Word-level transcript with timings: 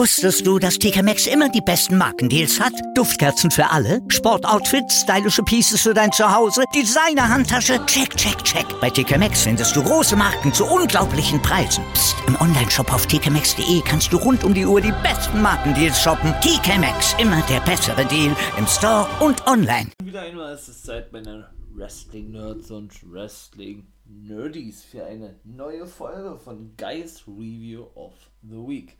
Wusstest 0.00 0.46
du, 0.46 0.58
dass 0.58 0.78
TK 0.78 1.02
Maxx 1.02 1.26
immer 1.26 1.48
die 1.48 1.60
besten 1.60 1.98
Markendeals 1.98 2.58
hat? 2.58 2.72
Duftkerzen 2.94 3.50
für 3.50 3.68
alle, 3.68 4.00
Sportoutfits, 4.08 5.02
stylische 5.02 5.42
Pieces 5.42 5.82
für 5.82 5.92
dein 5.92 6.10
Zuhause, 6.12 6.62
Designer-Handtasche, 6.74 7.84
check, 7.86 8.16
check, 8.16 8.42
check. 8.44 8.64
Bei 8.80 8.88
TK 8.88 9.18
Maxx 9.18 9.42
findest 9.42 9.76
du 9.76 9.82
große 9.82 10.16
Marken 10.16 10.54
zu 10.54 10.64
unglaublichen 10.64 11.42
Preisen. 11.42 11.84
Psst. 11.92 12.16
im 12.26 12.40
Onlineshop 12.40 12.92
auf 12.92 13.06
tkmaxx.de 13.06 13.82
kannst 13.84 14.12
du 14.12 14.16
rund 14.16 14.44
um 14.44 14.54
die 14.54 14.64
Uhr 14.64 14.80
die 14.80 14.94
besten 15.02 15.42
Markendeals 15.42 16.00
shoppen. 16.00 16.32
TK 16.40 16.78
Maxx, 16.78 17.14
immer 17.18 17.42
der 17.50 17.60
bessere 17.60 18.06
Deal 18.06 18.34
im 18.56 18.66
Store 18.66 19.06
und 19.20 19.46
online. 19.46 19.90
Wieder 20.02 20.22
einmal 20.22 20.54
ist 20.54 20.68
es 20.68 20.82
Zeit, 20.82 21.12
meine 21.12 21.50
Wrestling-Nerds 21.74 22.70
und 22.70 22.92
Wrestling-Nerdies 23.10 24.84
für 24.84 25.04
eine 25.04 25.36
neue 25.44 25.86
Folge 25.86 26.38
von 26.38 26.74
Guys 26.76 27.24
Review 27.26 27.86
of 27.94 28.14
the 28.42 28.56
Week. 28.56 28.96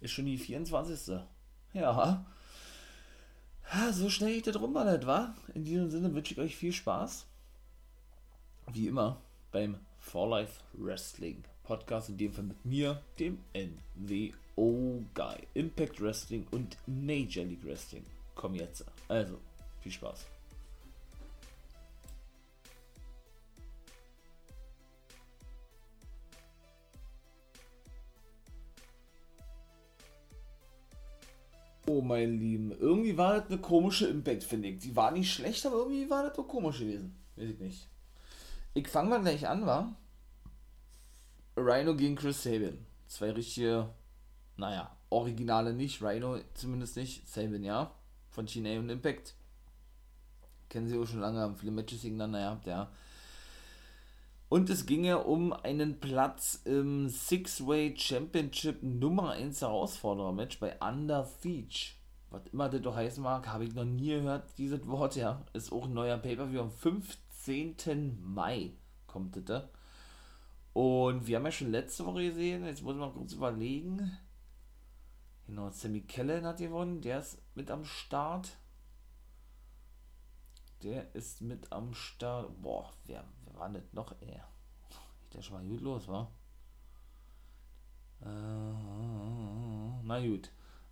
Ist 0.00 0.12
schon 0.12 0.26
die 0.26 0.38
24. 0.38 1.20
Ja. 1.72 2.24
So 3.92 4.08
schnell 4.08 4.34
geht 4.34 4.46
das 4.46 4.60
rum, 4.60 4.74
war? 4.74 5.34
In 5.54 5.64
diesem 5.64 5.90
Sinne 5.90 6.14
wünsche 6.14 6.32
ich 6.34 6.40
euch 6.40 6.56
viel 6.56 6.72
Spaß. 6.72 7.26
Wie 8.72 8.86
immer 8.86 9.20
beim 9.52 9.78
For 9.98 10.28
Life 10.28 10.62
Wrestling 10.74 11.42
Podcast, 11.64 12.08
in 12.08 12.16
dem 12.16 12.32
Fall 12.32 12.44
mit 12.44 12.64
mir, 12.64 13.02
dem 13.18 13.38
NWO 13.54 15.04
Guy. 15.14 15.36
Impact 15.54 16.00
Wrestling 16.00 16.46
und 16.50 16.78
Major 16.86 17.44
League 17.44 17.64
Wrestling. 17.64 18.04
Komm 18.34 18.54
jetzt. 18.54 18.84
Also, 19.08 19.38
viel 19.80 19.92
Spaß. 19.92 20.26
Oh, 31.88 32.02
mein 32.02 32.38
Lieben. 32.38 32.70
Irgendwie 32.72 33.16
war 33.16 33.40
das 33.40 33.50
eine 33.50 33.58
komische 33.58 34.08
Impact, 34.08 34.44
finde 34.44 34.68
ich. 34.68 34.80
Die 34.80 34.94
war 34.94 35.10
nicht 35.10 35.32
schlecht, 35.32 35.64
aber 35.64 35.76
irgendwie 35.76 36.10
war 36.10 36.22
das 36.22 36.36
so 36.36 36.42
komisch 36.42 36.80
gewesen. 36.80 37.16
Weiß 37.34 37.48
ich 37.48 37.58
nicht. 37.58 37.88
Ich 38.74 38.88
fange 38.88 39.08
mal 39.08 39.22
gleich 39.22 39.48
an, 39.48 39.64
war. 39.64 39.96
Rhino 41.56 41.96
gegen 41.96 42.14
Chris 42.14 42.42
Sabin. 42.42 42.84
Zwei 43.06 43.30
richtige, 43.30 43.88
naja, 44.56 44.94
Originale 45.08 45.72
nicht. 45.72 46.02
Rhino 46.02 46.38
zumindest 46.52 46.96
nicht. 46.96 47.26
Sabin, 47.26 47.64
ja. 47.64 47.90
Von 48.28 48.46
TNA 48.46 48.80
und 48.80 48.90
Impact. 48.90 49.34
Kennen 50.68 50.88
sie 50.88 50.98
auch 50.98 51.06
schon 51.06 51.20
lange, 51.20 51.40
haben 51.40 51.56
viele 51.56 51.72
Matches 51.72 52.02
gegeneinander 52.02 52.40
gehabt, 52.40 52.66
ja. 52.66 52.90
Und 54.48 54.70
es 54.70 54.86
ginge 54.86 55.24
um 55.24 55.52
einen 55.52 56.00
Platz 56.00 56.62
im 56.64 57.10
Six-Way 57.10 57.94
Championship 57.98 58.82
Nummer 58.82 59.32
1 59.32 59.60
Herausforderer-Match 59.60 60.58
bei 60.58 60.78
Under 60.80 61.24
Siege. 61.24 61.92
Was 62.30 62.46
immer 62.50 62.70
das 62.70 62.80
doch 62.80 62.96
heißen 62.96 63.22
mag, 63.22 63.46
habe 63.46 63.64
ich 63.64 63.74
noch 63.74 63.84
nie 63.84 64.08
gehört, 64.08 64.56
dieses 64.56 64.86
Wort, 64.86 65.16
ja. 65.16 65.44
Ist 65.52 65.70
auch 65.70 65.84
ein 65.84 65.92
neuer 65.92 66.16
Pay-Per-View 66.16 66.62
am 66.62 66.70
15. 66.70 68.18
Mai 68.22 68.72
kommt 69.06 69.36
das. 69.50 69.64
Und 70.72 71.26
wir 71.26 71.36
haben 71.36 71.44
ja 71.44 71.52
schon 71.52 71.70
letzte 71.70 72.06
Woche 72.06 72.28
gesehen, 72.28 72.64
jetzt 72.64 72.82
muss 72.82 72.96
mal 72.96 73.12
kurz 73.12 73.34
überlegen. 73.34 74.16
Genau, 75.46 75.68
Sammy 75.68 76.00
Kellen 76.02 76.46
hat 76.46 76.58
gewonnen, 76.58 77.02
der 77.02 77.18
ist 77.18 77.38
mit 77.54 77.70
am 77.70 77.84
Start. 77.84 78.56
Der 80.82 81.14
ist 81.14 81.40
mit 81.40 81.72
am 81.72 81.92
Start. 81.94 82.62
Boah, 82.62 82.92
wer, 83.06 83.24
wer 83.44 83.58
war 83.58 83.68
das 83.70 83.92
noch, 83.92 84.14
ey? 84.20 84.40
Der 85.32 85.42
schon 85.42 85.56
mal 85.56 85.68
gut 85.68 85.80
los, 85.80 86.06
war. 86.08 86.30
Äh, 88.20 88.26
na 90.02 90.20
gut. 90.20 90.50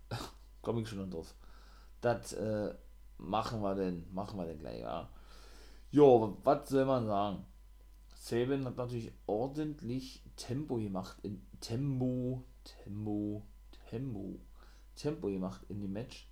Komme 0.61 0.81
ich 0.81 0.89
schon 0.89 1.09
drauf. 1.09 1.33
Das 2.01 2.33
äh, 2.33 2.73
machen 3.17 3.61
wir 3.61 3.75
denn, 3.75 4.05
machen 4.13 4.37
wir 4.37 4.45
denn 4.45 4.59
gleich, 4.59 4.81
ja. 4.81 5.09
Jo, 5.89 6.37
was 6.43 6.69
soll 6.69 6.85
man 6.85 7.05
sagen? 7.07 7.45
Saban 8.15 8.65
hat 8.65 8.75
natürlich 8.75 9.13
ordentlich 9.25 10.21
Tempo 10.35 10.75
gemacht 10.75 11.17
in 11.23 11.47
Tempo, 11.61 12.43
Tempo, 12.63 13.43
Tempo, 13.89 14.39
Tempo 14.95 15.27
gemacht 15.27 15.61
in 15.69 15.79
dem 15.79 15.93
Match 15.93 16.29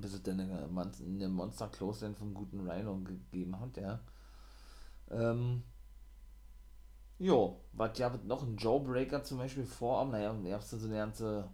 bis 0.00 0.14
es 0.14 0.22
dann 0.22 0.40
eine 0.40 1.28
Monster 1.28 1.68
Close 1.68 2.12
vom 2.14 2.34
guten 2.34 2.68
Rhino 2.68 2.96
gegeben 2.98 3.58
hat, 3.60 3.76
ja. 3.76 4.00
Ähm, 5.10 5.62
jo, 7.18 7.60
was 7.72 7.98
ja 7.98 8.12
noch 8.24 8.42
ein 8.42 8.56
Jawbreaker 8.56 9.22
zum 9.22 9.38
Beispiel 9.38 9.64
vorab, 9.64 10.10
naja, 10.10 10.34
ihr 10.44 10.54
habt 10.54 10.64
so 10.64 10.76
eine 10.76 10.96
ganze, 10.96 11.48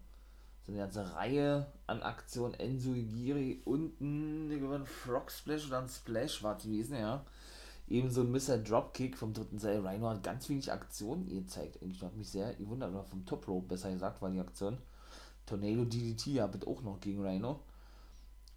so 0.66 0.72
eine 0.72 0.80
ganze 0.80 1.14
Reihe 1.14 1.72
an 1.86 2.02
Aktionen, 2.02 2.54
Enzo 2.54 2.94
Igiri 2.94 3.62
und 3.64 4.00
ein 4.00 4.86
Frog 4.86 5.30
Splash 5.30 5.66
oder 5.66 5.80
ein 5.80 5.88
Splash 5.88 6.42
war 6.42 6.56
gewesen, 6.56 6.96
ja. 6.96 7.24
Ebenso 7.88 8.22
ein 8.22 8.30
Mr. 8.30 8.56
Dropkick 8.58 9.18
vom 9.18 9.34
dritten 9.34 9.58
Seil. 9.58 9.86
Rhino 9.86 10.08
hat 10.08 10.22
ganz 10.22 10.48
wenig 10.48 10.72
Aktionen 10.72 11.26
gezeigt. 11.26 11.82
Eigentlich 11.82 12.02
hat 12.02 12.16
mich 12.16 12.30
sehr 12.30 12.54
gewundert, 12.54 12.90
oder 12.90 13.04
vom 13.04 13.26
Top 13.26 13.46
Rope 13.48 13.68
besser 13.68 13.90
gesagt, 13.90 14.22
war 14.22 14.30
die 14.30 14.40
Aktion. 14.40 14.78
Tornado 15.44 15.84
DDT 15.84 16.40
habt 16.40 16.66
auch 16.66 16.80
noch 16.82 17.00
gegen 17.00 17.22
Rhino. 17.22 17.60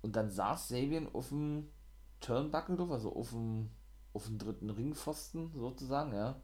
Und 0.06 0.16
dann 0.16 0.30
saß 0.30 0.68
Sabian 0.68 1.10
auf 1.14 1.30
dem 1.30 1.68
Turnbuckle 2.20 2.78
also 2.92 3.16
auf 3.16 3.32
dem, 3.32 3.72
auf 4.14 4.28
dem 4.28 4.38
dritten 4.38 4.70
Ringpfosten 4.70 5.52
sozusagen, 5.56 6.14
ja. 6.14 6.40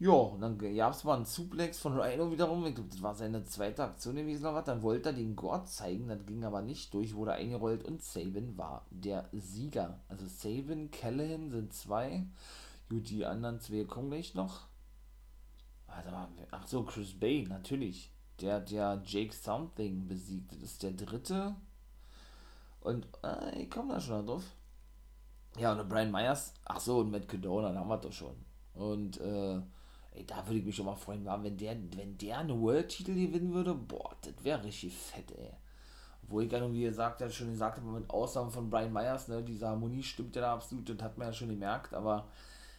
Ja, 0.00 0.10
und 0.10 0.40
dann 0.40 0.58
gab 0.58 0.92
es 0.92 1.04
mal 1.04 1.14
einen 1.14 1.24
Suplex 1.24 1.78
von 1.78 1.96
Rhino 1.96 2.32
wiederum. 2.32 2.66
Ich 2.66 2.74
glaube, 2.74 2.90
das 2.90 3.00
war 3.00 3.14
seine 3.14 3.44
zweite 3.44 3.84
Aktion 3.84 4.16
gewesen 4.16 4.44
oder 4.44 4.56
was. 4.56 4.64
Dann 4.64 4.82
wollte 4.82 5.10
er 5.10 5.12
den 5.12 5.36
Gott 5.36 5.68
zeigen, 5.68 6.08
das 6.08 6.26
ging 6.26 6.42
aber 6.42 6.62
nicht 6.62 6.92
durch, 6.92 7.14
wurde 7.14 7.34
eingerollt 7.34 7.84
und 7.84 8.02
Sabin 8.02 8.58
war 8.58 8.86
der 8.90 9.28
Sieger. 9.30 10.00
Also 10.08 10.26
Sabin, 10.26 10.90
Callahan 10.90 11.52
sind 11.52 11.72
zwei. 11.72 12.26
Gut, 12.88 13.08
die 13.08 13.24
anderen 13.24 13.60
zwei 13.60 13.84
kommen 13.84 14.10
gleich 14.10 14.34
noch. 14.34 14.62
Warte 15.86 16.10
mal, 16.10 16.28
ach 16.50 16.66
so, 16.66 16.82
Chris 16.82 17.14
Bay, 17.14 17.46
natürlich. 17.48 18.10
Der, 18.40 18.58
der 18.58 19.00
Jake 19.06 19.32
Something 19.32 20.08
besiegt. 20.08 20.50
Das 20.50 20.60
ist 20.60 20.82
der 20.82 20.90
dritte. 20.94 21.54
Und 22.82 23.06
äh, 23.22 23.62
ich 23.62 23.70
komme 23.70 23.94
da 23.94 24.00
schon 24.00 24.26
drauf. 24.26 24.44
Ja, 25.58 25.72
und 25.72 25.88
Brian 25.88 26.10
Myers, 26.10 26.54
ach 26.64 26.80
so, 26.80 27.00
und 27.00 27.10
Matt 27.10 27.28
Cadona, 27.28 27.72
da 27.72 27.80
haben 27.80 27.88
wir 27.88 27.98
doch 27.98 28.12
schon. 28.12 28.34
Und 28.74 29.20
äh, 29.20 29.56
ey, 30.12 30.26
da 30.26 30.46
würde 30.46 30.58
ich 30.58 30.64
mich 30.64 30.76
schon 30.76 30.86
mal 30.86 30.94
freuen, 30.94 31.26
wenn 31.26 31.56
der, 31.56 31.76
wenn 31.96 32.16
der 32.18 32.38
einen 32.38 32.60
World-Titel 32.60 33.14
gewinnen 33.14 33.52
würde, 33.52 33.74
boah, 33.74 34.16
das 34.22 34.32
wäre 34.42 34.64
richtig 34.64 34.96
fett, 34.96 35.30
ey. 35.32 35.52
Obwohl 36.24 36.44
ich 36.44 36.52
ja, 36.52 36.72
wie 36.72 36.82
gesagt, 36.82 37.20
ja 37.20 37.28
schon 37.28 37.50
gesagt 37.50 37.78
habe, 37.78 37.90
mit 37.90 38.08
Ausnahme 38.08 38.50
von 38.50 38.70
Brian 38.70 38.92
Myers, 38.92 39.28
ne, 39.28 39.42
diese 39.42 39.68
Harmonie 39.68 40.02
stimmt 40.02 40.34
ja 40.36 40.42
da 40.42 40.54
absolut, 40.54 40.88
das 40.88 41.02
hat 41.02 41.18
man 41.18 41.28
ja 41.28 41.32
schon 41.32 41.50
gemerkt, 41.50 41.92
aber 41.92 42.28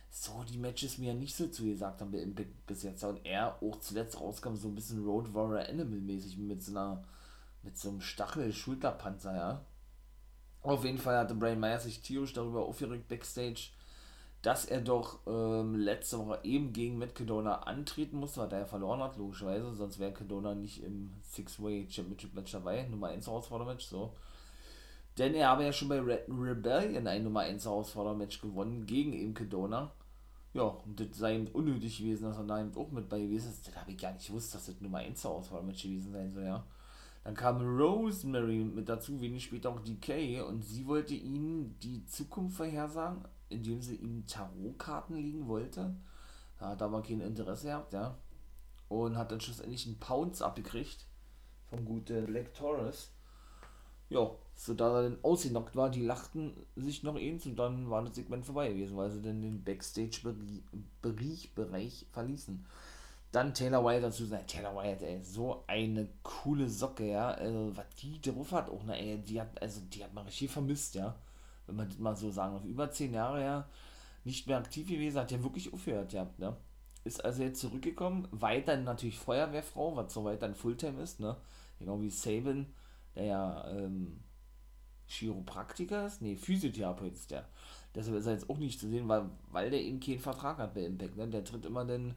so 0.09 0.44
die 0.44 0.58
Matches 0.58 0.97
mir 0.97 1.08
ja 1.08 1.14
nicht 1.14 1.35
so 1.35 1.47
zugesagt 1.47 2.02
haben 2.02 2.35
bis 2.68 2.84
jetzt. 2.84 3.03
Und 3.03 3.25
er 3.25 3.62
auch 3.62 3.80
zuletzt 3.80 4.20
rauskam, 4.20 4.56
so 4.56 4.68
ein 4.68 4.75
bisschen 4.75 5.03
Road 5.03 5.34
Warrior 5.34 5.68
Animal 5.68 6.00
mäßig 6.00 6.38
mit 6.38 6.64
so 6.64 6.72
einer, 6.72 7.03
mit 7.64 7.78
so 7.78 7.90
einem 7.90 8.02
Stachel-Schulterpanzer, 8.02 9.35
ja. 9.35 9.66
Auf 10.63 10.85
jeden 10.85 10.97
Fall 10.97 11.18
hatte 11.18 11.35
Brian 11.35 11.59
Myers 11.59 11.84
sich 11.84 12.01
tierisch 12.01 12.34
darüber 12.34 12.66
aufgeregt 12.66 13.09
backstage, 13.09 13.69
dass 14.41 14.66
er 14.66 14.81
doch 14.81 15.19
ähm, 15.28 15.75
letzte 15.75 16.19
Woche 16.19 16.40
eben 16.44 16.72
gegen 16.72 16.97
Matt 16.97 17.16
Cadona 17.16 17.63
antreten 17.63 18.18
musste, 18.18 18.41
weil 18.41 18.51
er 18.53 18.66
verloren 18.66 19.02
hat, 19.02 19.18
logischerweise, 19.18 19.73
sonst 19.73 20.00
wäre 20.00 20.13
Cadona 20.13 20.56
nicht 20.56 20.84
im 20.84 21.12
Six-Way 21.31 21.88
Championship 21.90 22.34
Match 22.34 22.53
dabei, 22.53 22.84
Nummer 22.84 23.07
1 23.07 23.28
Herausfordermatch, 23.28 23.85
so. 23.85 24.13
Denn 25.18 25.34
er 25.35 25.50
habe 25.50 25.66
ja 25.66 25.72
schon 25.72 25.90
bei 25.90 26.00
Red 26.00 26.28
Rebellion 26.29 27.07
ein 27.07 27.23
Nummer 27.23 27.41
1 27.41 27.66
Herausfordermatch 27.66 28.41
gewonnen 28.41 28.85
gegen 28.85 29.13
eben 29.13 29.34
Cadona. 29.34 29.91
Ja, 30.53 30.63
und 30.63 31.00
das 31.00 31.18
sei 31.18 31.35
ihm 31.35 31.47
unnötig 31.53 31.97
gewesen, 31.97 32.23
dass 32.23 32.38
er 32.38 32.44
da 32.44 32.59
eben 32.59 32.75
auch 32.75 32.91
mit 32.91 33.09
bei 33.09 33.19
gewesen 33.19 33.50
ist. 33.50 33.68
Das 33.68 33.75
habe 33.75 33.91
ich 33.91 33.97
gar 33.97 34.13
nicht 34.13 34.28
gewusst, 34.28 34.53
dass 34.56 34.66
das 34.66 34.79
Nummer 34.81 35.00
1 35.00 35.23
Herausfordermatch 35.23 35.84
gewesen 35.84 36.11
sein 36.11 36.34
soll, 36.34 36.46
ja. 36.46 36.64
Dann 37.23 37.35
kam 37.35 37.61
Rosemary 37.61 38.66
mit 38.66 38.90
dazu, 38.90 39.22
wenig 39.22 39.46
später 39.46 39.70
auch 39.70 39.79
DK 39.79 40.41
und 40.41 40.64
sie 40.64 40.85
wollte 40.87 41.14
ihm 41.14 41.79
die 41.79 42.05
Zukunft 42.05 42.58
vorhersagen, 42.58 43.23
indem 43.49 43.81
sie 43.81 43.96
ihm 43.96 44.28
Tarotkarten 44.28 45.16
liegen 45.16 45.47
wollte. 45.47 45.96
Da 46.59 46.70
hat 46.70 46.81
aber 46.81 47.02
kein 47.02 47.22
Interesse 47.22 47.67
gehabt, 47.67 47.93
ja. 47.93 48.17
Und 48.90 49.17
hat 49.17 49.31
dann 49.31 49.40
schlussendlich 49.40 49.87
einen 49.87 49.99
Pounce 49.99 50.43
abgekriegt 50.43 51.08
vom 51.67 51.85
guten 51.85 52.25
Black 52.25 52.53
Taurus. 52.53 53.11
Ja, 54.09 54.29
so 54.55 54.73
da 54.73 54.97
er 54.97 55.03
dann 55.09 55.23
ausgenockt 55.23 55.76
war, 55.76 55.90
die 55.90 56.05
lachten 56.05 56.53
sich 56.76 57.03
noch 57.03 57.16
eins 57.16 57.46
und 57.46 57.55
dann 57.55 57.90
war 57.90 58.03
das 58.03 58.16
Segment 58.16 58.46
vorbei 58.46 58.69
gewesen, 58.69 58.97
weil 58.97 59.09
sie 59.09 59.22
dann 59.22 59.41
den 59.41 59.64
Backstage-Bereich 59.64 62.08
verließen. 62.11 62.66
Dann 63.34 63.53
Taylor 63.53 63.84
Wilde 63.84 64.02
dazu 64.03 64.26
sagen, 64.26 64.47
Taylor 64.47 64.76
Wilde, 64.76 65.08
ey, 65.08 65.22
so 65.24 65.64
eine 65.68 66.08
coole 66.24 66.70
Socke, 66.70 67.09
ja. 67.09 67.32
Also, 67.32 67.76
was 67.76 67.88
die 68.00 68.22
drauf 68.22 68.52
hat, 68.53 68.70
auch, 68.70 68.84
ne, 68.84 68.97
ey, 68.97 69.18
die 69.18 69.41
hat, 69.41 69.62
also, 69.62 69.82
die 69.91 70.03
hat 70.03 70.14
man 70.14 70.26
richtig 70.26 70.52
vermisst, 70.52 70.96
ja. 70.96 71.16
Wenn 71.66 71.76
man 71.78 71.90
das 71.90 71.97
mal 71.97 72.16
so 72.16 72.30
sagen, 72.32 72.56
auf 72.56 72.64
über 72.64 72.91
zehn 72.91 73.14
Jahre 73.14 73.40
her 73.41 73.70
nicht 74.24 74.47
mehr 74.47 74.58
aktiv 74.58 74.88
gewesen, 74.88 75.20
hat 75.20 75.32
ja 75.32 75.44
wirklich 75.44 75.74
aufgehört, 75.74 76.14
ja, 76.14 76.30
ne. 76.38 76.56
ist 77.06 77.26
also 77.26 77.44
jetzt 77.44 77.59
zurückgekommen, 77.59 78.28
weiterhin 78.32 78.84
natürlich 78.85 79.18
Feuerwehrfrau, 79.18 79.96
was 79.96 80.14
soweit 80.14 80.41
dann 80.44 80.56
Fulltime 80.56 81.02
ist, 81.02 81.20
ne? 81.20 81.36
Genau 81.79 82.02
wie 82.02 82.12
Sabin, 82.12 82.68
der 83.16 83.26
ja 83.26 83.68
ähm, 83.72 84.22
Chiropraktiker 85.08 86.06
ist, 86.06 86.22
nee, 86.22 86.36
Physiotherapeut 86.36 87.14
ist 87.14 87.32
der. 87.32 87.47
Deshalb 87.96 88.18
ist 88.18 88.28
er 88.28 88.34
jetzt 88.34 88.50
auch 88.50 88.58
nicht 88.58 88.79
zu 88.79 88.88
sehen, 88.90 89.08
weil, 89.09 89.29
weil 89.52 89.70
der 89.72 89.82
eben 89.82 90.00
keinen 90.00 90.20
Vertrag 90.20 90.58
hat 90.59 90.74
bei 90.76 90.82
Impact, 90.86 91.18
ne? 91.18 91.28
Der 91.28 91.44
tritt 91.44 91.66
immer 91.66 91.84
dann 91.86 92.16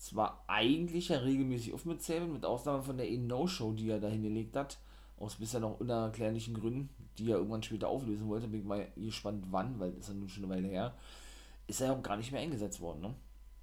zwar 0.00 0.42
eigentlich 0.46 1.10
ja 1.10 1.18
regelmäßig 1.18 1.74
auf 1.74 1.84
mit 1.84 2.02
Sabin, 2.02 2.32
mit 2.32 2.44
Ausnahme 2.44 2.82
von 2.82 2.96
der 2.96 3.08
E-No-Show, 3.08 3.72
die 3.72 3.90
er 3.90 4.00
da 4.00 4.08
hingelegt 4.08 4.56
hat, 4.56 4.78
aus 5.18 5.36
bisher 5.36 5.60
noch 5.60 5.78
unerklärlichen 5.78 6.54
Gründen, 6.54 6.88
die 7.18 7.30
er 7.30 7.36
irgendwann 7.36 7.62
später 7.62 7.88
auflösen 7.88 8.26
wollte, 8.28 8.48
bin 8.48 8.60
ich 8.60 8.66
mal 8.66 8.88
gespannt 8.96 9.44
wann, 9.50 9.78
weil 9.78 9.90
das 9.92 10.00
ist 10.00 10.08
ja 10.08 10.14
nun 10.14 10.28
schon 10.30 10.44
eine 10.44 10.54
Weile 10.54 10.68
her, 10.68 10.94
ist 11.66 11.82
er 11.82 11.88
ja 11.88 11.92
auch 11.92 12.02
gar 12.02 12.16
nicht 12.16 12.32
mehr 12.32 12.40
eingesetzt 12.40 12.80
worden, 12.80 13.02
ne? 13.02 13.14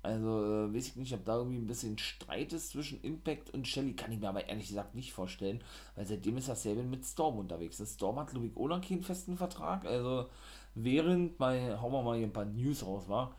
Also 0.04 0.68
äh, 0.68 0.74
weiß 0.74 0.89
ich 0.89 0.95
nicht, 0.95 1.13
ob 1.13 1.25
da 1.25 1.38
irgendwie 1.38 1.57
ein 1.57 1.68
bisschen 1.68 1.98
Streit 1.98 2.54
ist 2.54 2.69
zwischen 2.69 3.01
Impact 3.01 3.50
und 3.56 3.68
Shelly, 3.68 3.94
kann 3.94 4.12
ich 4.12 4.19
mir 4.19 4.30
aber 4.30 4.48
ehrlich 4.48 4.68
gesagt 4.68 4.94
nicht 4.94 5.12
vorstellen, 5.12 5.62
weil 5.95 6.06
seitdem 6.06 6.38
ist 6.38 6.48
das 6.50 6.62
Sabin 6.62 6.92
mit 6.92 7.04
Storm 7.04 7.40
unterwegs. 7.40 7.78
Das 7.78 7.95
Storm 7.95 8.19
hat, 8.19 8.30
auch 8.30 8.68
noch 8.68 8.81
keinen 8.81 9.01
festen 9.01 9.36
Vertrag, 9.38 9.86
also 9.86 10.30
während, 10.75 11.40
mal, 11.40 11.81
hauen 11.81 11.92
wir 11.92 12.04
mal 12.04 12.16
hier 12.16 12.28
ein 12.28 12.31
paar 12.31 12.45
News 12.45 12.86
raus, 12.86 13.10
war, 13.10 13.36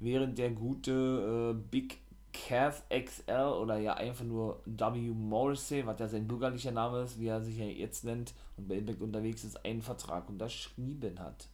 während 0.00 0.38
der 0.38 0.50
gute 0.50 1.54
äh, 1.54 1.62
Big 1.70 1.98
Cass 2.46 2.82
XL 2.90 3.52
oder 3.60 3.78
ja 3.78 3.94
einfach 3.94 4.24
nur 4.24 4.62
W. 4.64 5.10
Morrissey, 5.10 5.84
was 5.86 5.98
ja 5.98 6.08
sein 6.08 6.28
bürgerlicher 6.28 6.70
Name 6.70 7.02
ist, 7.02 7.18
wie 7.18 7.26
er 7.26 7.42
sich 7.42 7.58
ja 7.58 7.64
jetzt 7.64 8.04
nennt 8.04 8.34
und 8.56 8.68
bei 8.68 8.76
Impact 8.76 9.00
unterwegs 9.00 9.44
ist, 9.44 9.64
einen 9.64 9.82
Vertrag 9.82 10.28
unterschrieben 10.28 11.18
hat. 11.18 11.48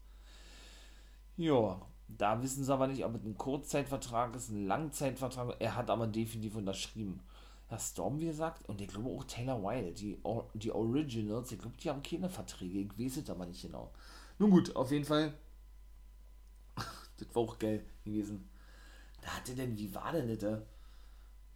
Ja, 1.37 1.81
da 2.09 2.43
wissen 2.43 2.65
sie 2.65 2.73
aber 2.73 2.87
nicht, 2.87 3.05
ob 3.05 3.15
es 3.15 3.25
ein 3.25 3.37
Kurzzeitvertrag 3.37 4.35
ist, 4.37 4.51
ein 4.51 4.67
Langzeitvertrag. 4.67 5.57
Er 5.59 5.75
hat 5.75 5.91
aber 5.91 6.07
definitiv 6.07 6.57
unterschrieben. 6.57 7.21
Ja, 7.71 7.79
Storm, 7.79 8.21
wie 8.21 8.27
gesagt, 8.27 8.69
und 8.69 8.81
ich 8.81 8.89
glaube 8.89 9.09
auch 9.09 9.25
Taylor 9.25 9.63
Wilde, 9.63 9.93
die, 9.93 10.19
die 10.55 10.71
Originals, 10.71 11.51
ich 11.51 11.59
glaube, 11.59 11.77
die 11.79 11.89
haben 11.89 12.03
keine 12.03 12.29
Verträge. 12.29 12.81
Ich 12.81 12.99
weiß 12.99 13.23
es 13.23 13.31
aber 13.31 13.47
nicht 13.47 13.63
genau. 13.63 13.91
Nun 14.39 14.51
gut, 14.51 14.77
auf 14.77 14.91
jeden 14.93 15.05
Fall. 15.05 15.33
das 16.77 17.35
war 17.35 17.43
auch 17.43 17.59
geil 17.59 17.85
gewesen. 18.05 18.49
Da 19.23 19.29
hatte 19.29 19.55
denn, 19.55 19.77
wie 19.79 19.95
war 19.95 20.13
denn 20.13 20.39
das? 20.39 20.61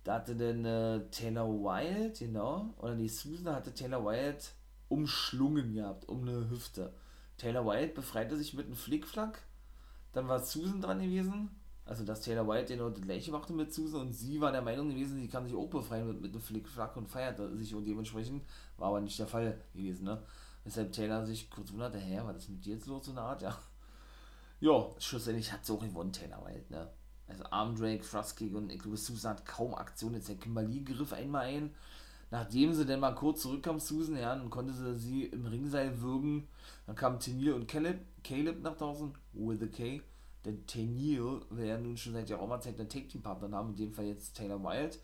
Da 0.08 0.14
hatte 0.14 0.34
denn 0.34 0.64
äh, 0.64 1.02
Taylor 1.10 1.46
Wilde, 1.46 2.18
genau, 2.18 2.72
oder 2.78 2.96
die 2.96 3.10
Susan 3.10 3.54
hatte 3.54 3.74
Taylor 3.74 4.02
Wilde 4.06 4.38
umschlungen 4.88 5.74
gehabt, 5.74 6.08
um 6.08 6.22
eine 6.22 6.48
Hüfte. 6.48 6.94
Taylor 7.36 7.66
Wilde 7.66 7.92
befreite 7.92 8.34
sich 8.34 8.54
mit 8.54 8.64
einem 8.64 8.74
Flickflack 8.74 9.42
dann 10.14 10.26
war 10.26 10.40
Susan 10.40 10.80
dran 10.80 11.00
gewesen. 11.00 11.50
Also, 11.84 12.06
dass 12.06 12.22
Taylor 12.22 12.48
White 12.48 12.74
genau 12.74 12.88
das 12.88 13.02
gleiche 13.02 13.30
machte 13.32 13.52
mit 13.52 13.72
Susan 13.74 14.00
und 14.00 14.12
sie 14.14 14.40
war 14.40 14.50
der 14.50 14.62
Meinung 14.62 14.88
gewesen, 14.88 15.20
sie 15.20 15.28
kann 15.28 15.44
sich 15.44 15.54
auch 15.54 15.68
befreien 15.68 16.08
mit, 16.08 16.22
mit 16.22 16.32
einem 16.32 16.40
Flickflack 16.40 16.96
und 16.96 17.06
feierte 17.06 17.54
sich 17.58 17.74
und 17.74 17.84
dementsprechend 17.84 18.44
war 18.78 18.88
aber 18.88 19.02
nicht 19.02 19.18
der 19.18 19.26
Fall 19.26 19.60
gewesen, 19.74 20.04
ne? 20.04 20.22
Weshalb 20.64 20.90
Taylor 20.90 21.26
sich 21.26 21.50
kurz 21.50 21.70
wunderte, 21.70 21.98
hä, 21.98 22.20
was 22.24 22.38
ist 22.38 22.48
mit 22.48 22.64
dir 22.64 22.76
jetzt 22.76 22.86
los, 22.86 23.04
so 23.04 23.12
eine 23.12 23.20
Art, 23.20 23.42
ja. 23.42 23.56
Ja, 24.60 24.88
schlussendlich 24.98 25.52
hat 25.52 25.66
sie 25.66 25.72
auch 25.72 25.82
gewonnen, 25.82 26.12
Taylor 26.12 26.44
White, 26.46 26.72
ne? 26.72 26.88
Also 27.28 27.44
Armdrake, 27.50 28.02
Frostkick 28.02 28.54
und 28.54 28.70
glaube, 28.80 28.96
Susan 28.96 29.32
hat 29.32 29.44
kaum 29.44 29.74
Aktion. 29.74 30.14
Jetzt 30.14 30.28
der 30.28 30.36
Kimberly 30.36 30.80
griff 30.80 31.12
einmal 31.12 31.44
ein. 31.44 31.74
Nachdem 32.30 32.74
sie 32.74 32.84
dann 32.84 33.00
mal 33.00 33.14
kurz 33.14 33.42
zurückkam, 33.42 33.78
Susan, 33.80 34.16
ja, 34.16 34.34
dann 34.34 34.50
konnte 34.50 34.72
sie 34.72 34.98
sie 34.98 35.24
im 35.24 35.46
Ringseil 35.46 36.00
würgen. 36.00 36.48
Dann 36.86 36.96
kamen 36.96 37.20
Tenil 37.20 37.54
und 37.54 37.68
Caleb, 37.68 38.00
Caleb 38.22 38.62
nach 38.62 38.76
draußen, 38.76 39.14
with 39.32 39.62
a 39.62 39.66
K. 39.66 40.02
Denn 40.44 40.66
Tenil 40.66 41.40
will 41.50 41.66
ja 41.66 41.78
nun 41.78 41.96
schon 41.96 42.12
seit 42.12 42.28
geraumer 42.28 42.60
Zeit 42.60 42.78
einen 42.78 42.88
Take-Team-Partner 42.88 43.56
haben, 43.56 43.70
in 43.70 43.76
dem 43.76 43.92
Fall 43.92 44.06
jetzt 44.06 44.36
Taylor 44.36 44.62
Wilde. 44.62 44.96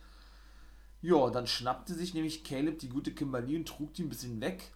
Ja, 1.01 1.29
dann 1.31 1.47
schnappte 1.47 1.95
sich 1.95 2.15
nämlich 2.15 2.45
Caleb 2.45 2.79
die 2.79 2.89
gute 2.89 3.15
Kimberly 3.15 3.57
und 3.57 3.69
trug 3.69 3.93
die 3.95 4.05
ein 4.05 4.09
bisschen 4.09 4.41
weg. 4.41 4.73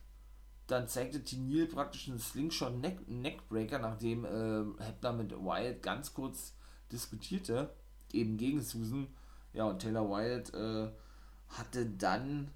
Dann 0.67 0.89
zeigte 0.89 1.25
Tenil 1.25 1.67
praktisch 1.67 2.09
einen 2.09 2.19
Slingshot 2.19 2.79
Neck 2.79 3.09
Neckbreaker, 3.09 3.79
nachdem 3.79 4.25
äh, 4.25 4.85
Hebner 4.85 5.15
mit 5.15 5.33
Wilde 5.33 5.81
ganz 5.81 6.13
kurz 6.13 6.55
diskutierte, 6.93 7.75
eben 8.13 8.37
gegen 8.37 8.61
Susan. 8.61 9.09
Ja, 9.53 9.65
und 9.65 9.81
Taylor 9.81 10.09
Wilde 10.09 10.93
äh, 10.93 11.55
hatte 11.55 11.87
dann, 11.87 12.51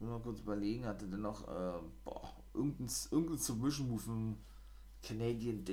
mal 0.00 0.20
kurz 0.20 0.40
überlegen, 0.40 0.86
hatte 0.86 1.06
dann 1.06 1.22
noch, 1.22 1.46
äh, 1.48 1.80
boah, 2.04 2.32
irgendein, 2.54 2.88
irgendein 3.10 3.38
Submission 3.38 3.88
Move, 3.88 4.36
Canadian, 5.02 5.64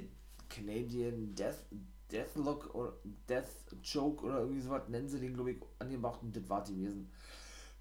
Canadian 0.50 1.33
Death, 1.35 1.65
Deathlock 2.12 2.73
oder 2.75 2.94
Death 3.27 3.75
Choke 3.83 4.25
oder 4.25 4.39
irgendwie 4.39 4.62
sowas, 4.62 4.88
nennen 4.89 5.09
sie 5.09 5.19
den, 5.19 5.33
glaube 5.33 5.51
ich, 5.51 5.57
angemacht 5.79 6.21
und 6.21 6.35
das 6.35 6.47
war 6.50 6.63
die 6.63 6.75
gewesen. 6.75 7.09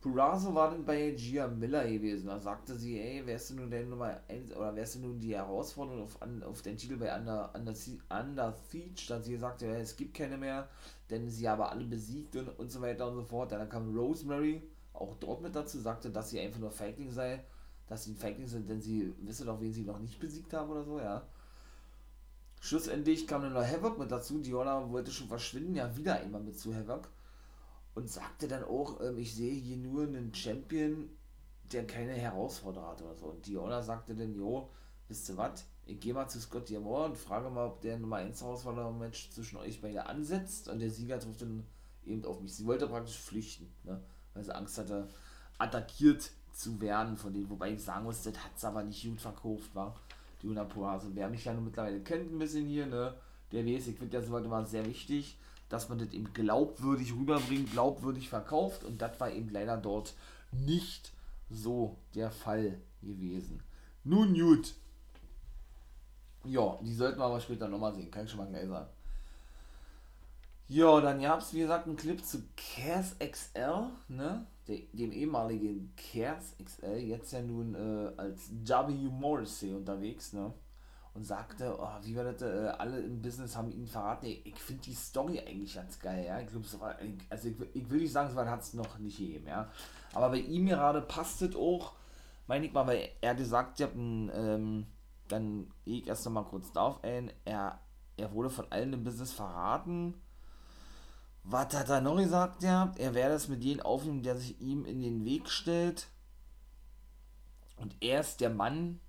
Purazo 0.05 0.55
war 0.55 0.71
dann 0.71 0.85
bei 0.85 1.13
Gia 1.13 1.49
Miller 1.49 1.89
gewesen. 1.89 2.27
Da 2.27 2.39
sagte 2.39 2.77
sie, 2.77 3.01
ey, 3.01 3.27
wärst 3.27 3.49
du 3.49 3.55
nun 3.55 3.71
der 3.71 3.87
Nummer 3.87 4.21
1 4.29 4.55
oder 4.55 4.77
wärst 4.77 4.97
du 4.97 4.99
nun 4.99 5.19
die 5.19 5.35
Herausforderung 5.35 6.03
auf, 6.03 6.19
auf 6.47 6.61
den 6.61 6.77
Titel 6.77 6.99
bei 6.99 7.17
Under, 7.17 7.51
Under, 7.55 7.73
Under 8.11 8.55
Siege? 8.69 9.03
Dann 9.09 9.23
sie 9.23 9.39
sagte, 9.39 9.65
ja, 9.65 9.77
es 9.77 9.97
gibt 9.97 10.13
keine 10.13 10.37
mehr, 10.37 10.69
denn 11.09 11.31
sie 11.31 11.49
aber 11.49 11.71
alle 11.71 11.87
besiegt 11.87 12.37
und, 12.37 12.49
und 12.59 12.71
so 12.71 12.83
weiter 12.83 13.09
und 13.09 13.15
so 13.15 13.23
fort. 13.23 13.53
Dann 13.53 13.67
kam 13.71 13.97
Rosemary 13.97 14.63
auch 14.93 15.17
dort 15.17 15.41
mit 15.41 15.57
dazu, 15.57 15.79
sagte, 15.79 16.11
dass 16.11 16.29
sie 16.29 16.39
einfach 16.39 16.61
nur 16.61 16.71
Feigling 16.71 17.11
sei 17.11 17.43
dass 17.87 18.05
sie 18.05 18.13
ein 18.13 18.17
Feigling 18.17 18.47
sind, 18.47 18.69
denn 18.69 18.81
sie 18.81 19.13
wissen 19.21 19.47
doch, 19.47 19.61
wen 19.61 19.73
sie 19.73 19.83
noch 19.83 19.99
nicht 19.99 20.19
besiegt 20.19 20.53
haben 20.53 20.71
oder 20.71 20.85
so, 20.85 20.99
ja. 20.99 21.27
Schlussendlich 22.61 23.27
kam 23.27 23.43
dann 23.43 23.53
noch 23.53 23.67
Havoc 23.67 23.99
mit 23.99 24.11
dazu. 24.11 24.39
Diona 24.39 24.91
wollte 24.91 25.11
schon 25.11 25.29
verschwinden, 25.29 25.75
ja, 25.75 25.95
wieder 25.97 26.15
einmal 26.15 26.41
mit 26.41 26.59
zu 26.59 26.75
Havoc. 26.75 27.09
Und 27.95 28.11
sagte 28.11 28.49
dann 28.49 28.65
auch, 28.65 29.01
ähm, 29.01 29.19
ich 29.19 29.35
sehe 29.35 29.55
hier 29.55 29.77
nur 29.77 30.03
einen 30.03 30.35
Champion, 30.35 31.11
der 31.73 31.87
keine 31.87 32.13
Herausforderer 32.13 32.89
hat 32.89 33.03
oder 33.03 33.15
so. 33.15 33.27
Und 33.27 33.47
Diona 33.47 33.83
sagte 33.83 34.15
dann, 34.15 34.35
jo, 34.35 34.71
wisst 35.09 35.29
ihr 35.29 35.37
was? 35.37 35.65
Ich 35.87 36.01
gehe 36.01 36.15
mal 36.15 36.29
zu 36.29 36.41
Scott 36.41 36.69
Diamore 36.69 37.07
und 37.07 37.17
frage 37.17 37.51
mal, 37.51 37.67
ob 37.67 37.81
der 37.83 37.99
Nummer 37.99 38.17
1 38.17 38.41
Herausforderer-Match 38.41 39.31
zwischen 39.31 39.59
euch 39.59 39.81
beide 39.81 40.07
ansetzt. 40.07 40.69
Und 40.69 40.81
der 40.81 40.91
Sieger 40.91 41.21
trifft 41.21 41.43
dann 41.43 41.65
eben 42.05 42.25
auf 42.25 42.41
mich. 42.41 42.55
Sie 42.55 42.67
wollte 42.67 42.87
praktisch 42.87 43.19
flüchten, 43.19 43.73
ne? 43.85 44.01
weil 44.33 44.45
sie 44.45 44.55
Angst 44.55 44.79
hatte, 44.79 45.09
attackiert 45.59 46.31
zu 46.53 46.81
werden 46.81 47.17
von 47.17 47.33
denen, 47.33 47.51
wobei 47.51 47.73
ich 47.73 47.83
sagen 47.83 48.05
muss, 48.05 48.23
das 48.23 48.39
hat 48.39 48.53
es 48.57 48.65
aber 48.65 48.83
nicht 48.83 49.05
gut 49.05 49.21
verkauft, 49.21 49.75
war 49.75 49.95
die 50.43 50.49
Unapur. 50.49 50.89
Also 50.89 51.09
wer 51.15 51.29
mich 51.29 51.45
ja 51.45 51.53
nun 51.53 51.65
mittlerweile 51.65 52.01
kennt 52.01 52.33
ein 52.33 52.39
bisschen 52.39 52.67
hier, 52.67 52.87
ne, 52.87 53.15
der 53.53 53.67
weiß, 53.67 53.89
ich 53.89 53.99
finde 53.99 54.19
das 54.19 54.31
heute 54.31 54.49
mal 54.49 54.67
sehr 54.67 54.87
wichtig, 54.87 55.37
dass 55.69 55.89
man 55.89 55.99
das 55.99 56.13
eben 56.13 56.33
glaubwürdig 56.33 57.15
rüberbringt, 57.15 57.73
glaubwürdig 57.73 58.29
verkauft 58.29 58.85
und 58.85 59.01
das 59.01 59.19
war 59.21 59.31
eben 59.31 59.51
leider 59.51 59.77
dort 59.77 60.15
nicht 60.53 61.13
so 61.51 61.97
der 62.15 62.31
Fall 62.31 62.79
gewesen. 63.03 63.63
Nun 64.05 64.35
gut. 64.35 64.75
Ja, 66.45 66.79
die 66.83 66.95
sollten 66.95 67.19
wir 67.19 67.25
aber 67.25 67.41
später 67.41 67.69
nochmal 67.69 67.95
sehen, 67.95 68.11
kann 68.11 68.25
ich 68.25 68.31
schon 68.31 68.41
mal 68.41 68.49
gleich 68.49 68.69
sagen. 68.69 68.89
Ja, 70.69 71.01
dann 71.01 71.21
gab 71.21 71.41
es 71.41 71.53
wie 71.53 71.61
gesagt 71.61 71.87
einen 71.87 71.97
Clip 71.97 72.25
zu 72.25 72.43
Cares 72.57 73.17
XL, 73.19 73.87
ne? 74.09 74.47
dem 74.67 75.13
ehemaligen 75.13 75.93
Cares 75.95 76.55
XL, 76.63 76.97
jetzt 76.97 77.33
ja 77.33 77.43
nun 77.43 77.75
äh, 77.75 78.13
als 78.17 78.51
W. 78.51 78.93
Morrissey 79.11 79.75
unterwegs, 79.75 80.33
ne? 80.33 80.53
Und 81.15 81.25
sagte, 81.25 81.77
oh, 81.79 81.89
wie 82.03 82.17
war 82.17 82.25
das, 82.25 82.43
äh, 82.43 82.73
alle 82.77 82.99
im 83.01 83.23
Business 83.23 83.57
haben 83.57 83.71
ihn 83.71 83.87
verraten. 83.87 84.27
Ich, 84.27 84.45
ich 84.47 84.59
finde 84.59 84.83
die 84.83 84.95
Story 84.95 85.39
eigentlich 85.39 85.75
ganz 85.75 85.99
geil, 86.01 86.25
ja. 86.27 86.41
Ich 86.41 86.49
glaube, 86.49 86.67
also 87.31 87.49
ich, 87.49 87.55
ich, 87.73 87.89
will 87.89 88.01
nicht 88.01 88.13
sagen, 88.13 88.35
so 88.35 88.45
hat 88.45 88.61
es 88.61 88.75
noch 88.75 88.99
nicht 88.99 89.19
gegeben, 89.19 89.47
ja. 89.47 89.71
Aber 90.13 90.31
bei 90.31 90.39
ihm 90.39 90.67
gerade 90.67 91.01
passt 91.01 91.41
es 91.43 91.55
auch, 91.55 91.93
meine 92.49 92.67
ich 92.67 92.73
mal, 92.73 92.87
weil 92.87 93.11
er 93.21 93.37
gesagt 93.37 93.81
hat, 93.81 93.95
ähm, 93.95 94.87
dann 95.29 95.73
gehe 95.85 96.01
ich 96.01 96.09
erst 96.09 96.25
noch 96.25 96.33
mal 96.33 96.45
kurz 96.45 96.73
darauf 96.73 97.03
ein, 97.05 97.33
er, 97.45 97.79
er 98.17 98.33
wurde 98.33 98.51
von 98.51 98.67
allen 98.71 98.93
im 98.93 99.05
Business 99.05 99.33
verraten 99.33 100.15
was 101.45 101.75
hat 101.75 101.91
er 101.91 102.01
noch 102.01 102.17
gesagt? 102.17 102.63
Ja, 102.63 102.93
er 102.97 103.15
werde 103.15 103.35
es 103.35 103.49
mit 103.49 103.63
jedem 103.63 103.85
aufnehmen, 103.85 104.23
der 104.23 104.37
sich 104.37 104.61
ihm 104.61 104.87
in 104.87 105.03
den 105.03 105.25
Weg 105.25 105.51
stellt. 105.51 106.09
Und 107.77 107.95
er 108.01 108.21
ist 108.21 108.41
der 108.41 108.51
Mann. 108.51 109.01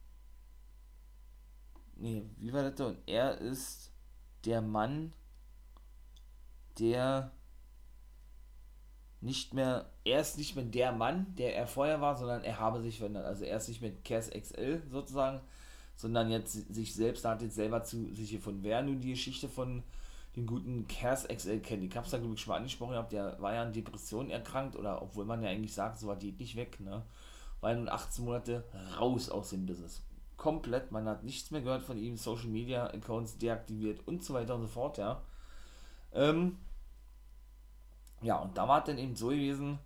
Nee, 1.97 2.25
wie 2.37 2.53
war 2.53 2.69
das? 2.69 2.79
Und 2.85 2.97
er 3.05 3.39
ist 3.39 3.91
der 4.45 4.61
Mann, 4.61 5.13
der 6.79 7.31
nicht 9.21 9.53
mehr, 9.53 9.89
er 10.03 10.21
ist 10.21 10.37
nicht 10.37 10.55
mehr 10.55 10.65
der 10.65 10.91
Mann, 10.91 11.33
der 11.35 11.55
er 11.55 11.67
vorher 11.67 12.01
war, 12.01 12.15
sondern 12.15 12.43
er 12.43 12.59
habe 12.59 12.81
sich 12.81 12.97
verändert. 12.97 13.25
Also 13.25 13.45
er 13.45 13.57
ist 13.57 13.67
nicht 13.69 13.81
mehr 13.81 13.93
Cass 14.03 14.29
XL 14.29 14.83
sozusagen, 14.89 15.41
sondern 15.95 16.29
jetzt 16.29 16.51
sich 16.73 16.93
selbst, 16.93 17.25
hat 17.25 17.41
jetzt 17.41 17.55
selber 17.55 17.83
zu 17.83 18.13
sich 18.13 18.31
gefunden. 18.31 18.63
Wer 18.63 18.83
nun 18.83 18.99
die 18.99 19.11
Geschichte 19.11 19.47
von 19.49 19.83
den 20.35 20.45
guten 20.45 20.87
Cares 20.87 21.27
XL 21.27 21.59
kennt. 21.59 21.83
Ich 21.83 21.95
hab's 21.95 22.11
da, 22.11 22.17
glaube 22.17 22.33
ich, 22.33 22.41
schon 22.41 22.51
mal 22.51 22.57
angesprochen 22.57 23.05
der 23.09 23.39
war 23.41 23.53
ja 23.53 23.61
an 23.61 23.73
Depressionen 23.73 24.31
erkrankt, 24.31 24.75
oder 24.75 25.01
obwohl 25.01 25.25
man 25.25 25.41
ja 25.41 25.49
eigentlich 25.49 25.73
sagt, 25.73 25.99
so 25.99 26.07
war 26.07 26.17
die 26.17 26.33
nicht 26.33 26.55
weg, 26.55 26.79
ne? 26.79 27.03
War 27.61 27.71
ja 27.71 27.77
nun 27.77 27.89
18 27.89 28.25
Monate 28.25 28.65
raus 28.99 29.29
aus 29.29 29.51
dem 29.51 29.65
Business. 29.65 30.01
Komplett, 30.37 30.91
man 30.91 31.07
hat 31.07 31.23
nichts 31.23 31.51
mehr 31.51 31.61
gehört 31.61 31.83
von 31.83 31.97
ihm, 31.97 32.17
Social 32.17 32.47
Media 32.49 32.87
Accounts 32.87 33.37
deaktiviert 33.37 34.07
und 34.07 34.23
so 34.23 34.33
weiter 34.33 34.55
und 34.55 34.61
so 34.61 34.67
fort, 34.67 34.97
ja. 34.97 35.21
Ähm, 36.13 36.57
Ja, 38.21 38.37
und 38.39 38.57
da 38.57 38.67
war 38.67 38.79
es 38.79 38.85
dann 38.85 38.97
eben 38.97 39.15
so 39.15 39.27
gewesen, 39.29 39.79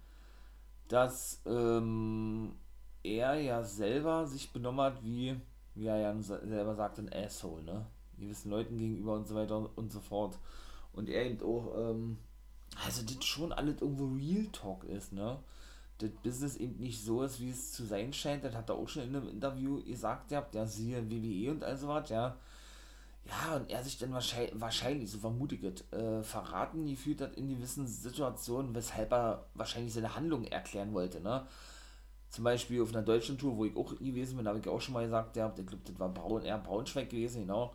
dass 0.87 1.41
ähm, 1.45 2.55
er 3.03 3.35
ja 3.35 3.63
selber 3.63 4.27
sich 4.27 4.51
benommen 4.51 4.81
hat, 4.81 5.03
wie, 5.03 5.39
wie 5.75 5.87
er 5.87 5.97
ja 5.97 6.21
selber 6.21 6.75
sagt, 6.75 6.99
ein 6.99 7.11
Asshole, 7.13 7.63
ne? 7.63 7.85
Gewissen 8.17 8.49
Leuten 8.51 8.77
gegenüber 8.77 9.13
und 9.15 9.27
so 9.27 9.35
weiter 9.35 9.69
und 9.77 9.91
so 9.91 9.99
fort. 10.01 10.37
Und 10.93 11.09
er 11.09 11.25
eben 11.25 11.41
auch, 11.43 11.73
ähm, 11.77 12.17
also 12.85 13.03
das 13.03 13.23
schon 13.25 13.51
alles 13.53 13.81
irgendwo 13.81 14.07
Real 14.15 14.47
Talk 14.51 14.83
ist, 14.85 15.13
ne? 15.13 15.39
Das 15.99 16.09
Business 16.23 16.55
eben 16.57 16.79
nicht 16.79 17.03
so 17.03 17.23
ist, 17.23 17.39
wie 17.39 17.49
es 17.49 17.73
zu 17.73 17.85
sein 17.85 18.13
scheint. 18.13 18.43
Das 18.43 18.55
hat 18.55 18.69
er 18.69 18.75
auch 18.75 18.87
schon 18.89 19.03
in 19.03 19.15
einem 19.15 19.29
Interview 19.29 19.83
gesagt, 19.83 20.31
ja, 20.31 20.41
der 20.41 20.65
siehe 20.67 21.09
WWE 21.09 21.51
und 21.51 21.63
all 21.63 21.77
so 21.77 21.87
was, 21.87 22.09
ja. 22.09 22.35
Ja, 23.25 23.57
und 23.57 23.69
er 23.69 23.83
sich 23.83 23.97
dann 23.97 24.13
wahrscheinlich, 24.13 24.59
wahrscheinlich 24.59 25.11
so 25.11 25.19
vermutet, 25.19 25.83
äh, 25.93 26.23
verraten 26.23 26.87
gefühlt 26.87 27.21
hat 27.21 27.35
in 27.35 27.49
gewissen 27.49 27.85
Situationen, 27.85 28.73
weshalb 28.73 29.11
er 29.11 29.45
wahrscheinlich 29.53 29.93
seine 29.93 30.15
Handlung 30.15 30.45
erklären 30.45 30.93
wollte, 30.93 31.21
ne? 31.21 31.45
Zum 32.29 32.43
Beispiel 32.43 32.81
auf 32.81 32.89
einer 32.89 33.03
deutschen 33.03 33.37
Tour, 33.37 33.57
wo 33.57 33.65
ich 33.65 33.75
auch 33.75 33.95
gewesen 33.97 34.37
bin, 34.37 34.47
habe 34.47 34.59
ich 34.59 34.67
auch 34.67 34.81
schon 34.81 34.93
mal 34.93 35.03
gesagt, 35.03 35.35
ja, 35.35 35.53
ich 35.57 35.65
glaube, 35.65 35.83
das 35.85 35.99
war 35.99 36.09
Braun, 36.09 36.43
eher 36.43 36.57
Braunschweig 36.59 37.09
gewesen, 37.09 37.41
genau 37.41 37.73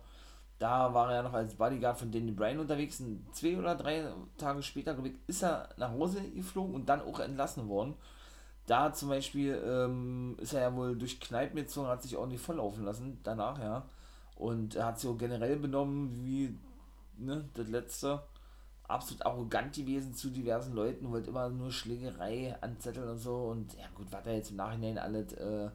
da 0.59 0.93
war 0.93 1.09
er 1.09 1.17
ja 1.17 1.23
noch 1.23 1.33
als 1.33 1.55
Bodyguard 1.55 1.97
von 1.97 2.11
Danny 2.11 2.31
Bryan 2.31 2.59
unterwegs. 2.59 2.99
Und 2.99 3.25
zwei 3.33 3.57
oder 3.57 3.75
drei 3.75 4.05
Tage 4.37 4.63
später, 4.63 4.97
ich, 5.03 5.13
ist 5.27 5.43
er 5.43 5.69
nach 5.77 5.91
Hause 5.91 6.21
geflogen 6.31 6.75
und 6.75 6.87
dann 6.87 7.01
auch 7.01 7.19
entlassen 7.19 7.67
worden. 7.67 7.95
Da 8.65 8.93
zum 8.93 9.09
Beispiel 9.09 9.61
ähm, 9.63 10.35
ist 10.39 10.53
er 10.53 10.61
ja 10.61 10.75
wohl 10.75 10.97
durch 10.97 11.19
Kneipen 11.19 11.55
gezogen, 11.57 11.87
hat 11.87 12.01
sich 12.01 12.17
ordentlich 12.17 12.41
volllaufen 12.41 12.83
lassen, 12.83 13.19
danach, 13.23 13.59
ja. 13.59 13.85
Und 14.35 14.75
er 14.75 14.87
hat 14.87 14.99
sich 14.99 15.09
auch 15.09 15.17
generell 15.17 15.57
benommen 15.57 16.25
wie 16.25 16.57
ne, 17.17 17.45
das 17.53 17.67
letzte. 17.67 18.23
Absolut 18.87 19.25
arrogant 19.25 19.73
gewesen 19.75 20.13
zu 20.13 20.29
diversen 20.29 20.73
Leuten, 20.73 21.11
wollte 21.11 21.29
immer 21.29 21.49
nur 21.49 21.71
Schlägerei 21.71 22.55
anzetteln 22.61 23.09
und 23.09 23.17
so. 23.19 23.35
Und 23.35 23.73
ja, 23.75 23.85
gut, 23.95 24.07
was 24.11 24.25
er 24.25 24.35
jetzt 24.35 24.51
im 24.51 24.57
Nachhinein 24.57 24.97
alles. 24.97 25.33
Äh, 25.33 25.69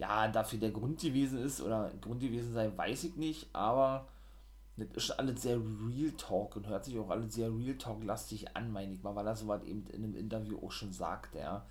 ja, 0.00 0.28
dafür 0.28 0.58
der 0.58 0.70
Grund 0.70 1.00
gewesen 1.00 1.38
ist 1.38 1.60
oder 1.60 1.90
Grund 2.00 2.20
gewesen 2.20 2.54
sei, 2.54 2.72
weiß 2.74 3.04
ich 3.04 3.16
nicht, 3.16 3.54
aber 3.54 4.08
das 4.76 5.04
ist 5.04 5.10
alles 5.10 5.42
sehr 5.42 5.58
Real 5.58 6.10
Talk 6.16 6.56
und 6.56 6.66
hört 6.68 6.86
sich 6.86 6.98
auch 6.98 7.10
alles 7.10 7.34
sehr 7.34 7.50
Real 7.54 7.76
Talk-lastig 7.76 8.56
an, 8.56 8.72
meine 8.72 8.94
ich 8.94 9.02
mal, 9.02 9.14
weil 9.14 9.26
er 9.26 9.36
so 9.36 9.46
was 9.46 9.62
eben 9.64 9.86
in 9.88 10.02
einem 10.02 10.16
Interview 10.16 10.58
auch 10.64 10.72
schon 10.72 10.92
sagt, 10.92 11.34
ja, 11.34 11.66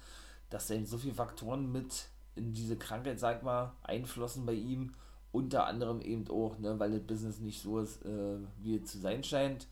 dass 0.50 0.68
da 0.68 0.76
eben 0.76 0.86
so 0.86 0.98
viele 0.98 1.14
Faktoren 1.14 1.72
mit 1.72 2.10
in 2.36 2.54
diese 2.54 2.78
Krankheit, 2.78 3.20
sag 3.20 3.44
mal, 3.44 3.74
einflossen 3.84 4.46
bei 4.46 4.54
ihm, 4.54 4.94
unter 5.32 5.66
anderem 5.68 6.02
eben 6.02 6.28
auch, 6.30 6.58
ne, 6.58 6.80
weil 6.80 6.92
das 6.92 7.08
Business 7.08 7.40
nicht 7.40 7.62
so 7.62 7.80
ist, 7.80 8.04
äh, 8.06 8.38
wie 8.60 8.78
es 8.78 8.92
zu 8.92 9.00
sein 9.00 9.24
scheint 9.24 9.68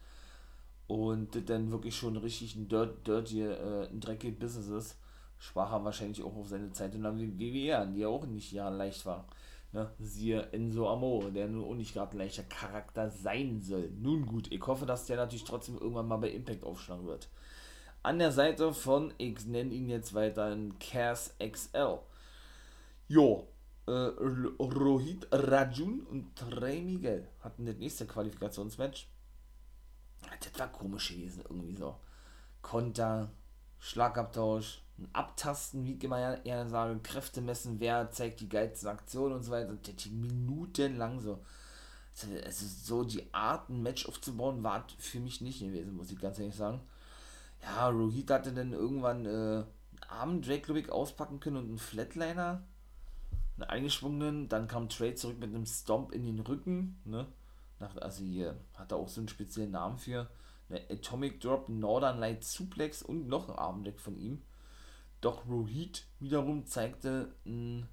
und 0.88 1.34
das 1.36 1.46
dann 1.46 1.72
wirklich 1.72 1.96
schon 1.96 2.18
richtig 2.18 2.56
ein 2.56 2.68
dirt, 2.68 3.08
dirty, 3.08 3.42
äh, 3.42 3.88
ein 3.90 4.00
dreckiges 4.00 4.40
Business 4.40 4.68
ist 4.68 4.98
sprach 5.40 5.72
er 5.72 5.84
wahrscheinlich 5.84 6.24
auch 6.24 6.36
auf 6.36 6.48
seine 6.48 6.72
Zeit 6.72 6.96
in 6.96 7.04
der 7.04 7.18
WWE 7.18 7.78
an, 7.78 7.94
die 7.94 8.02
ja 8.02 8.08
auch 8.08 8.26
nicht 8.26 8.52
ja 8.52 8.70
leicht 8.70 9.06
war. 9.06 9.26
Ne? 9.72 9.92
Siehe 10.00 10.52
Enzo 10.52 10.90
Amore, 10.90 11.32
der 11.32 11.48
nun 11.48 11.66
auch 11.66 11.76
nicht 11.76 11.94
gerade 11.94 12.14
ein 12.14 12.20
leichter 12.20 12.44
Charakter 12.44 13.10
sein 13.10 13.62
soll. 13.62 13.92
Nun 14.00 14.26
gut, 14.26 14.52
ich 14.52 14.66
hoffe, 14.66 14.86
dass 14.86 15.06
der 15.06 15.18
natürlich 15.18 15.44
trotzdem 15.44 15.78
irgendwann 15.78 16.08
mal 16.08 16.18
bei 16.18 16.30
Impact 16.30 16.64
aufschlagen 16.64 17.06
wird. 17.06 17.30
An 18.08 18.20
der 18.20 18.32
Seite 18.32 18.74
von, 18.74 19.14
ich 19.18 19.46
nenne 19.48 19.74
ihn 19.74 19.90
jetzt 19.90 20.14
weiterhin 20.14 20.80
Cass 20.80 21.34
XL. 21.40 22.00
Jo, 23.10 23.50
äh, 23.86 23.92
Rohit 23.92 25.28
Rajun 25.30 26.08
und 26.10 26.34
Trey 26.34 26.80
Miguel 26.80 27.28
hatten 27.42 27.66
das 27.66 27.76
nächste 27.76 28.08
Qualifikationsmatch. 28.08 29.10
Das 30.22 30.58
war 30.58 30.72
komisch 30.72 31.10
gewesen, 31.10 31.44
irgendwie 31.50 31.76
so. 31.76 31.98
Konter, 32.62 33.30
Schlagabtausch, 33.80 34.82
Abtasten, 35.12 35.84
wie 35.84 35.96
immer 35.96 36.46
eher 36.46 36.70
sage, 36.70 36.98
Kräfte 37.04 37.42
messen, 37.42 37.82
wer 37.82 38.10
zeigt 38.10 38.40
die 38.40 38.48
geilsten 38.48 38.88
Aktionen 38.88 39.36
und 39.36 39.44
so 39.44 39.52
weiter. 39.52 39.76
Das 39.84 39.96
ging 39.98 40.22
minutenlang 40.22 41.20
so. 41.20 41.44
Also 42.46 42.66
so 42.66 43.04
die 43.04 43.34
Art, 43.34 43.68
ein 43.68 43.84
Match 43.84 44.08
aufzubauen, 44.08 44.64
war 44.64 44.88
für 44.98 45.20
mich 45.20 45.42
nicht 45.42 45.60
gewesen, 45.60 45.98
muss 45.98 46.10
ich 46.10 46.18
ganz 46.18 46.40
ehrlich 46.40 46.56
sagen. 46.56 46.80
Ja, 47.62 47.90
Rohit 47.90 48.32
hatte 48.32 48.54
dann 48.54 48.74
irgendwann 48.74 49.26
äh, 49.26 49.30
einen 49.30 49.66
Arm 50.08 50.42
Drake, 50.42 50.62
glaube 50.62 50.80
ich, 50.80 50.92
auspacken 50.92 51.40
können 51.40 51.58
und 51.58 51.68
einen 51.68 51.78
Flatliner, 51.78 52.64
einen 53.58 53.70
eingeschwungenen. 53.70 54.50
Dann 54.50 54.68
kam 54.68 54.90
Trey 54.90 55.16
zurück 55.16 55.40
mit 55.40 55.50
einem 55.50 55.66
Stomp 55.66 56.12
in 56.12 56.26
den 56.26 56.40
Rücken. 56.40 57.00
Ne? 57.06 57.28
Nach, 57.80 57.96
also 57.98 58.24
hier 58.24 58.58
hat 58.76 58.92
er 58.92 58.98
auch 58.98 59.10
so 59.10 59.22
einen 59.22 59.30
speziellen 59.30 59.72
Namen 59.72 59.98
für. 59.98 60.30
Eine 60.70 60.82
Atomic 60.90 61.40
Drop, 61.40 61.70
Northern 61.70 62.20
Light 62.20 62.44
Suplex 62.44 63.02
und 63.02 63.28
noch 63.28 63.48
ein 63.50 63.56
Armdeck 63.56 64.00
von 64.00 64.18
ihm. 64.18 64.42
Doch 65.22 65.48
Rohit 65.48 66.06
wiederum 66.20 66.66
zeigte, 66.66 67.34
mh, 67.46 67.88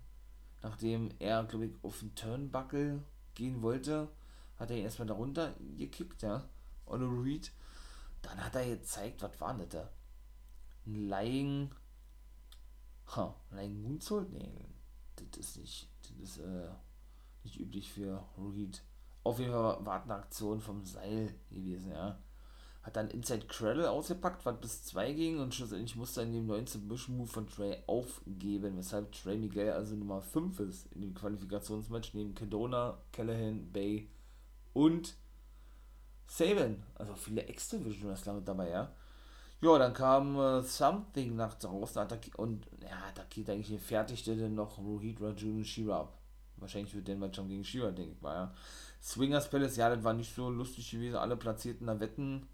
nachdem 0.62 1.10
er, 1.18 1.44
glaube 1.44 1.66
ich, 1.66 1.72
auf 1.82 2.00
den 2.00 2.14
Turnbuckle 2.14 3.02
gehen 3.34 3.62
wollte, 3.62 4.08
hat 4.58 4.70
er 4.70 4.76
ihn 4.76 4.84
erstmal 4.84 5.08
darunter 5.08 5.54
gekickt, 5.76 6.22
ja. 6.22 6.48
Und 6.84 7.02
Rohit. 7.02 7.52
Dann 8.24 8.44
hat 8.44 8.54
er 8.54 8.66
gezeigt, 8.66 9.22
was 9.22 9.40
war 9.40 9.54
das 9.54 9.68
da? 9.68 9.90
Ein 10.86 11.08
Lying. 11.08 11.70
Ha, 13.16 13.34
Lying 13.50 13.82
Moonsault? 13.82 14.32
Nee, 14.32 14.66
das 15.16 15.38
ist 15.38 15.56
nicht. 15.58 15.90
Das 16.02 16.30
ist 16.30 16.38
äh, 16.38 16.70
nicht 17.42 17.60
üblich 17.60 17.92
für 17.92 18.24
Rohit. 18.36 18.82
Auf 19.22 19.38
jeden 19.38 19.52
Fall 19.52 19.84
war 19.84 20.02
eine 20.02 20.14
Aktion 20.14 20.60
vom 20.60 20.84
Seil 20.84 21.34
gewesen, 21.50 21.92
ja 21.92 22.18
hat 22.84 22.96
dann 22.96 23.08
Inside 23.08 23.46
Cradle 23.46 23.90
ausgepackt, 23.90 24.44
was 24.44 24.60
bis 24.60 24.84
2 24.84 25.12
ging 25.14 25.40
und 25.40 25.54
schlussendlich 25.54 25.96
musste 25.96 26.20
er 26.20 26.26
in 26.26 26.34
dem 26.34 26.46
19 26.46 26.82
Submission 26.82 27.16
Move 27.16 27.28
von 27.28 27.46
Trey 27.46 27.82
aufgeben, 27.86 28.76
weshalb 28.76 29.10
Trey 29.12 29.38
Miguel 29.38 29.72
also 29.72 29.96
Nummer 29.96 30.20
5 30.20 30.60
ist 30.60 30.92
in 30.92 31.00
dem 31.00 31.14
Qualifikationsmatch 31.14 32.12
neben 32.12 32.34
Kedona, 32.34 32.98
Callahan, 33.10 33.72
Bay 33.72 34.10
und 34.74 35.16
Saban. 36.26 36.82
Also 36.94 37.14
viele 37.14 37.48
X-Division 37.48 38.10
Wrestler 38.10 38.34
mit 38.34 38.48
dabei, 38.48 38.70
ja. 38.70 38.90
Ja, 39.60 39.78
dann 39.78 39.94
kam 39.94 40.38
äh, 40.38 40.62
Something 40.62 41.36
nach 41.36 41.54
draußen 41.54 42.06
und 42.36 42.66
ja, 42.82 43.12
da 43.14 43.22
geht 43.30 43.48
eigentlich 43.48 43.80
fertigte 43.80 44.36
dann 44.36 44.54
noch 44.54 44.78
Rohit 44.78 45.20
Rajun 45.20 45.56
und 45.58 45.64
Shira 45.64 46.00
ab. 46.00 46.18
Wahrscheinlich 46.58 46.94
wird 46.94 47.08
der 47.08 47.16
Match 47.16 47.36
schon 47.36 47.48
gegen 47.48 47.64
Shira, 47.64 47.90
denke 47.90 48.12
ich 48.12 48.20
mal, 48.20 48.34
ja. 48.34 48.54
Swingers 49.02 49.48
Palace, 49.48 49.76
ja, 49.76 49.88
das 49.88 50.04
war 50.04 50.12
nicht 50.12 50.34
so 50.34 50.50
lustig 50.50 50.90
gewesen. 50.90 51.16
Alle 51.16 51.36
platzierten 51.36 51.86
da 51.86 52.00
Wetten 52.00 52.46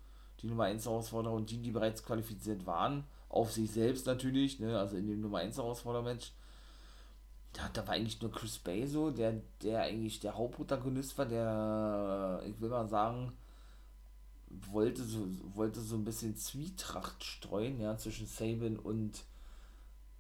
die 0.43 0.47
Nummer 0.47 0.65
1 0.65 0.85
Herausforderer 0.85 1.35
und 1.35 1.51
die, 1.51 1.59
die 1.59 1.71
bereits 1.71 2.03
qualifiziert 2.03 2.67
waren, 2.67 3.05
auf 3.29 3.53
sich 3.53 3.71
selbst 3.71 4.07
natürlich, 4.07 4.59
ne, 4.59 4.79
also 4.79 4.97
in 4.97 5.07
dem 5.07 5.21
Nummer 5.21 5.39
1 5.39 5.57
Herausfordermatch. 5.57 6.33
Da, 7.53 7.69
da 7.73 7.87
war 7.87 7.95
eigentlich 7.95 8.21
nur 8.23 8.31
Chris 8.31 8.59
Bay 8.59 8.87
so, 8.87 9.11
der, 9.11 9.41
der 9.63 9.83
eigentlich 9.83 10.21
der 10.21 10.37
Hauptprotagonist 10.37 11.19
war, 11.19 11.27
der, 11.27 12.43
ich 12.47 12.61
will 12.61 12.69
mal 12.69 12.89
sagen, 12.89 13.33
wollte 14.51 15.03
so, 15.05 15.27
wollte 15.55 15.81
so 15.81 15.97
ein 15.97 16.05
bisschen 16.05 16.37
Zwietracht 16.37 17.25
streuen, 17.25 17.81
ja, 17.81 17.97
zwischen 17.97 18.27
Saban 18.27 18.77
und 18.77 19.25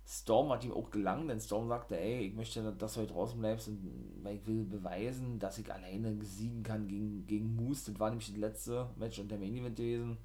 Storm 0.07 0.51
hat 0.51 0.65
ihm 0.65 0.73
auch 0.73 0.91
gelangt, 0.91 1.31
denn 1.31 1.41
Storm 1.41 1.69
sagte, 1.69 1.99
ey, 1.99 2.27
ich 2.27 2.35
möchte, 2.35 2.73
dass 2.73 2.95
du 2.95 3.01
heute 3.01 3.13
draußen 3.13 3.39
bleibst, 3.39 3.69
und, 3.69 4.27
ich 4.29 4.45
will 4.45 4.65
beweisen, 4.65 5.39
dass 5.39 5.59
ich 5.59 5.73
alleine 5.73 6.21
siegen 6.25 6.65
kann 6.65 6.89
gegen, 6.89 7.27
gegen 7.29 7.55
Moose. 7.55 7.93
Das 7.93 8.01
war 8.01 8.11
nämlich 8.11 8.27
das 8.29 8.37
letzte 8.37 8.91
Match 8.97 9.21
und 9.21 9.31
der 9.31 9.39
Main 9.39 9.55
Event 9.55 9.77
gewesen. 9.77 10.19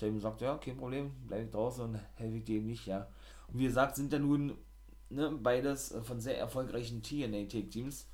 Ihm 0.00 0.14
gesagt, 0.14 0.42
ja, 0.42 0.58
kein 0.58 0.76
Problem, 0.76 1.10
bleib 1.26 1.46
ich 1.46 1.50
draußen 1.50 1.84
und 1.84 1.98
helfe 2.14 2.36
ich 2.36 2.44
dir 2.44 2.56
eben 2.56 2.66
nicht, 2.66 2.86
ja. 2.86 3.08
Und 3.48 3.58
wie 3.58 3.64
gesagt, 3.64 3.96
sind 3.96 4.12
ja 4.12 4.20
nun 4.20 4.56
ne, 5.10 5.30
beides 5.42 5.94
von 6.04 6.20
sehr 6.20 6.38
erfolgreichen 6.38 7.02
TNA-Take-Teams. 7.02 8.06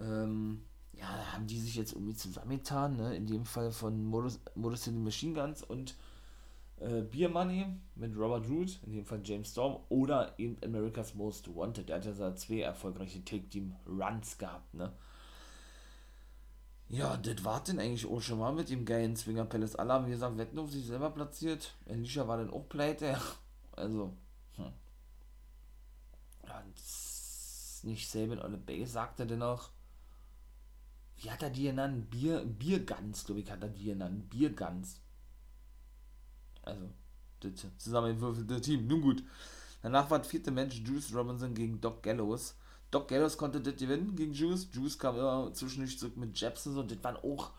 Ähm, 0.00 0.64
ja, 1.02 1.32
haben 1.32 1.48
die 1.48 1.58
sich 1.58 1.74
jetzt 1.74 1.92
irgendwie 1.92 2.14
zusammengetan, 2.14 2.96
ne? 2.96 3.16
in 3.16 3.26
dem 3.26 3.44
Fall 3.44 3.72
von 3.72 4.04
Modus, 4.04 4.38
in 4.54 4.94
the 4.94 5.00
Machine 5.00 5.34
Guns 5.34 5.64
und 5.64 5.96
äh, 6.78 7.02
Beer 7.02 7.28
Money 7.28 7.66
mit 7.96 8.16
Robert 8.16 8.48
Root, 8.48 8.78
in 8.86 8.92
dem 8.92 9.04
Fall 9.04 9.20
James 9.24 9.50
Storm, 9.50 9.82
oder 9.88 10.38
eben 10.38 10.56
America's 10.64 11.14
Most 11.14 11.52
Wanted. 11.54 11.88
Der 11.88 11.96
hat 11.96 12.04
ja 12.04 12.34
zwei 12.36 12.60
erfolgreiche 12.60 13.24
Take-Team-Runs 13.24 14.38
gehabt, 14.38 14.74
ne? 14.74 14.92
Ja, 16.88 17.16
das 17.16 17.42
war 17.44 17.64
denn 17.64 17.80
eigentlich 17.80 18.06
auch 18.06 18.20
schon 18.20 18.38
mal 18.38 18.52
mit 18.52 18.68
dem 18.68 18.84
geilen 18.84 19.16
Swinger 19.16 19.46
Palace. 19.46 19.76
Alle 19.76 19.94
haben, 19.94 20.06
wie 20.06 20.10
gesagt, 20.10 20.36
Wetten 20.36 20.58
auf 20.58 20.70
sich 20.70 20.86
selber 20.86 21.10
platziert. 21.10 21.74
Alicia 21.88 22.28
war 22.28 22.36
dann 22.36 22.50
auch 22.50 22.68
pleite. 22.68 23.18
Also, 23.74 24.14
hm. 24.56 24.70
Ja, 26.46 26.62
nicht 27.84 28.10
Sabin 28.10 28.38
oder 28.38 28.58
Bay 28.58 28.84
sagte 28.84 29.26
dennoch. 29.26 29.70
Wie 31.22 31.30
hat 31.30 31.42
er 31.42 31.50
die 31.50 31.64
genannt? 31.64 32.10
Bier, 32.10 32.44
Biergans, 32.44 33.24
glaube 33.24 33.40
ich, 33.40 33.50
hat 33.50 33.62
er 33.62 33.68
die 33.68 33.84
genannt. 33.84 34.28
Biergans. 34.28 35.00
Also, 36.62 36.90
das 37.40 37.66
zusammengewürfelte 37.78 38.60
Team. 38.60 38.86
Nun 38.86 39.00
gut. 39.00 39.24
Danach 39.82 40.10
war 40.10 40.18
das 40.18 40.28
vierte 40.28 40.50
Match 40.50 40.82
Juice 40.84 41.14
Robinson 41.14 41.54
gegen 41.54 41.80
Doc 41.80 42.02
Gallows. 42.02 42.56
Doc 42.90 43.08
Gallows 43.08 43.36
konnte 43.36 43.60
das 43.60 43.76
gewinnen 43.76 44.14
gegen 44.14 44.32
Juice. 44.32 44.68
Juice 44.72 44.98
kam 44.98 45.16
immer 45.16 45.52
zwischendurch 45.54 45.98
zurück 45.98 46.16
mit 46.16 46.38
Jabs 46.38 46.66
und 46.66 46.74
so. 46.74 46.82
Das 46.82 47.02
waren 47.02 47.16
auch 47.16 47.52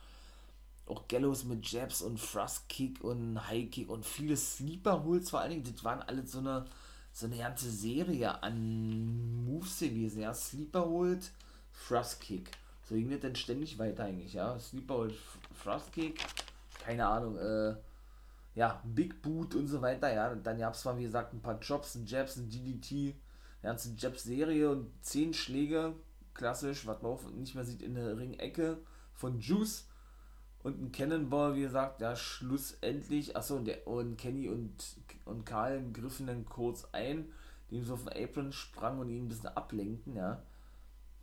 auch 0.86 1.08
Gallows 1.08 1.46
mit 1.46 1.66
Jabs 1.70 2.02
und 2.02 2.20
Thrust 2.20 2.68
Kick 2.68 3.04
und 3.04 3.48
High 3.48 3.70
Kick 3.70 3.90
und 3.90 4.06
viele 4.06 4.36
Sleeper 4.36 5.04
Holds 5.04 5.30
vor 5.30 5.40
allen 5.40 5.52
Dingen, 5.52 5.64
das 5.64 5.84
waren 5.84 6.02
alles 6.02 6.34
so 6.34 6.40
eine, 6.40 6.66
so 7.14 7.26
eine 7.26 7.38
ganze 7.38 7.72
Serie 7.72 8.42
an 8.44 9.46
Moves 9.46 9.80
gewesen, 9.80 10.22
ja, 10.22 10.34
Sleeper 10.34 10.86
Hold, 10.86 11.32
Thrust 11.88 12.20
Kick. 12.20 12.52
Das 12.94 13.20
dann 13.22 13.36
ständig 13.36 13.80
weiter 13.80 14.04
eigentlich, 14.04 14.34
ja, 14.34 14.60
Sleeper 14.60 14.96
Hold, 14.96 15.16
Thrust 15.62 15.92
Kick, 15.92 16.24
keine 16.86 17.08
Ahnung, 17.08 17.38
äh, 17.38 17.76
ja, 18.56 18.82
Big 18.84 19.22
Boot 19.22 19.56
und 19.56 19.68
so 19.68 19.82
weiter, 19.82 20.14
ja, 20.14 20.36
dann 20.36 20.60
gab 20.60 20.76
es 20.76 20.82
zwar, 20.82 20.98
wie 20.98 21.04
gesagt, 21.04 21.34
ein 21.34 21.42
paar 21.42 21.60
Jobs, 21.60 21.96
ein 21.96 22.06
Jabs, 22.06 22.36
ein 22.36 22.50
DDT, 22.50 23.16
eine 23.62 23.72
ganze 23.72 23.94
Jabs-Serie 23.98 24.70
und 24.70 24.92
zehn 25.02 25.34
Schläge, 25.34 25.96
klassisch, 26.34 26.86
was 26.86 27.02
man 27.02 27.14
auch 27.14 27.24
nicht 27.32 27.56
mehr 27.56 27.66
sieht 27.66 27.82
in 27.82 27.96
der 27.96 28.18
Ringecke 28.18 28.78
von 29.14 29.40
Juice 29.40 29.88
und 30.64 30.82
ein 30.82 30.92
Cannonball, 30.92 31.56
wie 31.56 31.62
gesagt, 31.62 32.00
ja, 32.02 32.16
schlussendlich, 32.16 33.36
achso, 33.36 33.56
und, 33.56 33.66
der, 33.66 33.88
und 33.88 34.18
Kenny 34.18 34.48
und, 34.48 34.72
und 35.26 35.46
Karl 35.46 35.84
griffen 35.92 36.28
dann 36.28 36.46
kurz 36.46 36.88
ein, 36.92 37.26
dem 37.72 37.84
so 37.84 37.96
auf 37.96 38.06
den 38.06 38.24
Apron 38.24 38.52
sprang 38.52 39.00
und 39.00 39.10
ihn 39.10 39.26
ein 39.26 39.30
bisschen 39.30 39.50
ablenkten, 39.50 40.16
ja. 40.16 40.44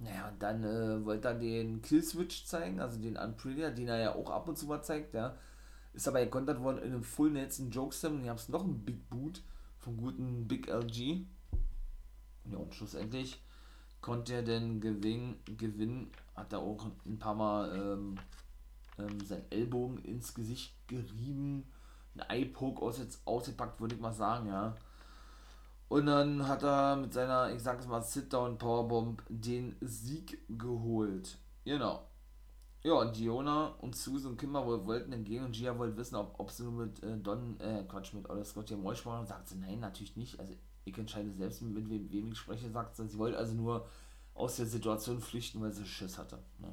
Naja, 0.01 0.29
und 0.29 0.43
dann 0.43 0.65
äh, 0.65 1.05
wollte 1.05 1.29
er 1.29 1.35
den 1.35 1.83
Killswitch 1.83 2.47
zeigen, 2.47 2.81
also 2.81 2.99
den 2.99 3.19
Unprettier, 3.19 3.71
den 3.71 3.89
er 3.89 3.99
ja 3.99 4.15
auch 4.15 4.31
ab 4.31 4.49
und 4.49 4.57
zu 4.57 4.67
mal 4.67 4.83
zeigt, 4.83 5.13
ja. 5.13 5.37
Ist 5.93 6.09
aber 6.09 6.25
gekontert 6.25 6.63
worden 6.63 6.79
in 6.79 6.93
einem 6.93 7.03
Full 7.03 7.31
Nelson 7.31 7.71
Jokeslam 7.71 8.15
und 8.15 8.23
hier 8.23 8.31
haben 8.31 8.41
noch 8.49 8.65
einen 8.65 8.85
Big 8.85 9.11
Boot 9.11 9.43
vom 9.79 9.99
guten 9.99 10.49
Big 10.49 10.69
LG. 10.69 11.27
Ja, 12.51 12.57
und 12.57 12.75
schlussendlich 12.75 13.43
konnte 14.01 14.35
er 14.35 14.43
denn 14.43 14.81
gewinnen, 14.81 15.37
gewinnen 15.59 16.11
hat 16.35 16.55
er 16.55 16.61
auch 16.61 16.87
ein 17.05 17.19
paar 17.19 17.35
Mal 17.35 17.77
ähm, 17.77 18.19
ähm, 18.99 19.21
seinen 19.21 19.51
Ellbogen 19.51 19.99
ins 19.99 20.35
Gesicht 20.35 20.73
gerieben, 20.89 21.67
ein 22.15 22.21
Eye-Poke 22.29 22.81
aus, 22.81 23.01
ausgepackt, 23.27 23.81
würde 23.81 23.97
ich 23.97 24.01
mal 24.01 24.15
sagen, 24.15 24.49
ja. 24.49 24.75
Und 25.91 26.07
dann 26.07 26.47
hat 26.47 26.63
er 26.63 26.95
mit 26.95 27.13
seiner, 27.13 27.53
ich 27.53 27.61
sag 27.61 27.81
es 27.81 27.89
mal, 27.89 28.01
Sit-Down 28.01 28.59
Powerbomb 28.59 29.25
den 29.29 29.75
Sieg 29.81 30.39
geholt. 30.49 31.37
Genau. 31.65 32.07
Ja, 32.85 32.93
und 32.93 33.17
Diona 33.17 33.75
und 33.81 33.97
Susan 33.97 34.31
und 34.31 34.39
Kimber 34.39 34.65
wollten 34.65 35.11
dann 35.11 35.25
gehen 35.25 35.45
und 35.45 35.53
Gia 35.53 35.77
wollte 35.77 35.97
wissen, 35.97 36.15
ob, 36.15 36.39
ob 36.39 36.53
sie 36.53 36.63
nur 36.63 36.87
mit 36.87 37.03
äh, 37.03 37.19
Don, 37.19 37.59
äh, 37.59 37.83
Quatsch, 37.89 38.15
mit 38.15 38.31
Ola 38.31 38.45
Scott 38.45 38.69
hier 38.69 38.77
Moy 38.77 38.95
sprachen. 38.95 39.27
Sagt 39.27 39.49
sie, 39.49 39.57
nein, 39.57 39.81
natürlich 39.81 40.15
nicht. 40.17 40.39
Also 40.39 40.55
ich 40.85 40.97
entscheide 40.97 41.33
selbst, 41.33 41.61
mit 41.61 41.91
wem, 41.91 42.09
wem 42.13 42.31
ich 42.31 42.39
spreche, 42.39 42.71
sagt 42.71 42.95
sie. 42.95 43.09
Sie 43.09 43.19
wollte 43.19 43.37
also 43.37 43.55
nur 43.55 43.85
aus 44.35 44.59
der 44.59 44.67
Situation 44.67 45.21
flüchten, 45.21 45.61
weil 45.61 45.73
sie 45.73 45.85
Schiss 45.85 46.19
hatte. 46.19 46.39
Ne? 46.59 46.73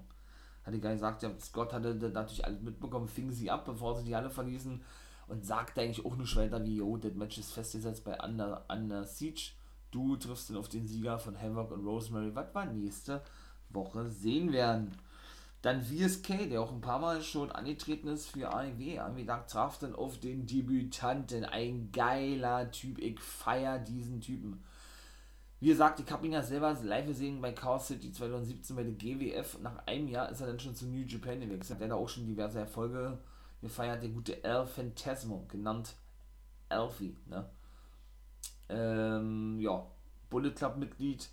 Hatte 0.63 0.79
gar 0.79 0.93
gesagt, 0.93 1.23
ja, 1.23 1.31
Scott 1.39 1.73
hatte 1.73 1.95
natürlich 1.95 2.45
alles 2.45 2.61
mitbekommen, 2.61 3.07
fing 3.07 3.31
sie 3.31 3.49
ab, 3.49 3.65
bevor 3.65 3.97
sie 3.97 4.03
die 4.03 4.15
Halle 4.15 4.29
verließen 4.29 4.79
und 5.27 5.45
sagte 5.45 5.81
eigentlich 5.81 6.05
auch 6.05 6.15
nur 6.15 6.35
weiter 6.35 6.63
wie, 6.63 6.77
jo, 6.77 6.97
das 6.97 7.13
Match 7.13 7.37
ist 7.37 7.51
festgesetzt 7.51 8.03
bei 8.03 8.17
Under, 8.19 8.65
Under 8.69 9.05
Siege. 9.05 9.51
Du 9.91 10.15
triffst 10.15 10.49
dann 10.49 10.57
auf 10.57 10.69
den 10.69 10.87
Sieger 10.87 11.19
von 11.19 11.39
Havoc 11.39 11.71
und 11.71 11.85
Rosemary, 11.85 12.33
was 12.35 12.53
wir 12.53 12.65
nächste 12.65 13.21
Woche 13.69 14.09
sehen 14.09 14.51
werden. 14.51 14.91
Dann 15.61 15.81
VSK, 15.81 16.49
der 16.49 16.61
auch 16.61 16.71
ein 16.71 16.81
paar 16.81 16.99
Mal 16.99 17.21
schon 17.21 17.51
angetreten 17.51 18.07
ist 18.07 18.29
für 18.29 18.53
AEW. 18.53 18.99
AEW 18.99 19.25
traf 19.47 19.79
dann 19.79 19.95
auf 19.95 20.19
den 20.19 20.45
Debütanten. 20.45 21.45
Ein 21.45 21.89
geiler 21.91 22.69
Typ. 22.71 22.99
Ich 22.99 23.19
feier 23.19 23.79
diesen 23.79 24.21
Typen. 24.21 24.63
Wie 25.59 25.69
gesagt, 25.69 25.99
ich 25.99 26.11
habe 26.11 26.25
ihn 26.27 26.33
ja 26.33 26.43
selber 26.43 26.77
live 26.83 27.07
gesehen 27.07 27.41
bei 27.41 27.51
Chaos 27.51 27.87
City 27.87 28.11
2017 28.11 28.75
bei 28.75 28.83
der 28.83 28.93
GWF. 28.93 29.59
Nach 29.61 29.87
einem 29.87 30.07
Jahr 30.07 30.29
ist 30.29 30.39
er 30.39 30.47
dann 30.47 30.59
schon 30.59 30.75
zu 30.75 30.85
New 30.85 31.03
Japan 31.05 31.39
gewechselt. 31.39 31.79
Der 31.79 31.87
hat 31.89 31.97
auch 31.97 32.07
schon 32.07 32.27
diverse 32.27 32.59
Erfolge 32.59 33.17
gefeiert. 33.61 34.01
Der 34.01 34.09
gute 34.09 34.43
El 34.43 34.65
Fantasmo, 34.65 35.45
genannt 35.47 35.95
Elfie. 36.69 37.17
Ne? 37.25 37.49
Ähm, 38.69 39.59
ja, 39.59 39.85
Bullet 40.29 40.51
Club 40.51 40.77
Mitglied 40.77 41.29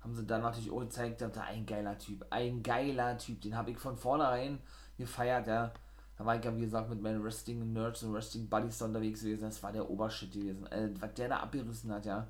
haben 0.00 0.14
sie 0.14 0.24
dann 0.24 0.42
natürlich 0.42 0.70
auch 0.70 0.80
gezeigt, 0.80 1.20
da 1.20 1.28
ein 1.42 1.66
geiler 1.66 1.98
Typ, 1.98 2.24
ein 2.30 2.62
geiler 2.62 3.18
Typ, 3.18 3.40
den 3.40 3.56
habe 3.56 3.72
ich 3.72 3.78
von 3.78 3.96
vornherein 3.96 4.60
gefeiert, 4.96 5.46
ja. 5.46 5.72
Da 6.16 6.26
war 6.26 6.36
ich 6.36 6.44
ja, 6.44 6.56
wie 6.56 6.62
gesagt, 6.62 6.88
mit 6.88 7.00
meinen 7.00 7.22
Wrestling 7.22 7.72
Nerds 7.72 8.02
und 8.02 8.12
Wrestling 8.12 8.48
Buddies 8.48 8.82
unterwegs 8.82 9.20
gewesen, 9.20 9.42
das 9.42 9.62
war 9.62 9.72
der 9.72 9.88
Obershit 9.88 10.32
gewesen. 10.32 10.66
Äh, 10.66 10.90
was 10.98 11.14
der 11.14 11.28
da 11.28 11.40
abgerissen 11.40 11.92
hat, 11.92 12.06
ja. 12.06 12.26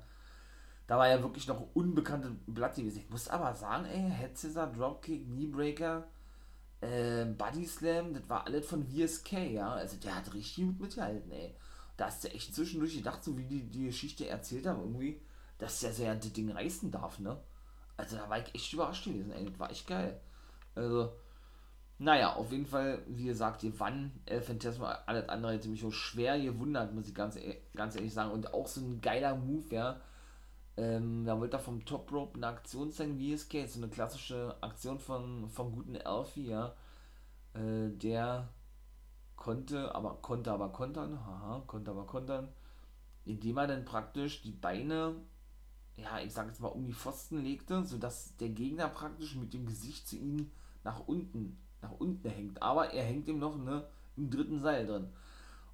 Da 0.87 0.97
war 0.97 1.07
ja 1.07 1.21
wirklich 1.21 1.47
noch 1.47 1.67
unbekannte 1.75 2.31
Blatt 2.47 2.75
gewesen. 2.75 2.99
Ich 2.99 3.09
muss 3.09 3.27
aber 3.27 3.53
sagen, 3.53 3.85
ey, 3.85 4.29
Scissor, 4.35 4.67
Dropkick, 4.67 5.25
Kneebreaker, 5.27 6.07
äh, 6.81 7.25
Body 7.25 7.65
Slam, 7.65 8.13
das 8.13 8.29
war 8.29 8.45
alles 8.45 8.65
von 8.67 8.85
VSK, 8.85 9.33
ja. 9.51 9.71
Also 9.73 9.97
der 9.97 10.15
hat 10.15 10.33
richtig 10.33 10.65
gut 10.65 10.79
mitgehalten, 10.79 11.31
ey. 11.31 11.55
Da 11.97 12.05
hast 12.05 12.23
du 12.23 12.29
echt 12.29 12.55
zwischendurch 12.55 12.95
gedacht, 12.95 13.23
so 13.23 13.37
wie 13.37 13.43
die, 13.43 13.63
die 13.63 13.85
Geschichte 13.87 14.27
erzählt 14.27 14.65
haben, 14.65 14.79
irgendwie, 14.79 15.21
dass 15.57 15.81
der 15.81 15.93
so 15.93 16.03
ja 16.03 16.15
das 16.15 16.31
Ding 16.31 16.49
reißen 16.51 16.91
darf, 16.91 17.19
ne? 17.19 17.37
Also 17.97 18.15
da 18.15 18.29
war 18.29 18.39
ich 18.39 18.55
echt 18.55 18.71
überrascht 18.73 19.05
gewesen, 19.05 19.31
ey. 19.31 19.45
Das 19.45 19.59
war 19.59 19.71
echt 19.71 19.87
geil. 19.87 20.19
Also, 20.75 21.11
naja, 21.97 22.33
auf 22.35 22.51
jeden 22.51 22.65
Fall, 22.65 23.03
wie 23.07 23.25
gesagt, 23.25 23.65
wann 23.77 24.11
El 24.25 24.41
Phantasma, 24.41 24.99
alles 25.05 25.27
andere 25.27 25.53
hätte 25.53 25.67
mich 25.67 25.83
auch 25.83 25.91
schwer 25.91 26.39
gewundert, 26.39 26.93
muss 26.93 27.09
ich 27.09 27.15
ganz, 27.15 27.37
ganz 27.75 27.95
ehrlich 27.95 28.13
sagen. 28.13 28.31
Und 28.31 28.53
auch 28.53 28.67
so 28.67 28.79
ein 28.81 29.01
geiler 29.01 29.35
Move, 29.35 29.65
ja. 29.75 29.99
Ähm, 30.79 31.25
da 31.25 31.39
wollte 31.39 31.57
er 31.57 31.61
vom 31.61 31.83
Top 31.83 32.11
Rope 32.11 32.35
eine 32.35 32.47
Aktion 32.47 32.91
zeigen, 32.91 33.17
wie 33.19 33.33
es 33.33 33.49
geht. 33.49 33.69
So 33.69 33.79
eine 33.79 33.89
klassische 33.89 34.55
Aktion 34.61 34.99
von, 34.99 35.49
vom 35.49 35.71
guten 35.71 35.95
Elfie, 35.95 36.47
ja. 36.47 36.73
Äh, 37.53 37.89
der 37.89 38.49
konnte, 39.35 39.93
aber 39.93 40.15
konnte 40.21 40.51
aber 40.51 40.69
kontern, 40.69 41.19
haha, 41.25 41.63
konnte 41.67 41.91
aber 41.91 42.05
kontern, 42.05 42.49
indem 43.25 43.57
er 43.57 43.67
dann 43.67 43.85
praktisch 43.85 44.41
die 44.41 44.51
Beine 44.51 45.15
ja, 46.01 46.19
ich 46.19 46.33
sag 46.33 46.47
jetzt 46.47 46.61
mal, 46.61 46.69
um 46.69 46.85
die 46.85 46.93
Pfosten 46.93 47.43
legte, 47.43 47.83
sodass 47.83 48.35
der 48.37 48.49
Gegner 48.49 48.87
praktisch 48.87 49.35
mit 49.35 49.53
dem 49.53 49.65
Gesicht 49.65 50.07
zu 50.07 50.17
ihm 50.17 50.51
nach 50.83 51.07
unten, 51.07 51.57
nach 51.81 51.91
unten 51.99 52.29
hängt. 52.29 52.61
Aber 52.61 52.93
er 52.93 53.03
hängt 53.03 53.27
ihm 53.27 53.39
noch 53.39 53.57
ne, 53.57 53.85
im 54.15 54.29
dritten 54.29 54.59
Seil 54.59 54.85
drin. 54.85 55.09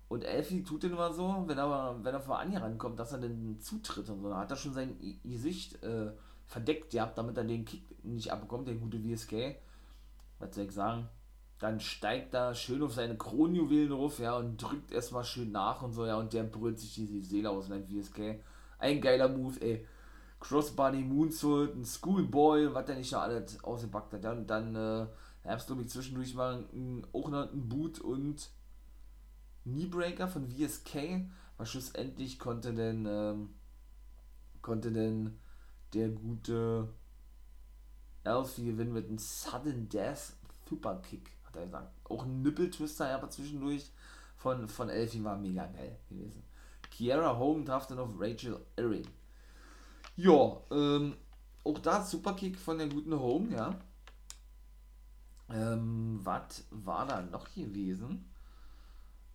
Und 0.07 0.23
Elfie 0.23 0.63
tut 0.63 0.83
den 0.83 0.91
immer 0.91 1.11
so, 1.13 1.43
wenn 1.47 1.57
er, 1.57 1.99
wenn 2.03 2.13
er 2.13 2.21
vor 2.21 2.39
Anja 2.39 2.59
rankommt, 2.59 2.99
dass 2.99 3.11
er 3.11 3.19
dann 3.19 3.57
zutritt 3.59 4.09
und 4.09 4.21
so. 4.21 4.29
Da 4.29 4.37
hat 4.37 4.51
er 4.51 4.57
schon 4.57 4.73
sein 4.73 4.97
Gesicht 5.23 5.81
äh, 5.83 6.11
verdeckt 6.45 6.91
gehabt, 6.91 7.17
damit 7.17 7.37
er 7.37 7.43
den 7.43 7.65
Kick 7.65 7.83
nicht 8.03 8.31
abbekommt, 8.31 8.67
der 8.67 8.75
gute 8.75 8.99
VSK. 8.99 9.55
Was 10.39 10.53
soll 10.55 10.65
ich 10.65 10.71
sagen? 10.71 11.09
Dann 11.59 11.79
steigt 11.79 12.33
er 12.35 12.53
schön 12.53 12.83
auf 12.83 12.93
seine 12.93 13.17
Kronjuwelen 13.17 13.89
drauf, 13.89 14.19
ja, 14.19 14.35
und 14.37 14.61
drückt 14.61 14.91
erstmal 14.91 15.23
schön 15.23 15.51
nach 15.51 15.81
und 15.81 15.93
so, 15.93 16.05
ja, 16.05 16.17
und 16.17 16.33
der 16.33 16.43
brüllt 16.43 16.79
sich 16.79 16.93
die 16.93 17.21
Seele 17.21 17.49
aus, 17.49 17.69
mein 17.69 17.87
VSK. 17.87 18.41
Ein 18.77 19.01
geiler 19.01 19.29
Move, 19.29 19.59
ey. 19.61 19.87
Crossbody, 20.39 20.99
Moonsault, 20.99 21.75
ein 21.75 21.85
Schoolboy, 21.85 22.73
was 22.73 22.85
der 22.85 22.97
nicht 22.97 23.11
da 23.11 23.21
alles 23.21 23.63
ausgepackt 23.63 24.13
hat. 24.13 24.23
Dann, 24.23 24.45
dann 24.45 24.75
äh, 24.75 25.07
gab 25.43 25.65
glaube 25.65 25.81
ich, 25.81 25.89
zwischendurch 25.89 26.35
mal 26.35 26.65
ein, 26.73 27.07
auch 27.13 27.29
noch 27.29 27.51
ein 27.51 27.67
Boot 27.67 27.99
und 27.99 28.49
Kneebreaker 29.65 30.27
von 30.27 30.47
VSK. 30.49 31.27
Aber 31.57 31.65
schlussendlich 31.65 32.39
konnte 32.39 32.73
denn, 32.73 33.05
ähm, 33.05 33.49
konnte 34.61 34.91
denn 34.91 35.39
der 35.93 36.09
gute 36.09 36.89
Elfie 38.23 38.65
gewinnen 38.65 38.93
mit 38.93 39.07
einem 39.07 39.17
Sudden 39.17 39.87
Death 39.89 40.33
Superkick, 40.67 41.31
hat 41.43 41.55
er 41.55 41.65
gesagt. 41.65 41.93
Auch 42.09 42.25
ein 42.25 42.41
Nippeltwister, 42.41 43.13
aber 43.13 43.29
zwischendurch 43.29 43.91
von, 44.35 44.67
von 44.67 44.89
Elfie 44.89 45.23
war 45.23 45.37
mega 45.37 45.65
geil 45.67 45.97
gewesen. 46.09 46.43
Kiara 46.89 47.37
Home 47.37 47.63
traf 47.63 47.87
dann 47.87 47.99
auf 47.99 48.19
Rachel 48.19 48.59
Erin. 48.75 49.07
Ja, 50.15 50.61
ähm, 50.71 51.15
auch 51.63 51.79
da 51.79 52.03
Superkick 52.03 52.57
von 52.57 52.77
der 52.77 52.87
guten 52.87 53.17
Home, 53.19 53.53
ja. 53.53 53.75
Ähm, 55.49 56.19
was 56.23 56.65
war 56.71 57.05
da 57.05 57.21
noch 57.21 57.53
gewesen? 57.53 58.31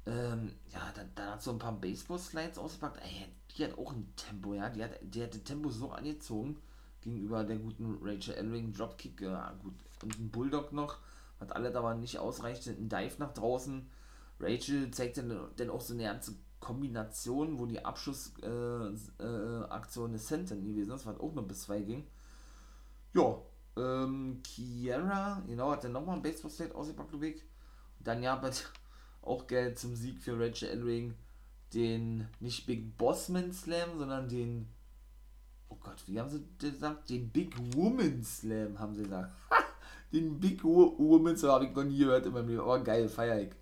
Ähm, 0.06 0.52
ja, 0.72 0.90
dann, 0.94 1.10
dann 1.14 1.30
hat 1.32 1.42
so 1.42 1.50
ein 1.50 1.58
paar 1.58 1.72
Baseball-Slides 1.72 2.58
ausgepackt. 2.58 3.00
Ey, 3.02 3.26
die 3.56 3.64
hat 3.64 3.76
auch 3.78 3.92
ein 3.92 4.12
Tempo, 4.16 4.54
ja. 4.54 4.68
Die 4.70 4.82
hat, 4.82 4.92
die 5.02 5.22
hat 5.22 5.34
das 5.34 5.44
Tempo 5.44 5.70
so 5.70 5.90
angezogen 5.90 6.56
gegenüber 7.00 7.44
der 7.44 7.56
guten 7.56 7.98
Rachel 8.02 8.34
Elring. 8.34 8.72
Dropkick, 8.72 9.20
ja, 9.20 9.52
gut. 9.62 9.74
Und 10.02 10.18
ein 10.18 10.30
Bulldog 10.30 10.72
noch, 10.72 10.98
hat 11.38 11.54
alle 11.54 11.74
aber 11.74 11.94
nicht 11.94 12.18
ausreicht. 12.18 12.66
Ein 12.66 12.88
Dive 12.88 13.16
nach 13.18 13.32
draußen. 13.32 13.88
Rachel 14.38 14.90
zeigt 14.90 15.18
dann, 15.18 15.48
dann 15.56 15.70
auch 15.70 15.80
so 15.80 15.94
eine 15.94 16.04
ganze 16.04 16.34
Kombination, 16.60 17.58
wo 17.58 17.66
die 17.66 17.84
Abschussaktion 17.84 19.00
äh, 19.18 20.08
äh, 20.08 20.12
des 20.12 20.26
Centen 20.26 20.64
gewesen 20.64 20.92
ist, 20.92 21.06
was 21.06 21.18
auch 21.18 21.32
noch 21.34 21.44
bis 21.44 21.62
2 21.62 21.80
ging. 21.82 22.06
Ja, 23.12 23.38
ähm, 23.76 24.40
Kiera, 24.42 25.42
genau, 25.46 25.72
hat 25.72 25.84
dann 25.84 25.92
nochmal 25.92 26.16
ein 26.16 26.22
Baseball-State 26.22 26.74
ausgepackt, 26.74 27.12
Ludwig. 27.12 27.42
dann 28.00 28.22
ja, 28.22 28.36
auch 29.22 29.46
Geld 29.46 29.78
zum 29.78 29.94
Sieg 29.96 30.18
für 30.18 30.38
Rachel 30.38 30.68
Elring, 30.68 31.14
den 31.74 32.26
nicht 32.40 32.66
Big 32.66 32.96
Bossman 32.96 33.52
Slam, 33.52 33.98
sondern 33.98 34.28
den, 34.28 34.68
oh 35.68 35.76
Gott, 35.80 36.02
wie 36.06 36.18
haben 36.18 36.30
sie 36.30 36.44
gesagt? 36.58 37.10
Den 37.10 37.30
Big 37.30 37.54
Woman 37.74 38.22
Slam, 38.24 38.78
haben 38.78 38.94
sie 38.94 39.04
gesagt. 39.04 39.32
den 40.12 40.40
Big 40.40 40.64
Woman, 40.64 41.36
so 41.36 41.52
habe 41.52 41.66
ich 41.66 41.74
noch 41.74 41.84
nie 41.84 41.98
gehört 41.98 42.26
in 42.26 42.32
meinem 42.32 42.48
Leben, 42.48 42.60
aber 42.60 42.80
geil, 42.80 43.08
feier 43.08 43.40
ich. 43.40 43.52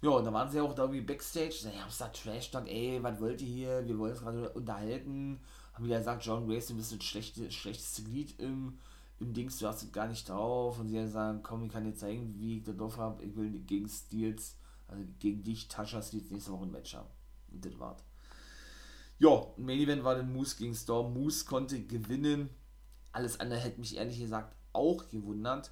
Ja, 0.00 0.10
und 0.10 0.24
da 0.24 0.32
waren 0.32 0.48
sie 0.48 0.58
ja 0.58 0.62
auch 0.62 0.74
da 0.74 0.92
wie 0.92 1.00
Backstage, 1.00 1.56
da 1.64 1.70
haben 1.70 1.90
sie 1.90 1.98
da 1.98 2.08
Trash 2.08 2.52
Talk, 2.52 2.68
ey, 2.68 3.02
was 3.02 3.20
wollt 3.20 3.42
ihr 3.42 3.48
hier, 3.48 3.86
wir 3.86 3.98
wollen 3.98 4.12
uns 4.12 4.20
gerade 4.20 4.48
unterhalten. 4.50 5.40
Haben 5.72 5.86
wieder 5.86 5.98
gesagt, 5.98 6.24
John 6.24 6.46
Grace, 6.46 6.68
du 6.68 6.76
bist 6.76 6.92
das 6.92 7.02
schlechte, 7.02 7.50
schlechteste 7.50 8.02
Glied 8.04 8.38
im, 8.38 8.78
im 9.18 9.32
Dings, 9.32 9.58
du 9.58 9.66
hast 9.66 9.92
gar 9.92 10.06
nicht 10.06 10.28
drauf. 10.28 10.78
Und 10.78 10.88
sie 10.88 10.98
haben 10.98 11.06
gesagt, 11.06 11.42
komm, 11.42 11.64
ich 11.64 11.72
kann 11.72 11.84
dir 11.84 11.94
zeigen, 11.94 12.34
wie 12.38 12.58
ich 12.58 12.62
das 12.62 12.76
drauf 12.76 12.96
habe, 12.96 13.24
ich 13.24 13.34
will 13.36 13.50
gegen 13.66 13.88
Steels, 13.88 14.56
also 14.88 15.04
gegen 15.18 15.42
dich, 15.42 15.68
Tasha 15.68 16.02
Steels, 16.02 16.30
nächste 16.30 16.52
Woche 16.52 16.64
ein 16.64 16.72
Match 16.72 16.94
haben. 16.94 17.08
Und 17.52 17.64
das 17.64 17.78
war's. 17.78 18.02
Ja, 19.18 19.46
Main 19.56 19.80
Event 19.80 20.04
war 20.04 20.14
dann 20.14 20.32
Moose 20.32 20.56
gegen 20.56 20.74
Storm. 20.74 21.12
Moose 21.12 21.44
konnte 21.44 21.82
gewinnen. 21.82 22.50
Alles 23.12 23.40
andere 23.40 23.60
hätte 23.60 23.80
mich 23.80 23.96
ehrlich 23.96 24.18
gesagt 24.18 24.54
auch 24.72 25.08
gewundert. 25.08 25.70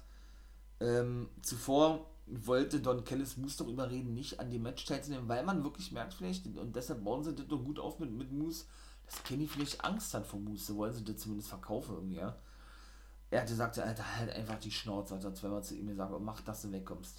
Ähm, 0.79 1.29
zuvor 1.41 2.09
wollte 2.27 2.81
Don 2.81 3.03
Kellis 3.03 3.37
Moose 3.37 3.59
doch 3.59 3.67
überreden, 3.67 4.13
nicht 4.13 4.39
an 4.39 4.51
dem 4.51 4.63
Match 4.63 4.85
teilzunehmen, 4.85 5.29
weil 5.29 5.45
man 5.45 5.63
wirklich 5.63 5.91
merkt 5.91 6.13
vielleicht, 6.13 6.45
und 6.45 6.75
deshalb 6.75 7.03
bauen 7.03 7.23
sie 7.23 7.33
das 7.33 7.47
doch 7.47 7.63
gut 7.63 7.79
auf 7.79 7.99
mit, 7.99 8.11
mit 8.11 8.31
Moose, 8.31 8.65
dass 9.05 9.23
Kenny 9.23 9.47
vielleicht 9.47 9.83
Angst 9.85 10.13
hat 10.13 10.27
vor 10.27 10.39
Moose, 10.39 10.65
so 10.65 10.75
wollen 10.75 10.93
sie 10.93 11.05
das 11.05 11.17
zumindest 11.17 11.49
verkaufen 11.49 11.95
irgendwie, 11.95 12.17
ja. 12.17 12.37
Er 13.29 13.41
hatte 13.41 13.51
gesagt, 13.51 13.79
Alter, 13.79 14.17
halt 14.17 14.29
einfach 14.31 14.59
die 14.59 14.71
Schnauze, 14.71 15.15
als 15.15 15.43
wenn 15.43 15.51
man 15.51 15.63
zu 15.63 15.75
ihm 15.75 15.93
sagt, 15.95 16.13
mach, 16.19 16.41
dass 16.41 16.61
du 16.61 16.71
wegkommst. 16.71 17.17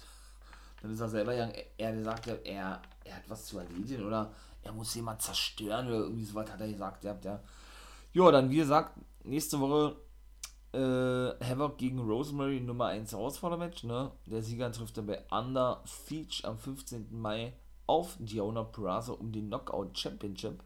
Dann 0.81 0.91
ist 0.91 0.99
er 0.99 1.09
selber 1.09 1.33
ja, 1.33 1.49
er 1.77 1.93
gesagt, 1.93 2.27
er, 2.27 2.81
er 3.03 3.15
hat 3.15 3.29
was 3.29 3.45
zu 3.45 3.59
erledigen 3.59 4.05
oder 4.05 4.31
er 4.61 4.71
muss 4.71 4.95
jemand 4.95 5.21
zerstören 5.21 5.87
oder 5.87 5.97
irgendwie 5.99 6.25
sowas 6.25 6.51
hat 6.51 6.61
er 6.61 6.67
gesagt, 6.67 7.03
ja. 7.03 7.39
Ja, 8.13 8.31
dann 8.31 8.49
wie 8.49 8.57
gesagt, 8.57 8.97
nächste 9.23 9.59
Woche 9.59 9.95
äh, 10.73 11.45
Havoc 11.45 11.77
gegen 11.77 11.99
Rosemary 11.99 12.59
Nummer 12.59 12.87
1 12.87 13.11
Herausfordermatch, 13.11 13.83
ne? 13.83 14.11
Der 14.25 14.41
Sieger 14.41 14.71
trifft 14.71 14.97
dann 14.97 15.07
bei 15.07 15.23
Under 15.31 15.83
Siege 15.85 16.41
am 16.43 16.57
15. 16.57 17.07
Mai 17.11 17.53
auf 17.87 18.17
Diona 18.19 18.63
Peraza 18.63 19.13
um 19.13 19.31
den 19.31 19.47
Knockout 19.47 19.97
Championship. 19.97 20.63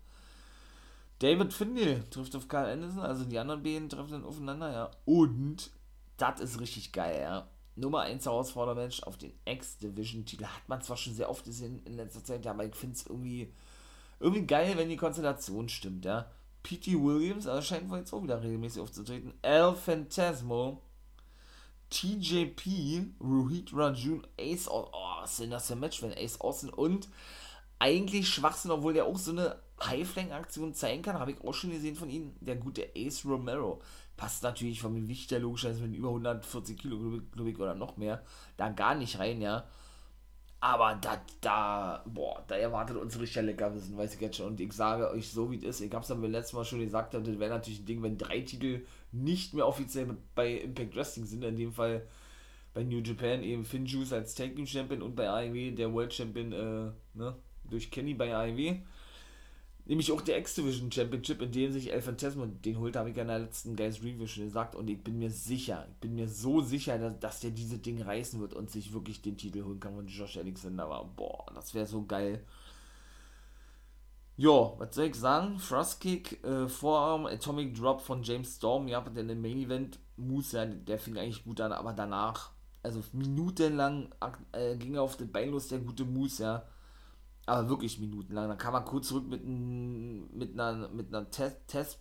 David 1.20 1.54
Finley 1.54 2.02
trifft 2.10 2.36
auf 2.36 2.50
Carl 2.50 2.70
Anderson, 2.70 3.00
also 3.00 3.24
die 3.24 3.40
anderen 3.40 3.64
beiden 3.64 3.88
treffen 3.88 4.12
dann 4.12 4.26
aufeinander, 4.26 4.74
ja. 4.74 4.92
Und 5.06 5.72
das 6.18 6.42
ist 6.42 6.60
richtig 6.60 6.92
geil, 6.92 7.22
ja. 7.22 7.48
Nummer 7.76 8.02
1 8.02 8.26
Herausfordermatch 8.26 9.04
auf 9.04 9.18
den 9.18 9.34
X-Division-Titel 9.46 10.46
hat 10.46 10.68
man 10.68 10.82
zwar 10.82 10.98
schon 10.98 11.16
sehr 11.16 11.30
oft 11.30 11.44
gesehen 11.44 11.82
in 11.86 11.96
letzter 11.96 12.24
Zeit, 12.24 12.46
aber 12.46 12.66
ich 12.66 12.76
finde 12.76 12.96
es 12.96 13.06
irgendwie, 13.08 13.52
irgendwie 14.20 14.46
geil, 14.46 14.74
wenn 14.78 14.90
die 14.90 14.98
Konstellation 14.98 15.70
stimmt, 15.70 16.06
ja. 16.06 16.30
P.T. 16.62 16.94
Williams, 16.94 17.46
also 17.46 17.62
scheint 17.62 17.90
wohl 17.90 18.00
jetzt 18.00 18.14
auch 18.14 18.24
wieder 18.24 18.42
regelmäßig 18.42 18.82
aufzutreten. 18.82 19.34
El 19.42 19.74
Phantasmo, 19.76 20.82
TJP, 21.90 23.08
Rohit 23.20 23.72
Rajun, 23.74 24.26
Ace 24.40 24.68
Austin. 24.68 24.94
Oh, 24.94 25.22
was 25.22 25.32
ist 25.32 25.40
denn 25.42 25.52
das 25.52 25.68
für 25.68 25.74
ein 25.74 25.80
Match, 25.80 26.02
wenn 26.02 26.14
Ace 26.14 26.40
Austin 26.40 26.70
und 26.70 27.10
eigentlich 27.80 28.30
Schwachsinn, 28.30 28.72
obwohl 28.72 28.94
der 28.94 29.06
auch 29.06 29.18
so 29.18 29.32
eine 29.32 29.60
Highflank-Aktion 29.84 30.74
zeigen 30.74 31.02
kann, 31.02 31.20
habe 31.20 31.32
ich 31.32 31.42
auch 31.42 31.54
schon 31.54 31.72
gesehen 31.72 31.96
von 31.96 32.10
ihm. 32.10 32.34
Der 32.40 32.56
gute 32.56 32.90
Ace 32.96 33.26
Romero. 33.26 33.82
Passt 34.24 34.42
natürlich 34.42 34.80
von 34.80 34.94
dem 34.96 35.04
Gewicht 35.04 35.32
der 35.32 35.42
logischerweise 35.42 35.82
mit 35.82 35.98
über 35.98 36.08
140 36.08 36.78
Kilo, 36.78 37.20
glaube 37.34 37.50
ich, 37.52 37.60
oder 37.60 37.76
noch 37.76 37.98
mehr, 37.98 38.24
da 38.56 38.70
gar 38.70 38.96
nicht 38.96 39.20
rein, 39.20 39.42
ja. 39.42 39.68
Aber 40.62 40.96
da, 40.96 41.22
da, 41.42 42.06
boah, 42.06 42.42
da 42.48 42.56
erwartet 42.56 42.96
uns 42.96 43.20
richtig 43.20 43.44
lecker 43.44 43.76
wissen, 43.76 43.98
weiß 43.98 44.16
ich 44.16 44.22
jetzt 44.22 44.38
schon. 44.38 44.48
Und 44.48 44.62
ich 44.62 44.72
sage 44.72 45.12
euch 45.12 45.30
so, 45.30 45.52
wie 45.52 45.58
es 45.58 45.64
ist. 45.64 45.82
Ich 45.82 45.92
habe 45.92 46.04
es 46.04 46.08
dann 46.08 46.22
beim 46.22 46.32
letzten 46.32 46.56
Mal 46.56 46.64
schon 46.64 46.80
gesagt, 46.80 47.14
das 47.14 47.26
wäre 47.38 47.54
natürlich 47.54 47.82
ein 47.82 47.86
Ding, 47.86 48.02
wenn 48.02 48.18
drei 48.18 48.40
Titel 48.40 48.86
nicht 49.12 49.54
mehr 49.54 49.68
offiziell 49.68 50.16
bei 50.36 50.54
Impact 50.54 50.96
Wrestling 50.96 51.26
sind. 51.26 51.44
In 51.44 51.58
dem 51.58 51.74
Fall 51.74 52.08
bei 52.74 52.84
New 52.86 53.00
Japan 53.00 53.44
eben 53.44 53.66
Finn 53.66 53.86
Juice 53.86 54.14
als 54.14 54.36
Tag 54.36 54.56
Team 54.56 54.66
Champion 54.66 55.02
und 55.02 55.18
bei 55.18 55.28
AEW 55.28 55.76
der 55.76 55.92
World 55.92 56.14
Champion, 56.14 56.54
äh, 56.54 56.92
ne, 57.14 57.36
durch 57.66 57.92
Kenny 57.92 58.14
bei 58.14 58.34
AEW. 58.34 58.78
Nämlich 59.86 60.14
auch 60.14 60.22
der 60.22 60.38
X-Division 60.40 60.92
Championship, 60.92 61.42
in 61.42 61.52
dem 61.52 61.72
sich 61.74 61.92
El 61.92 62.02
Phantasmo, 62.02 62.46
den 62.46 62.80
holt, 62.80 62.96
habe 62.96 63.10
ich 63.10 63.18
ja 63.18 63.24
in 63.24 63.28
der 63.28 63.40
letzten 63.40 63.76
Guys 63.76 64.02
Review 64.02 64.28
schon 64.28 64.46
gesagt. 64.46 64.76
Und 64.76 64.90
ich 64.90 65.04
bin 65.04 65.20
mir 65.20 65.30
sicher, 65.30 65.86
ich 65.90 65.98
bin 65.98 66.16
mir 66.16 66.30
so 66.30 66.62
sicher, 66.62 66.98
dass, 66.98 67.20
dass 67.20 67.40
der 67.42 67.52
diese 67.52 67.80
Ding 67.80 68.02
reißen 68.02 68.40
wird 68.40 68.54
und 68.54 68.72
sich 68.72 68.94
wirklich 68.94 69.22
den 69.22 69.36
Titel 69.36 69.66
holen 69.66 69.82
kann 69.82 69.96
von 69.96 70.08
Josh 70.08 70.38
Alexander. 70.38 70.86
Aber 70.86 71.04
boah, 71.04 71.46
das 71.54 71.74
wäre 71.74 71.86
so 71.86 72.06
geil. 72.06 72.46
Ja, 74.38 74.74
was 74.80 74.96
soll 74.96 75.06
ich 75.06 75.16
sagen? 75.16 75.60
Frostkick, 75.60 76.44
äh, 76.46 76.70
Vorarm, 76.70 77.26
Atomic 77.26 77.76
Drop 77.76 78.02
von 78.02 78.24
James 78.24 78.56
Storm, 78.56 78.88
ja, 78.88 79.02
denn 79.02 79.30
im 79.30 79.42
Main 79.42 79.60
Event 79.60 80.00
Moose, 80.16 80.58
ja, 80.58 80.66
der 80.66 80.98
fing 80.98 81.18
eigentlich 81.18 81.44
gut 81.44 81.60
an, 81.62 81.72
aber 81.72 81.94
danach, 81.94 82.52
also 82.82 83.04
minutenlang 83.12 84.10
äh, 84.54 84.76
ging 84.78 84.96
er 84.96 85.04
auf 85.04 85.18
den 85.18 85.32
Bein 85.32 85.52
los, 85.52 85.68
der 85.68 85.80
gute 85.80 86.06
Moose, 86.06 86.44
ja 86.44 86.68
aber 87.46 87.70
wirklich 87.70 88.00
minutenlang. 88.00 88.48
Dann 88.48 88.58
kam 88.58 88.74
er 88.74 88.82
kurz 88.82 89.10
zurück 89.10 89.28
mit, 89.28 89.44
ein, 89.44 90.36
mit 90.36 90.60
einer, 90.60 90.88
mit 90.90 91.14
einer 91.14 91.30
Test, 91.30 91.68
Test 91.68 92.00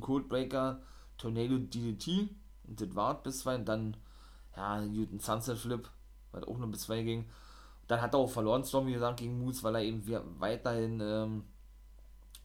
Codebreaker, 0.00 0.80
Tornado 1.16 1.58
DDT 1.58 2.30
und 2.66 2.80
das 2.80 2.94
war 2.94 3.22
bis 3.22 3.40
zwei. 3.40 3.56
Und 3.56 3.66
dann, 3.66 3.96
ja, 4.56 4.80
Newton 4.80 5.18
Sunset 5.18 5.58
Flip, 5.58 5.88
weil 6.32 6.44
auch 6.44 6.58
nur 6.58 6.70
bis 6.70 6.82
zwei 6.82 7.02
ging. 7.02 7.28
Dann 7.88 8.00
hat 8.00 8.14
er 8.14 8.18
auch 8.18 8.30
verloren, 8.30 8.64
Storm, 8.64 8.86
wie 8.86 8.92
gesagt, 8.92 9.20
gegen 9.20 9.38
Moose, 9.38 9.62
weil 9.62 9.76
er 9.76 9.82
eben 9.82 10.04
weiterhin 10.38 11.00
ähm, 11.00 11.44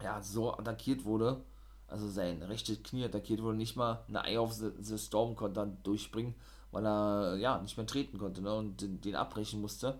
ja, 0.01 0.21
so 0.21 0.53
attackiert 0.53 1.03
wurde. 1.05 1.43
Also 1.87 2.09
sein 2.09 2.41
rechtes 2.41 2.81
Knie 2.81 3.03
attackiert 3.03 3.41
wurde, 3.41 3.57
nicht 3.57 3.75
mal 3.75 4.03
eine 4.07 4.25
Eye 4.25 4.37
of 4.37 4.53
the, 4.53 4.71
the 4.79 4.97
Storm 4.97 5.35
konnte 5.35 5.59
dann 5.59 5.83
durchspringen, 5.83 6.33
weil 6.71 6.87
er 6.87 7.35
ja 7.35 7.61
nicht 7.61 7.77
mehr 7.77 7.85
treten 7.85 8.17
konnte 8.17 8.41
ne, 8.41 8.53
und 8.55 8.81
den, 8.81 9.01
den 9.01 9.15
abbrechen 9.15 9.61
musste. 9.61 9.99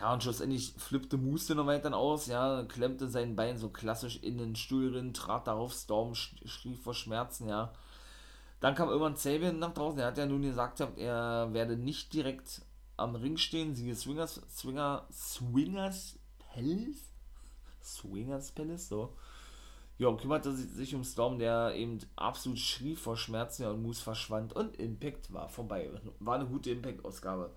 Ja, 0.00 0.12
und 0.12 0.22
schlussendlich 0.22 0.74
flippte 0.76 1.16
Moose 1.16 1.54
noch 1.56 1.66
weiter 1.66 1.94
aus, 1.96 2.26
ja, 2.26 2.64
klemmte 2.64 3.08
sein 3.08 3.34
Bein 3.34 3.58
so 3.58 3.68
klassisch 3.68 4.20
in 4.22 4.38
den 4.38 4.54
Stuhl 4.54 4.92
drin, 4.92 5.12
trat 5.12 5.48
darauf, 5.48 5.72
Storm 5.72 6.14
schrie 6.14 6.76
vor 6.76 6.94
Schmerzen, 6.94 7.48
ja. 7.48 7.72
Dann 8.60 8.76
kam 8.76 8.88
irgendwann 8.88 9.16
Sabian 9.16 9.58
nach 9.58 9.74
draußen, 9.74 9.98
er 9.98 10.06
hat 10.06 10.18
ja 10.18 10.26
nun 10.26 10.42
gesagt, 10.42 10.80
er 10.80 11.52
werde 11.52 11.76
nicht 11.76 12.12
direkt 12.12 12.62
am 12.96 13.16
Ring 13.16 13.36
stehen, 13.36 13.74
siehe 13.74 13.94
Swingers, 13.94 14.40
Swinger, 14.50 15.06
Swingers 15.12 16.18
Palace? 16.38 17.10
Swingers 17.82 18.52
Palace, 18.52 18.88
so. 18.88 19.16
Ja, 19.98 20.12
kümmerte 20.12 20.54
sich 20.54 20.94
um 20.94 21.02
Storm, 21.02 21.40
der 21.40 21.74
eben 21.74 21.98
absolut 22.14 22.60
schrie 22.60 22.94
vor 22.94 23.16
Schmerzen, 23.16 23.62
ja, 23.62 23.70
und 23.70 23.82
Moose 23.82 24.02
verschwand 24.02 24.52
und 24.52 24.76
Impact 24.76 25.32
war 25.32 25.48
vorbei. 25.48 25.90
War 26.20 26.36
eine 26.36 26.46
gute 26.46 26.70
Impact-Ausgabe 26.70 27.52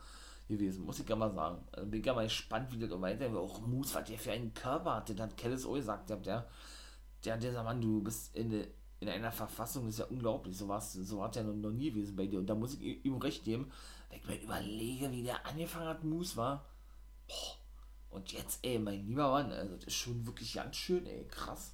gewesen, 0.52 0.86
muss 0.86 1.00
ich 1.00 1.10
ja 1.10 1.16
mal 1.16 1.32
sagen. 1.32 1.64
Also 1.72 1.90
bin 1.90 2.00
ich 2.00 2.06
ja 2.06 2.14
mal 2.14 2.26
gespannt, 2.26 2.72
wie 2.72 2.80
das 2.80 3.02
weitergeht. 3.02 3.38
Auch 3.38 3.62
Moose, 3.62 3.96
was 3.96 4.04
der 4.06 4.20
für 4.20 4.32
einen 4.32 4.54
Körper 4.54 4.96
hatte, 4.96 5.16
das 5.16 5.28
hat 5.28 5.38
Kellis 5.38 5.66
auch 5.66 5.74
gesagt, 5.74 6.10
der, 6.10 6.18
der, 6.18 6.48
der, 7.26 7.38
dieser 7.38 7.64
Mann, 7.64 7.82
du 7.82 8.02
bist 8.02 8.36
in, 8.36 8.66
in 9.00 9.10
einer 9.10 9.32
Verfassung, 9.32 9.86
das 9.86 9.96
ist 9.96 10.00
ja 10.00 10.06
unglaublich, 10.06 10.56
so 10.58 10.68
war 10.68 10.82
so 10.82 11.18
war 11.18 11.34
ja 11.34 11.44
noch, 11.44 11.56
noch 11.56 11.72
nie 11.72 11.92
gewesen 11.92 12.16
bei 12.16 12.28
dir. 12.28 12.40
Und 12.40 12.48
da 12.48 12.56
muss 12.56 12.76
ich 12.76 13.04
ihm 13.06 13.18
recht 13.18 13.44
geben, 13.44 13.72
wenn 14.10 14.20
ich 14.20 14.28
mir 14.28 14.42
überlege, 14.44 15.12
wie 15.12 15.24
der 15.24 15.46
angefangen 15.46 15.88
hat, 15.88 16.04
Moose 16.04 16.38
war. 16.38 16.66
Boah. 17.28 17.62
Und 18.12 18.34
jetzt, 18.34 18.60
ey, 18.64 18.78
mein 18.78 19.08
lieber 19.08 19.32
Mann, 19.32 19.52
also 19.52 19.76
das 19.76 19.86
ist 19.86 19.96
schon 19.96 20.26
wirklich 20.28 20.54
ganz 20.54 20.76
schön, 20.76 21.06
ey, 21.06 21.26
krass. 21.30 21.74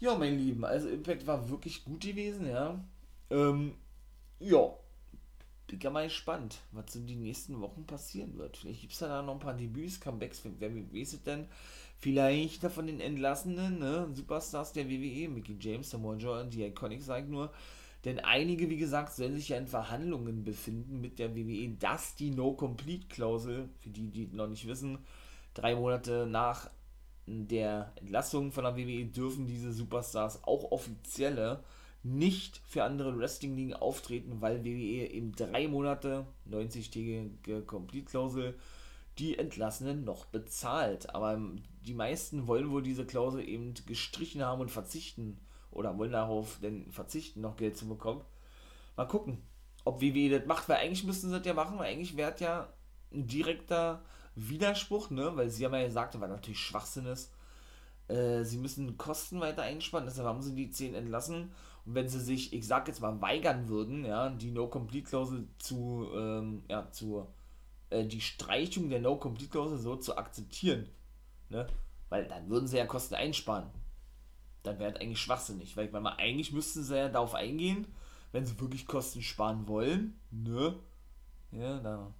Ja, 0.00 0.14
mein 0.14 0.38
Lieben, 0.38 0.64
also 0.64 0.88
Impact 0.88 1.26
war 1.26 1.48
wirklich 1.48 1.84
gut 1.84 2.02
gewesen, 2.02 2.46
ja. 2.46 2.78
Ähm, 3.30 3.74
ja, 4.38 4.70
bin 5.68 5.80
ja 5.80 5.90
mal 5.90 6.04
gespannt, 6.04 6.60
was 6.72 6.96
in 6.96 7.06
den 7.06 7.20
nächsten 7.20 7.60
Wochen 7.60 7.86
passieren 7.86 8.36
wird. 8.36 8.56
Vielleicht 8.56 8.80
gibt 8.80 8.92
es 8.94 8.98
da 8.98 9.22
noch 9.22 9.34
ein 9.34 9.38
paar 9.38 9.54
Debüts, 9.54 10.00
Comebacks, 10.00 10.42
wer 10.58 10.74
weiß 10.74 11.22
denn? 11.24 11.46
Vielleicht 11.98 12.62
von 12.62 12.86
den 12.86 13.00
entlassenen 13.00 13.78
ne? 13.78 14.08
Superstars 14.12 14.72
der 14.72 14.88
WWE, 14.88 15.28
Mickey 15.28 15.56
James, 15.60 15.90
Samoa 15.90 16.16
Joe 16.16 16.40
und 16.40 16.54
die 16.54 16.64
Iconics, 16.64 17.06
sag 17.06 17.24
ich 17.24 17.28
nur. 17.28 17.52
Denn 18.04 18.20
einige, 18.20 18.70
wie 18.70 18.76
gesagt, 18.76 19.12
sollen 19.12 19.36
sich 19.36 19.48
ja 19.50 19.58
in 19.58 19.66
Verhandlungen 19.66 20.44
befinden 20.44 21.00
mit 21.00 21.18
der 21.18 21.34
WWE, 21.36 21.68
dass 21.78 22.14
die 22.14 22.30
No-Complete-Klausel, 22.30 23.68
für 23.80 23.90
die, 23.90 24.08
die 24.08 24.28
noch 24.28 24.46
nicht 24.46 24.66
wissen, 24.66 24.98
drei 25.54 25.74
Monate 25.74 26.26
nach 26.26 26.70
der 27.26 27.92
Entlassung 27.96 28.52
von 28.52 28.64
der 28.64 28.76
WWE 28.76 29.04
dürfen 29.04 29.46
diese 29.46 29.72
Superstars 29.72 30.44
auch 30.44 30.70
offizielle 30.70 31.62
nicht 32.02 32.60
für 32.66 32.84
andere 32.84 33.18
Wrestling-Ligen 33.18 33.74
auftreten, 33.74 34.40
weil 34.40 34.64
WWE 34.64 35.08
eben 35.10 35.32
drei 35.32 35.68
Monate, 35.68 36.26
90-tägige 36.48 37.64
Complete-Klausel, 37.64 38.58
die 39.18 39.38
Entlassenen 39.38 40.04
noch 40.04 40.26
bezahlt. 40.26 41.14
Aber 41.14 41.40
die 41.86 41.94
meisten 41.94 42.46
wollen 42.46 42.70
wohl 42.70 42.82
diese 42.82 43.04
Klausel 43.04 43.46
eben 43.46 43.74
gestrichen 43.86 44.42
haben 44.44 44.60
und 44.60 44.70
verzichten 44.70 45.38
oder 45.70 45.98
wollen 45.98 46.12
darauf 46.12 46.58
denn 46.60 46.90
verzichten, 46.90 47.40
noch 47.40 47.56
Geld 47.56 47.76
zu 47.76 47.88
bekommen. 47.88 48.22
Mal 48.96 49.06
gucken, 49.06 49.42
ob 49.84 50.00
WWE 50.00 50.38
das 50.38 50.46
macht, 50.46 50.68
weil 50.68 50.78
eigentlich 50.78 51.04
müssten 51.04 51.28
sie 51.28 51.36
das 51.36 51.46
ja 51.46 51.54
machen, 51.54 51.78
weil 51.78 51.92
eigentlich 51.92 52.16
wäre 52.16 52.34
ja 52.38 52.72
ein 53.12 53.26
direkter 53.26 54.02
Widerspruch, 54.34 55.10
ne? 55.10 55.32
weil 55.34 55.50
sie 55.50 55.64
haben 55.64 55.74
ja 55.74 55.84
gesagt, 55.84 56.18
was 56.20 56.28
natürlich 56.28 56.60
Schwachsinn 56.60 57.06
ist, 57.06 57.32
äh, 58.08 58.44
sie 58.44 58.58
müssen 58.58 58.96
Kosten 58.96 59.40
weiter 59.40 59.62
einsparen, 59.62 60.06
deshalb 60.06 60.26
haben 60.26 60.42
sie 60.42 60.54
die 60.54 60.70
10 60.70 60.94
entlassen. 60.94 61.52
Und 61.88 61.94
wenn 61.94 62.06
sie 62.06 62.20
sich, 62.20 62.52
ich 62.52 62.66
sag 62.66 62.86
jetzt 62.86 63.00
mal, 63.00 63.18
weigern 63.22 63.66
würden, 63.68 64.04
ja, 64.04 64.28
die 64.28 64.50
No-Complete-Klausel 64.50 65.48
zu, 65.58 66.06
ähm, 66.14 66.62
ja, 66.68 66.90
zu, 66.90 67.26
äh, 67.88 68.04
die 68.04 68.20
Streichung 68.20 68.90
der 68.90 69.00
No-Complete-Klausel 69.00 69.78
so 69.78 69.96
zu 69.96 70.18
akzeptieren, 70.18 70.86
ne, 71.48 71.66
weil 72.10 72.28
dann 72.28 72.50
würden 72.50 72.66
sie 72.66 72.76
ja 72.76 72.84
Kosten 72.84 73.14
einsparen. 73.14 73.70
Dann 74.64 74.78
wäre 74.78 74.92
das 74.92 75.00
eigentlich 75.00 75.22
schwachsinnig, 75.22 75.78
weil, 75.78 75.90
weil 75.90 76.02
man 76.02 76.18
eigentlich 76.18 76.52
müssten 76.52 76.82
sie 76.82 76.94
ja 76.94 77.08
darauf 77.08 77.34
eingehen, 77.34 77.86
wenn 78.32 78.44
sie 78.44 78.60
wirklich 78.60 78.86
Kosten 78.86 79.22
sparen 79.22 79.66
wollen, 79.66 80.20
ne, 80.30 80.78
ja, 81.52 81.78
da, 81.78 82.12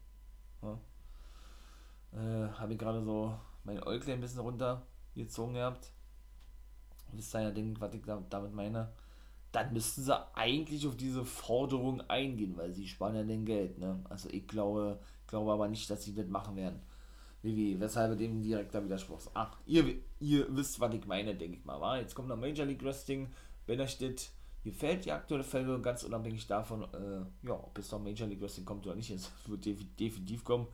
ja. 0.62 0.80
Äh, 2.14 2.52
habe 2.52 2.72
ich 2.72 2.78
gerade 2.78 3.04
so 3.04 3.38
mein 3.64 3.82
Äuglein 3.82 4.16
ein 4.16 4.22
bisschen 4.22 4.40
runtergezogen 4.40 5.52
gehabt. 5.52 5.92
Wisst 7.12 7.34
ihr 7.34 7.42
ja, 7.42 7.50
denkt, 7.50 7.82
was 7.82 7.92
ich 7.92 8.00
damit 8.06 8.54
meine 8.54 8.90
dann 9.52 9.72
müssten 9.72 10.02
sie 10.02 10.36
eigentlich 10.36 10.86
auf 10.86 10.96
diese 10.96 11.24
Forderung 11.24 12.02
eingehen, 12.02 12.56
weil 12.56 12.72
sie 12.72 12.86
sparen 12.86 13.16
ja 13.16 13.22
den 13.22 13.44
Geld. 13.44 13.78
Ne? 13.78 14.04
Also 14.08 14.28
ich 14.30 14.46
glaube, 14.46 15.00
glaube 15.26 15.52
aber 15.52 15.68
nicht, 15.68 15.88
dass 15.88 16.04
sie 16.04 16.14
das 16.14 16.26
machen 16.26 16.56
werden. 16.56 16.80
Wie, 17.42 17.78
weshalb 17.78 18.18
dem 18.18 18.42
direkter 18.42 18.84
Widerspruch 18.84 19.20
Ach, 19.34 19.56
ihr, 19.64 19.94
ihr 20.18 20.46
wisst, 20.50 20.80
was 20.80 20.92
ich 20.92 21.06
meine, 21.06 21.34
denke 21.34 21.58
ich 21.58 21.64
mal. 21.64 21.80
Wa? 21.80 21.96
Jetzt 21.96 22.14
kommt 22.14 22.28
noch 22.28 22.36
Major 22.36 22.66
League 22.66 22.82
Wrestling. 22.82 23.28
Wenn 23.66 23.80
euch 23.80 23.96
das 23.98 24.32
gefällt, 24.64 25.04
die 25.04 25.12
aktuelle 25.12 25.44
Folge, 25.44 25.80
ganz 25.80 26.02
unabhängig 26.02 26.46
davon, 26.46 26.82
äh, 26.82 27.46
ja, 27.46 27.54
ob 27.54 27.78
es 27.78 27.90
noch 27.92 28.02
Major 28.02 28.26
League 28.26 28.40
Wrestling 28.40 28.66
kommt 28.66 28.86
oder 28.86 28.96
nicht, 28.96 29.10
es 29.10 29.30
wird 29.46 29.64
definitiv 29.64 30.44
kommen. 30.44 30.66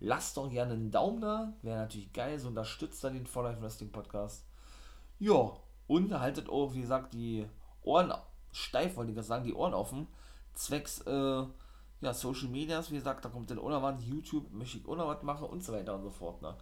Lasst 0.00 0.36
doch 0.36 0.50
gerne 0.50 0.74
einen 0.74 0.90
Daumen 0.90 1.20
da, 1.20 1.54
wäre 1.62 1.78
natürlich 1.78 2.12
geil, 2.12 2.38
so 2.38 2.48
unterstützt 2.48 3.02
dann 3.04 3.14
den 3.14 3.26
For 3.26 3.44
Life 3.44 3.62
Wrestling 3.62 3.92
Podcast. 3.92 4.46
Ja, 5.18 5.52
und 5.86 6.18
haltet 6.18 6.48
auch, 6.48 6.74
wie 6.74 6.80
gesagt, 6.82 7.14
die 7.14 7.46
Ohren 7.86 8.12
steif, 8.52 8.96
wollte 8.96 9.12
ich 9.12 9.16
das 9.16 9.26
sagen, 9.26 9.44
die 9.44 9.54
Ohren 9.54 9.74
offen. 9.74 10.06
Zwecks 10.54 11.00
äh, 11.02 11.44
ja, 12.00 12.12
Social 12.12 12.48
Medias, 12.48 12.90
wie 12.90 12.96
gesagt, 12.96 13.24
da 13.24 13.28
kommt 13.28 13.50
dann 13.50 13.58
auch 13.58 13.82
was, 13.82 14.04
YouTube 14.04 14.52
möchte 14.52 14.78
ich 14.78 14.86
auch 14.86 14.96
noch 14.96 15.08
was 15.08 15.22
machen 15.22 15.46
und 15.48 15.64
so 15.64 15.72
weiter 15.72 15.94
und 15.94 16.02
so 16.02 16.10
fort. 16.10 16.42
Ne? 16.42 16.54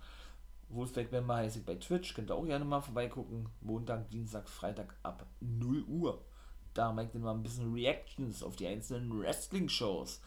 Wolfpack 0.69 1.13
Member 1.13 1.37
heiße 1.37 1.61
ich 1.61 1.65
bei 1.65 1.75
Twitch, 1.75 2.15
könnt 2.15 2.31
ihr 2.31 2.35
auch 2.35 2.45
gerne 2.45 2.65
mal 2.65 2.81
vorbeigucken. 2.81 3.49
Montag, 3.61 4.11
Dienstag, 4.11 4.49
Freitag 4.49 4.97
ab 5.03 5.27
0 5.41 5.83
Uhr. 5.85 6.25
Da 6.73 6.93
mache 6.93 7.07
ich 7.07 7.13
dann 7.13 7.23
mal 7.23 7.35
ein 7.35 7.43
bisschen 7.43 7.73
Reactions 7.73 8.43
auf 8.43 8.57
die 8.57 8.67
einzelnen 8.67 9.17
Wrestling-Shows. 9.21 10.21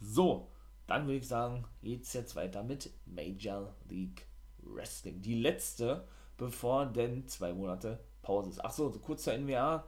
So, 0.00 0.48
dann 0.86 1.06
würde 1.06 1.18
ich 1.18 1.28
sagen, 1.28 1.64
geht's 1.82 2.12
jetzt 2.12 2.34
weiter 2.34 2.62
mit 2.62 2.90
Major 3.06 3.74
League 3.88 4.26
Wrestling. 4.58 5.22
Die 5.22 5.40
letzte, 5.40 6.06
bevor 6.36 6.86
denn 6.86 7.28
zwei 7.28 7.52
Monate 7.52 8.00
Pause 8.22 8.50
ist. 8.50 8.64
Achso, 8.64 8.90
so 8.90 8.98
kurz 8.98 9.24
zur 9.24 9.34
NWA 9.34 9.84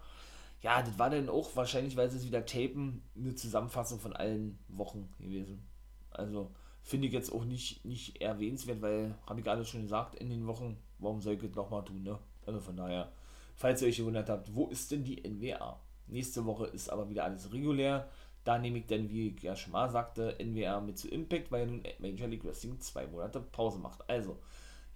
ja, 0.65 0.81
das 0.81 0.99
war 0.99 1.11
dann 1.11 1.29
auch 1.29 1.55
wahrscheinlich, 1.57 1.95
weil 1.95 2.11
sie 2.11 2.17
es 2.17 2.27
wieder 2.27 2.47
tapen, 2.47 3.03
eine 3.15 3.35
Zusammenfassung 3.35 4.01
von 4.01 4.15
allen 4.15 4.59
Wochen 4.69 5.11
gewesen. 5.19 5.69
Also 6.11 6.53
finde 6.83 7.07
ich 7.07 7.13
jetzt 7.13 7.31
auch 7.31 7.45
nicht, 7.45 7.85
nicht 7.85 8.23
erwähnenswert, 8.23 8.81
weil, 8.81 9.15
habe 9.27 9.41
ich 9.41 9.45
gerade 9.45 9.63
schon 9.67 9.83
gesagt, 9.83 10.15
in 10.15 10.31
den 10.31 10.47
Wochen, 10.47 10.79
warum 10.99 11.21
soll 11.21 11.35
ich 11.35 11.43
das 11.43 11.55
nochmal 11.55 11.85
tun, 11.85 12.03
ne? 12.03 12.19
Also 12.47 12.61
von 12.61 12.79
daher, 12.79 13.13
falls 13.55 13.83
ihr 13.83 13.89
euch 13.89 13.99
gewundert 13.99 14.31
habt, 14.31 14.55
wo 14.55 14.69
ist 14.69 14.91
denn 14.91 15.05
die 15.05 15.23
NWA? 15.23 15.79
Nächste 16.07 16.47
Woche 16.47 16.65
ist 16.69 16.89
aber 16.89 17.11
wieder 17.11 17.25
alles 17.25 17.53
regulär. 17.53 18.09
Da 18.43 18.59
nehme 18.59 18.79
ich 18.79 18.87
dann, 18.87 19.11
wie 19.11 19.29
ich 19.29 19.43
ja 19.43 19.57
schon 19.57 19.73
mal 19.73 19.91
sagte, 19.91 20.35
NWA 20.43 20.81
mit 20.81 20.97
zu 20.97 21.09
Impact, 21.09 21.53
weil 21.53 21.67
nun 21.67 21.83
Major 21.99 22.29
League 22.29 22.45
Wrestling 22.45 22.81
zwei 22.81 23.07
Monate 23.07 23.41
Pause 23.41 23.79
macht. 23.81 24.09
Also, 24.09 24.39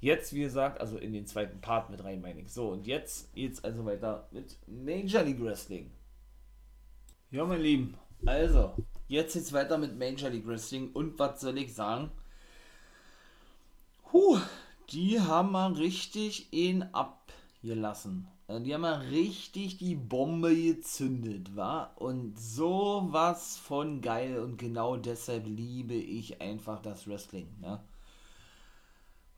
Jetzt, 0.01 0.33
wie 0.33 0.43
gesagt, 0.43 0.81
also 0.81 0.97
in 0.97 1.13
den 1.13 1.27
zweiten 1.27 1.61
Part 1.61 1.91
mit 1.91 2.05
rein, 2.05 2.21
meine 2.21 2.41
ich. 2.41 2.53
So, 2.53 2.69
und 2.69 2.87
jetzt 2.87 3.35
geht's 3.35 3.63
also 3.65 3.85
weiter 3.85 4.29
mit 4.31 4.57
Major 4.69 5.23
League 5.23 5.43
Wrestling. 5.43 5.91
Ja, 7.31 7.45
mein 7.45 7.61
Lieben, 7.61 7.95
also, 8.25 8.75
jetzt 9.09 9.35
geht's 9.35 9.53
weiter 9.53 9.77
mit 9.77 9.99
Major 9.99 10.31
League 10.31 10.47
Wrestling 10.47 10.93
und 10.93 11.19
was 11.19 11.41
soll 11.41 11.59
ich 11.59 11.75
sagen? 11.75 12.11
Huh, 14.13 14.39
die 14.91 15.21
haben 15.21 15.53
mal 15.53 15.73
richtig 15.73 16.53
ihn 16.53 16.85
abgelassen. 16.93 18.29
Also, 18.47 18.65
die 18.65 18.73
haben 18.75 18.83
mal 18.83 19.01
richtig 19.09 19.79
die 19.79 19.97
Bombe 19.97 20.55
gezündet, 20.55 21.57
war 21.57 22.01
Und 22.01 22.39
sowas 22.39 23.57
von 23.59 24.01
geil 24.01 24.39
und 24.39 24.59
genau 24.59 24.97
deshalb 24.97 25.45
liebe 25.47 25.95
ich 25.95 26.41
einfach 26.41 26.81
das 26.81 27.09
Wrestling, 27.09 27.49
ne? 27.61 27.83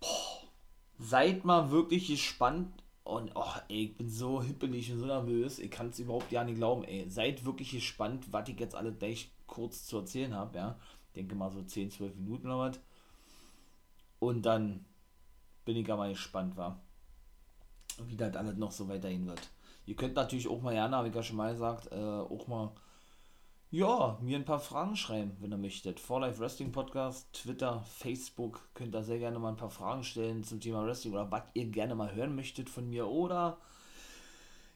Boah 0.00 0.39
seid 1.00 1.44
mal 1.44 1.70
wirklich 1.70 2.08
gespannt. 2.08 2.82
Und 3.02 3.32
oh, 3.34 3.54
ey, 3.68 3.84
ich 3.84 3.96
bin 3.96 4.08
so 4.08 4.42
hippelig 4.42 4.92
und 4.92 5.00
so 5.00 5.06
nervös. 5.06 5.58
Ich 5.58 5.70
kann 5.70 5.88
es 5.88 5.98
überhaupt 5.98 6.30
ja 6.30 6.44
nicht 6.44 6.56
glauben, 6.56 6.84
ey. 6.84 7.08
Seid 7.08 7.44
wirklich 7.44 7.72
gespannt, 7.72 8.26
was 8.30 8.48
ich 8.48 8.60
jetzt 8.60 8.74
alle 8.74 8.92
gleich 8.92 9.32
kurz 9.46 9.86
zu 9.86 9.98
erzählen 9.98 10.34
habe, 10.34 10.58
ja. 10.58 10.78
Ich 11.08 11.14
denke 11.14 11.34
mal 11.34 11.50
so 11.50 11.62
10, 11.62 11.90
12 11.90 12.14
Minuten 12.16 12.46
oder 12.46 12.58
was. 12.58 12.80
Und 14.20 14.42
dann 14.42 14.84
bin 15.64 15.76
ich 15.76 15.90
aber 15.90 16.08
gespannt, 16.08 16.56
war. 16.56 16.80
Wie 18.06 18.16
das 18.16 18.36
alles 18.36 18.56
noch 18.56 18.70
so 18.70 18.88
weiterhin 18.88 19.26
wird. 19.26 19.50
Ihr 19.86 19.96
könnt 19.96 20.14
natürlich 20.14 20.46
auch 20.46 20.62
mal 20.62 20.74
gerne, 20.74 20.96
habe 20.96 21.08
ich 21.08 21.14
ja 21.14 21.22
schon 21.22 21.36
mal 21.36 21.52
gesagt, 21.52 21.90
äh, 21.90 21.96
auch 21.96 22.46
mal 22.46 22.72
ja, 23.70 24.18
mir 24.20 24.36
ein 24.36 24.44
paar 24.44 24.60
Fragen 24.60 24.96
schreiben, 24.96 25.36
wenn 25.40 25.52
ihr 25.52 25.58
möchtet. 25.58 26.00
For 26.00 26.20
Life 26.20 26.40
Wrestling 26.40 26.72
Podcast, 26.72 27.32
Twitter, 27.32 27.82
Facebook, 27.82 28.68
könnt 28.74 28.94
ihr 28.94 29.02
sehr 29.02 29.18
gerne 29.18 29.38
mal 29.38 29.50
ein 29.50 29.56
paar 29.56 29.70
Fragen 29.70 30.04
stellen 30.04 30.44
zum 30.44 30.60
Thema 30.60 30.84
Wrestling 30.84 31.14
oder 31.14 31.30
was 31.30 31.42
ihr 31.54 31.66
gerne 31.66 31.94
mal 31.94 32.14
hören 32.14 32.34
möchtet 32.34 32.68
von 32.68 32.88
mir 32.88 33.06
oder 33.06 33.58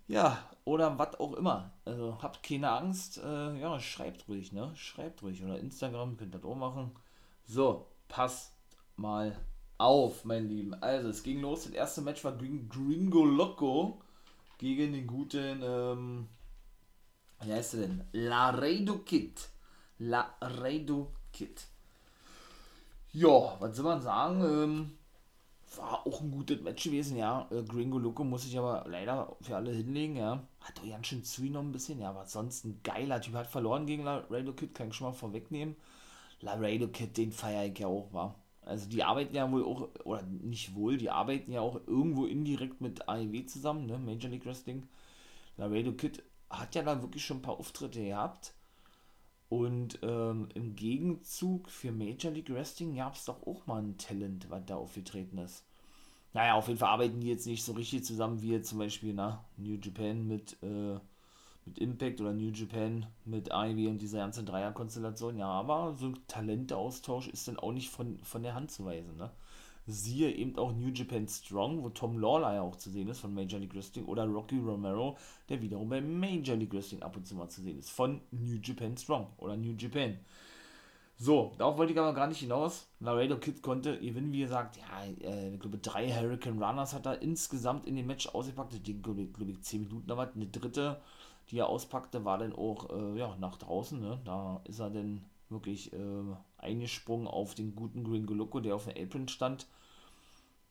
ja, 0.07 0.39
oder 0.65 0.99
was 0.99 1.19
auch 1.19 1.33
immer. 1.35 1.73
Also 1.85 2.19
habt 2.21 2.43
keine 2.43 2.71
Angst, 2.71 3.19
äh, 3.19 3.59
ja, 3.59 3.81
schreibt 3.81 4.29
ruhig, 4.29 4.53
ne? 4.53 4.71
Schreibt 4.77 5.23
ruhig. 5.23 5.43
Oder 5.43 5.59
Instagram 5.59 6.17
könnt 6.17 6.35
ihr 6.35 6.41
das 6.41 6.49
auch 6.49 6.57
machen. 6.57 6.91
So, 7.47 7.87
passt 8.09 8.53
mal 8.97 9.37
auf, 9.79 10.25
mein 10.25 10.49
Lieben. 10.49 10.75
Also, 10.75 11.09
es 11.09 11.23
ging 11.23 11.41
los. 11.41 11.65
Das 11.65 11.73
erste 11.73 12.03
Match 12.03 12.23
war 12.25 12.37
Gringo 12.37 13.25
Loco 13.25 14.01
gegen 14.59 14.93
den 14.93 15.07
guten, 15.07 15.63
ähm, 15.63 16.29
wie 17.47 17.53
heißt 17.53 17.75
er 17.75 17.81
denn? 17.81 18.05
Laredo 18.13 18.99
Kid. 18.99 19.49
Laredo 19.99 21.13
Kid. 21.33 21.67
Ja, 23.13 23.57
was 23.61 23.77
soll 23.77 23.85
man 23.85 24.03
sagen? 24.03 24.45
Ähm, 24.45 24.91
war 25.77 26.07
auch 26.07 26.21
ein 26.21 26.31
gutes 26.31 26.61
Match 26.63 26.85
gewesen, 26.85 27.17
ja. 27.17 27.49
Äh, 27.51 27.63
Gringo 27.63 27.99
Loco 27.99 28.25
muss 28.25 28.45
ich 28.45 28.59
aber 28.59 28.85
leider 28.89 29.37
für 29.41 29.57
alle 29.57 29.73
hinlegen, 29.73 30.17
ja. 30.17 30.43
Hat 30.61 30.79
doch 30.79 30.89
ganz 30.89 31.07
schön 31.07 31.25
zugenommen 31.25 31.71
ein 31.71 31.73
bisschen, 31.73 32.01
ja, 32.01 32.11
aber 32.11 32.27
sonst 32.27 32.65
ein 32.65 32.81
geiler 32.83 33.21
Typ. 33.21 33.35
Hat 33.35 33.47
verloren 33.47 33.87
gegen 33.87 34.05
Laredo 34.05 34.53
Kid, 34.53 34.75
kann 34.75 34.89
ich 34.89 34.95
schon 34.95 35.09
mal 35.09 35.13
vorwegnehmen. 35.13 35.77
Laredo 36.41 36.89
Kid, 36.89 37.17
den 37.17 37.33
feiere 37.33 37.67
ich 37.67 37.79
ja 37.79 37.87
auch, 37.87 38.13
war. 38.13 38.35
Also 38.63 38.89
die 38.89 39.05
arbeiten 39.05 39.35
ja 39.35 39.51
wohl 39.51 39.65
auch, 39.65 39.89
oder 40.05 40.23
nicht 40.23 40.75
wohl, 40.75 40.97
die 40.97 41.11
arbeiten 41.11 41.53
ja 41.53 41.61
auch 41.61 41.81
irgendwo 41.87 42.25
indirekt 42.27 42.81
mit 42.81 43.09
AEW 43.09 43.47
zusammen, 43.47 43.87
ne, 43.87 43.99
Major 43.99 44.31
League 44.31 44.47
Wrestling. 44.47 44.89
Laredo 45.57 45.93
Kid 45.93 46.23
hat 46.59 46.75
ja 46.75 46.83
da 46.83 47.01
wirklich 47.03 47.25
schon 47.25 47.39
ein 47.39 47.43
paar 47.43 47.59
Auftritte 47.59 48.03
gehabt. 48.03 48.55
Und 49.49 49.99
ähm, 50.03 50.49
im 50.55 50.75
Gegenzug 50.75 51.71
für 51.71 51.93
Major 51.93 52.33
League 52.33 52.51
Wrestling 52.51 52.97
gab 52.97 53.15
es 53.15 53.25
doch 53.27 53.47
auch 53.47 53.67
mal 53.67 53.83
ein 53.83 53.99
Talent, 53.99 54.51
was 54.51 54.65
da 54.67 54.77
aufgetreten 54.77 55.39
ist. 55.39 55.65
Naja, 56.33 56.55
auf 56.55 56.67
jeden 56.67 56.81
Fall 56.81 56.89
arbeiten 56.89 57.21
die 57.21 57.29
jetzt 57.29 57.47
nicht 57.47 57.63
so 57.63 57.73
richtig 57.73 58.05
zusammen 58.05 58.43
wie 58.43 58.51
jetzt 58.51 58.69
zum 58.69 58.79
Beispiel 58.79 59.15
na, 59.15 59.45
New 59.57 59.79
Japan 59.81 60.27
mit, 60.27 60.57
äh, 60.63 60.99
mit 61.65 61.79
Impact 61.79 62.21
oder 62.21 62.33
New 62.33 62.51
Japan 62.51 63.07
mit 63.25 63.51
Ivy 63.53 63.87
und 63.87 64.03
dieser 64.03 64.19
ganzen 64.19 64.45
Dreierkonstellation. 64.45 65.39
Ja, 65.39 65.47
aber 65.47 65.95
so 65.95 66.13
Talenteaustausch 66.27 67.29
ist 67.29 67.47
dann 67.47 67.59
auch 67.59 67.73
nicht 67.73 67.91
von, 67.91 68.19
von 68.25 68.43
der 68.43 68.55
Hand 68.55 68.73
zu 68.73 68.85
weisen. 68.85 69.17
Ne? 69.17 69.31
Siehe 69.87 70.33
eben 70.33 70.57
auch 70.57 70.73
New 70.73 70.89
Japan 70.89 71.29
Strong, 71.29 71.83
wo 71.83 71.91
Tom 71.91 72.19
Lawler 72.19 72.55
ja 72.55 72.63
auch 72.63 72.77
zu 72.77 72.91
sehen 72.91 73.09
ist 73.09 73.21
von 73.21 73.35
Major 73.35 73.61
League 73.61 73.75
Wrestling, 73.75 74.07
oder 74.07 74.25
Rocky 74.25 74.59
Romero, 74.59 75.19
der 75.49 75.61
wiederum 75.61 75.89
bei 75.89 76.01
Major 76.01 76.57
League 76.57 76.73
Wrestling 76.73 77.03
ab 77.03 77.17
und 77.17 77.27
zu 77.27 77.35
mal 77.35 77.49
zu 77.49 77.61
sehen 77.61 77.79
ist, 77.79 77.91
von 77.91 78.21
New 78.31 78.59
Japan 78.63 78.97
Strong 78.97 79.27
oder 79.39 79.57
New 79.57 79.75
Japan. 79.77 80.19
So, 81.17 81.53
darauf 81.59 81.79
wollte 81.79 81.93
ich 81.93 81.99
aber 81.99 82.13
gar 82.13 82.27
nicht 82.27 82.41
hinaus. 82.41 82.89
Laredo 82.99 83.39
Kid 83.39 83.63
konnte 83.63 83.99
gewinnen, 84.01 84.33
wie 84.33 84.41
gesagt, 84.41 84.77
ja, 84.77 85.29
äh, 85.29 85.55
ich 85.55 85.61
glaube, 85.61 85.79
drei 85.79 86.11
Hurricane 86.11 86.61
Runners 86.61 86.93
hat 86.93 87.07
er 87.07 87.23
insgesamt 87.23 87.87
in 87.87 87.95
dem 87.97 88.07
Match 88.07 88.27
ausgepackt. 88.27 88.85
Die, 88.87 89.01
glaube 89.01 89.23
ich, 89.23 89.33
glaube 89.33 89.53
ich, 89.53 89.63
10 89.63 89.83
Minuten 89.83 90.09
was. 90.17 90.35
Eine 90.35 90.47
dritte, 90.47 91.01
die 91.51 91.59
er 91.59 91.69
auspackte, 91.69 92.25
war 92.25 92.39
dann 92.39 92.53
auch, 92.53 92.91
äh, 92.91 93.19
ja, 93.19 93.37
nach 93.39 93.57
draußen, 93.57 94.01
ne? 94.01 94.21
Da 94.25 94.61
ist 94.65 94.81
er 94.81 94.91
dann 94.91 95.25
wirklich 95.49 95.93
äh, 95.93 96.37
eingesprungen 96.59 97.27
auf 97.27 97.55
den 97.55 97.75
guten 97.75 98.05
Green 98.05 98.27
Loco, 98.27 98.61
der 98.61 98.75
auf 98.75 98.85
dem 98.85 99.03
Apron 99.03 99.29
stand. 99.29 99.67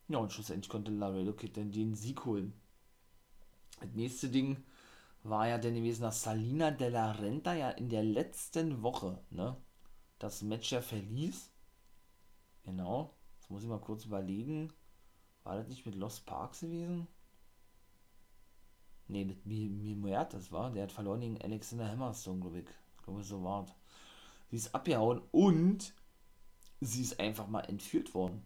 Ja, 0.08 0.18
und 0.18 0.32
schlussendlich 0.32 0.68
konnte 0.68 0.90
Laredo 0.90 1.32
Kid 1.32 1.56
dann 1.56 1.72
den 1.72 1.94
Sieg 1.94 2.24
holen. 2.24 2.52
Das 3.80 3.90
nächste 3.94 4.28
Ding 4.28 4.62
war 5.22 5.48
ja 5.48 5.58
dann 5.58 5.74
gewesen, 5.74 6.02
dass 6.02 6.22
Salina 6.22 6.70
de 6.70 6.90
la 6.90 7.12
Renta 7.12 7.54
ja 7.54 7.70
in 7.70 7.88
der 7.88 8.02
letzten 8.02 8.82
Woche 8.82 9.18
ne, 9.30 9.56
das 10.18 10.42
Match 10.42 10.72
ja 10.72 10.82
verließ. 10.82 11.50
Genau, 12.64 13.14
das 13.40 13.50
muss 13.50 13.62
ich 13.62 13.68
mal 13.68 13.80
kurz 13.80 14.04
überlegen. 14.04 14.72
War 15.42 15.56
das 15.56 15.68
nicht 15.68 15.86
mit 15.86 15.94
Lost 15.94 16.26
Parks 16.26 16.60
gewesen? 16.60 17.08
nee, 19.08 19.24
mit 19.24 19.44
Mimoyat, 19.46 20.34
das 20.34 20.52
war, 20.52 20.70
der 20.70 20.84
hat 20.84 20.92
verloren 20.92 21.20
gegen 21.20 21.40
Alexander 21.40 21.88
Hammerstone, 21.90 22.40
glaube 22.40 22.60
ich. 22.60 22.66
Ich 22.96 23.02
glaube, 23.04 23.22
so 23.22 23.42
war 23.42 23.66
Sie 24.50 24.56
ist 24.56 24.74
abgehauen 24.74 25.20
und 25.30 25.94
sie 26.80 27.02
ist 27.02 27.18
einfach 27.20 27.48
mal 27.48 27.62
entführt 27.62 28.14
worden. 28.14 28.42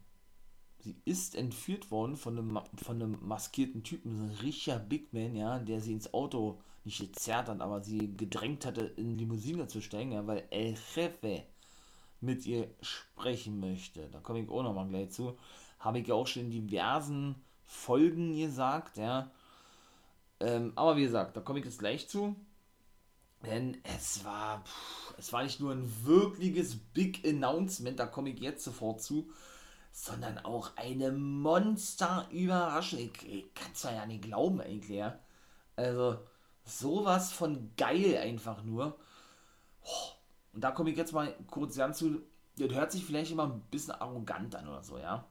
Sie 0.80 0.96
ist 1.04 1.34
entführt 1.34 1.90
worden 1.90 2.16
von 2.16 2.38
einem, 2.38 2.58
von 2.76 3.02
einem 3.02 3.18
maskierten 3.20 3.82
Typen, 3.82 4.16
so 4.16 4.22
ein 4.24 4.38
richtiger 4.42 4.78
Big 4.78 5.12
Man, 5.12 5.34
ja, 5.34 5.58
der 5.58 5.80
sie 5.80 5.92
ins 5.92 6.14
Auto 6.14 6.60
nicht 6.84 7.00
gezerrt 7.00 7.48
hat, 7.48 7.60
aber 7.60 7.82
sie 7.82 8.16
gedrängt 8.16 8.64
hatte, 8.64 8.82
in 8.96 9.18
Limousine 9.18 9.66
zu 9.66 9.80
steigen, 9.80 10.12
ja, 10.12 10.26
weil 10.26 10.46
El 10.50 10.76
Jefe 10.94 11.44
mit 12.20 12.46
ihr 12.46 12.70
sprechen 12.80 13.60
möchte. 13.60 14.08
Da 14.10 14.20
komme 14.20 14.40
ich 14.40 14.48
auch 14.48 14.62
nochmal 14.62 14.88
gleich 14.88 15.10
zu. 15.10 15.36
Habe 15.78 16.00
ich 16.00 16.08
ja 16.08 16.14
auch 16.14 16.26
schon 16.26 16.44
in 16.44 16.50
diversen 16.50 17.36
Folgen 17.64 18.36
gesagt, 18.36 18.96
ja. 18.96 19.30
Ähm, 20.40 20.72
aber 20.76 20.96
wie 20.96 21.02
gesagt, 21.02 21.36
da 21.36 21.40
komme 21.40 21.58
ich 21.58 21.64
jetzt 21.64 21.78
gleich 21.78 22.08
zu. 22.08 22.36
Denn 23.44 23.78
es 23.84 24.24
war, 24.24 24.64
pff, 24.64 25.14
es 25.18 25.32
war 25.32 25.42
nicht 25.44 25.60
nur 25.60 25.72
ein 25.72 26.04
wirkliches 26.04 26.76
Big 26.76 27.26
Announcement, 27.26 27.98
da 27.98 28.06
komme 28.06 28.30
ich 28.30 28.40
jetzt 28.40 28.64
sofort 28.64 29.00
zu, 29.00 29.30
sondern 29.92 30.38
auch 30.38 30.76
eine 30.76 31.12
Monster-Überraschung. 31.12 32.98
Ich, 32.98 33.28
ich 33.28 33.54
kann 33.54 33.72
es 33.72 33.82
ja 33.84 34.06
nicht 34.06 34.22
glauben 34.22 34.60
eigentlich, 34.60 34.98
ja. 34.98 35.18
Also, 35.76 36.18
sowas 36.64 37.32
von 37.32 37.72
geil 37.76 38.16
einfach 38.18 38.62
nur. 38.64 38.98
Und 40.52 40.64
da 40.64 40.72
komme 40.72 40.90
ich 40.90 40.96
jetzt 40.96 41.12
mal 41.12 41.34
kurz 41.48 41.78
an 41.78 41.94
zu, 41.94 42.22
das 42.56 42.72
hört 42.72 42.92
sich 42.92 43.04
vielleicht 43.04 43.30
immer 43.30 43.44
ein 43.44 43.60
bisschen 43.70 43.94
arrogant 43.94 44.56
an 44.56 44.68
oder 44.68 44.82
so, 44.82 44.98
ja. 44.98 45.24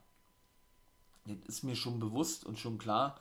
Das 1.26 1.38
ist 1.48 1.63
mir 1.63 1.76
schon 1.76 2.00
bewusst 2.00 2.46
und 2.46 2.58
schon 2.58 2.78
klar. 2.78 3.20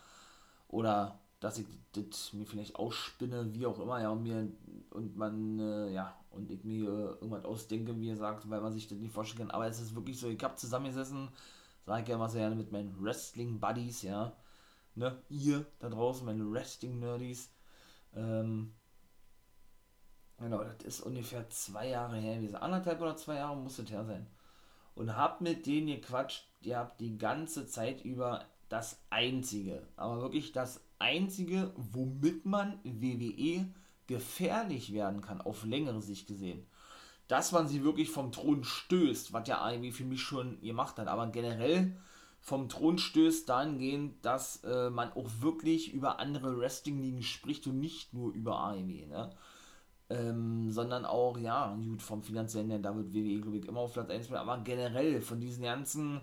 Oder 0.69 1.19
dass 1.41 1.59
ich 1.59 1.67
das 1.93 2.33
mir 2.33 2.47
vielleicht 2.47 2.77
ausspinne, 2.77 3.53
wie 3.53 3.67
auch 3.67 3.79
immer, 3.79 4.01
ja, 4.01 4.11
und 4.11 4.23
mir 4.23 4.49
und 4.91 5.17
man, 5.17 5.59
äh, 5.59 5.93
ja, 5.93 6.19
und 6.31 6.51
ich 6.51 6.65
mir 6.65 6.85
äh, 6.85 7.13
irgendwas 7.21 7.45
ausdenke, 7.45 7.99
wie 8.01 8.11
er 8.11 8.17
sagt, 8.17 8.49
weil 8.49 8.61
man 8.61 8.73
sich 8.73 8.89
das 8.89 8.99
nicht 8.99 9.13
vorstellen 9.13 9.49
kann. 9.49 9.55
Aber 9.55 9.67
es 9.67 9.81
ist 9.81 9.95
wirklich 9.95 10.19
so, 10.19 10.29
ich 10.29 10.43
habe 10.43 10.57
zusammengesessen, 10.57 11.29
sage 11.85 12.03
ich 12.03 12.09
ja 12.09 12.19
mal 12.19 12.29
sehr 12.29 12.43
gerne 12.43 12.57
mit 12.57 12.73
meinen 12.73 12.97
Wrestling-Buddies, 13.03 14.03
ja, 14.03 14.33
ne, 14.95 15.23
ihr 15.29 15.67
da 15.79 15.91
draußen, 15.91 16.25
meine 16.25 16.51
Wrestling-Nerdies, 16.51 17.51
ähm, 18.15 18.73
genau, 20.39 20.65
das 20.65 20.85
ist 20.85 21.01
ungefähr 21.01 21.49
zwei 21.51 21.89
Jahre 21.89 22.17
her, 22.17 22.41
wie 22.41 22.55
anderthalb 22.55 23.01
oder 23.01 23.17
zwei 23.17 23.37
Jahre 23.37 23.57
muss 23.57 23.77
das 23.77 23.91
her 23.91 24.05
sein. 24.05 24.27
Und 24.95 25.15
hab 25.15 25.43
mit 25.43 25.67
denen 25.67 25.89
gequatscht, 25.89 26.49
ihr 26.63 26.79
habt 26.79 27.01
die 27.03 27.19
ganze 27.19 27.67
Zeit 27.67 28.03
über 28.03 28.47
das 28.71 28.99
einzige, 29.11 29.87
aber 29.97 30.23
wirklich 30.23 30.53
das 30.53 30.86
einzige, 30.99 31.73
womit 31.77 32.47
man 32.47 32.79
WWE 32.85 33.67
gefährlich 34.07 34.93
werden 34.93 35.21
kann, 35.21 35.41
auf 35.41 35.65
längere 35.65 36.01
Sicht 36.01 36.27
gesehen. 36.27 36.67
Dass 37.29 37.53
man 37.53 37.67
sie 37.67 37.83
wirklich 37.83 38.11
vom 38.11 38.31
Thron 38.31 38.63
stößt, 38.63 39.33
was 39.33 39.49
ja 39.49 39.61
AEW 39.61 39.91
für 39.91 40.05
mich 40.05 40.23
schon 40.23 40.61
gemacht 40.61 40.99
hat, 40.99 41.09
aber 41.09 41.27
generell 41.29 41.97
vom 42.41 42.69
Thron 42.69 42.99
stößt 42.99 43.49
dahingehend, 43.49 44.25
dass 44.25 44.63
äh, 44.63 44.91
man 44.91 45.13
auch 45.13 45.29
wirklich 45.41 45.93
über 45.93 46.21
andere 46.21 46.57
Wrestling-Ligen 46.57 47.25
spricht 47.25 47.67
und 47.67 47.81
nicht 47.81 48.15
nur 48.15 48.33
über 48.33 48.61
AEW, 48.61 49.07
ne? 49.07 49.31
Ähm, 50.09 50.71
sondern 50.71 51.05
auch, 51.05 51.37
ja, 51.37 51.75
gut, 51.75 52.01
vom 52.01 52.23
finanziellen 52.23 52.71
her, 52.71 52.79
da 52.79 52.95
wird 52.95 53.13
WWE, 53.13 53.41
glaube 53.41 53.59
ich, 53.59 53.67
immer 53.67 53.81
auf 53.81 53.95
Platz 53.95 54.09
1 54.09 54.31
aber 54.31 54.59
generell 54.59 55.21
von 55.21 55.41
diesen 55.41 55.65
ganzen 55.65 56.21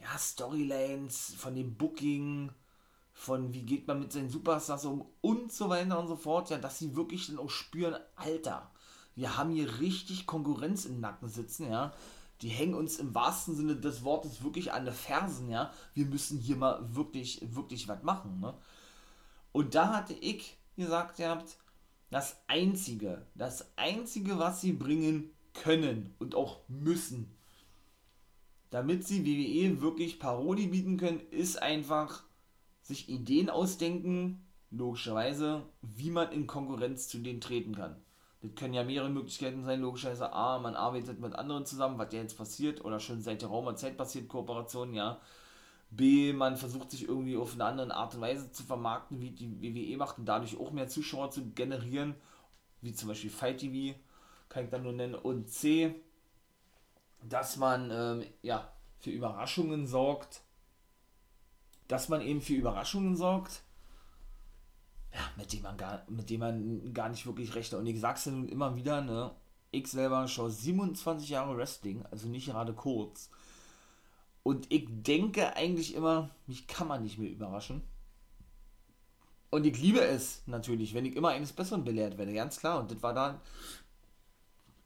ja, 0.00 0.16
Storylines, 0.16 1.34
von 1.36 1.56
dem 1.56 1.74
Booking, 1.74 2.52
von 3.12 3.52
wie 3.52 3.62
geht 3.62 3.86
man 3.86 4.00
mit 4.00 4.12
seinen 4.12 4.30
Superstars 4.30 4.84
um 4.86 5.06
und 5.20 5.52
so 5.52 5.68
weiter 5.68 5.98
und 5.98 6.08
so 6.08 6.16
fort, 6.16 6.50
ja, 6.50 6.58
dass 6.58 6.78
sie 6.78 6.96
wirklich 6.96 7.26
dann 7.26 7.38
auch 7.38 7.50
spüren, 7.50 7.96
Alter, 8.16 8.70
wir 9.14 9.36
haben 9.36 9.50
hier 9.50 9.80
richtig 9.80 10.26
Konkurrenz 10.26 10.84
im 10.84 11.00
Nacken 11.00 11.28
sitzen, 11.28 11.70
ja. 11.70 11.92
Die 12.40 12.48
hängen 12.48 12.74
uns 12.74 12.98
im 12.98 13.14
wahrsten 13.14 13.54
Sinne 13.54 13.76
des 13.76 14.02
Wortes 14.02 14.42
wirklich 14.42 14.72
an 14.72 14.84
den 14.84 14.94
Fersen, 14.94 15.50
ja. 15.50 15.72
Wir 15.94 16.06
müssen 16.06 16.38
hier 16.38 16.56
mal 16.56 16.80
wirklich, 16.94 17.40
wirklich 17.54 17.86
was 17.88 18.02
machen, 18.02 18.40
ne? 18.40 18.54
Und 19.52 19.74
da 19.74 19.92
hatte 19.94 20.14
ich 20.14 20.56
gesagt, 20.76 21.18
ihr 21.18 21.28
habt 21.28 21.56
das 22.10 22.36
Einzige, 22.46 23.26
das 23.34 23.66
Einzige, 23.76 24.38
was 24.38 24.60
sie 24.60 24.72
bringen 24.72 25.30
können 25.54 26.14
und 26.18 26.34
auch 26.34 26.60
müssen, 26.68 27.30
damit 28.70 29.06
sie 29.06 29.26
WWE 29.26 29.82
wirklich 29.82 30.18
Parodie 30.18 30.68
bieten 30.68 30.96
können, 30.96 31.20
ist 31.30 31.60
einfach 31.60 32.24
sich 32.82 33.08
Ideen 33.08 33.48
ausdenken, 33.48 34.44
logischerweise, 34.70 35.62
wie 35.82 36.10
man 36.10 36.32
in 36.32 36.46
Konkurrenz 36.46 37.08
zu 37.08 37.18
denen 37.18 37.40
treten 37.40 37.74
kann. 37.74 37.96
Das 38.40 38.54
können 38.56 38.74
ja 38.74 38.82
mehrere 38.82 39.10
Möglichkeiten 39.10 39.64
sein, 39.64 39.80
logischerweise. 39.80 40.32
A, 40.32 40.58
man 40.58 40.74
arbeitet 40.74 41.20
mit 41.20 41.34
anderen 41.34 41.64
zusammen, 41.64 41.98
was 41.98 42.12
ja 42.12 42.20
jetzt 42.20 42.36
passiert, 42.36 42.84
oder 42.84 42.98
schon 42.98 43.22
seit 43.22 43.42
der 43.42 43.48
Raumer 43.48 43.76
Zeit 43.76 43.96
passiert, 43.96 44.28
Kooperationen, 44.28 44.94
ja. 44.94 45.20
B, 45.90 46.32
man 46.32 46.56
versucht 46.56 46.90
sich 46.90 47.06
irgendwie 47.06 47.36
auf 47.36 47.52
eine 47.52 47.66
andere 47.66 47.94
Art 47.94 48.14
und 48.14 48.22
Weise 48.22 48.50
zu 48.50 48.62
vermarkten, 48.62 49.20
wie 49.20 49.30
die 49.30 49.60
WWE 49.60 49.96
macht 49.98 50.18
und 50.18 50.24
dadurch 50.24 50.58
auch 50.58 50.72
mehr 50.72 50.88
Zuschauer 50.88 51.30
zu 51.30 51.50
generieren, 51.50 52.14
wie 52.80 52.94
zum 52.94 53.08
Beispiel 53.08 53.30
Fight 53.30 53.58
TV, 53.58 53.96
kann 54.48 54.64
ich 54.64 54.70
dann 54.70 54.82
nur 54.82 54.94
nennen. 54.94 55.14
Und 55.14 55.50
C, 55.50 55.94
dass 57.22 57.58
man 57.58 57.90
ähm, 57.92 58.24
ja, 58.40 58.72
für 58.98 59.10
Überraschungen 59.10 59.86
sorgt, 59.86 60.42
dass 61.92 62.08
man 62.08 62.22
eben 62.22 62.40
für 62.40 62.54
Überraschungen 62.54 63.16
sorgt, 63.16 63.64
ja, 65.12 65.20
mit 65.36 65.52
dem 65.52 65.60
man 65.60 65.76
gar, 65.76 66.06
mit 66.08 66.30
dem 66.30 66.40
man 66.40 66.94
gar 66.94 67.10
nicht 67.10 67.26
wirklich 67.26 67.54
rechnet. 67.54 67.78
Und 67.78 67.86
ich 67.86 68.00
sag's 68.00 68.24
ja 68.24 68.32
nun 68.32 68.48
immer 68.48 68.74
wieder, 68.76 69.02
ne, 69.02 69.30
ich 69.72 69.86
selber 69.88 70.26
schaue 70.26 70.50
27 70.50 71.28
Jahre 71.28 71.54
Wrestling, 71.54 72.02
also 72.10 72.28
nicht 72.28 72.46
gerade 72.46 72.72
kurz. 72.72 73.28
Und 74.42 74.72
ich 74.72 74.86
denke 74.88 75.54
eigentlich 75.54 75.94
immer, 75.94 76.30
mich 76.46 76.66
kann 76.66 76.88
man 76.88 77.02
nicht 77.02 77.18
mehr 77.18 77.30
überraschen. 77.30 77.82
Und 79.50 79.66
ich 79.66 79.78
liebe 79.78 80.00
es 80.00 80.44
natürlich, 80.46 80.94
wenn 80.94 81.04
ich 81.04 81.14
immer 81.14 81.28
eines 81.28 81.52
Besseren 81.52 81.84
belehrt 81.84 82.16
werde, 82.16 82.32
ganz 82.32 82.58
klar. 82.58 82.80
Und 82.80 82.90
das 82.90 83.02
war 83.02 83.12
dann 83.12 83.38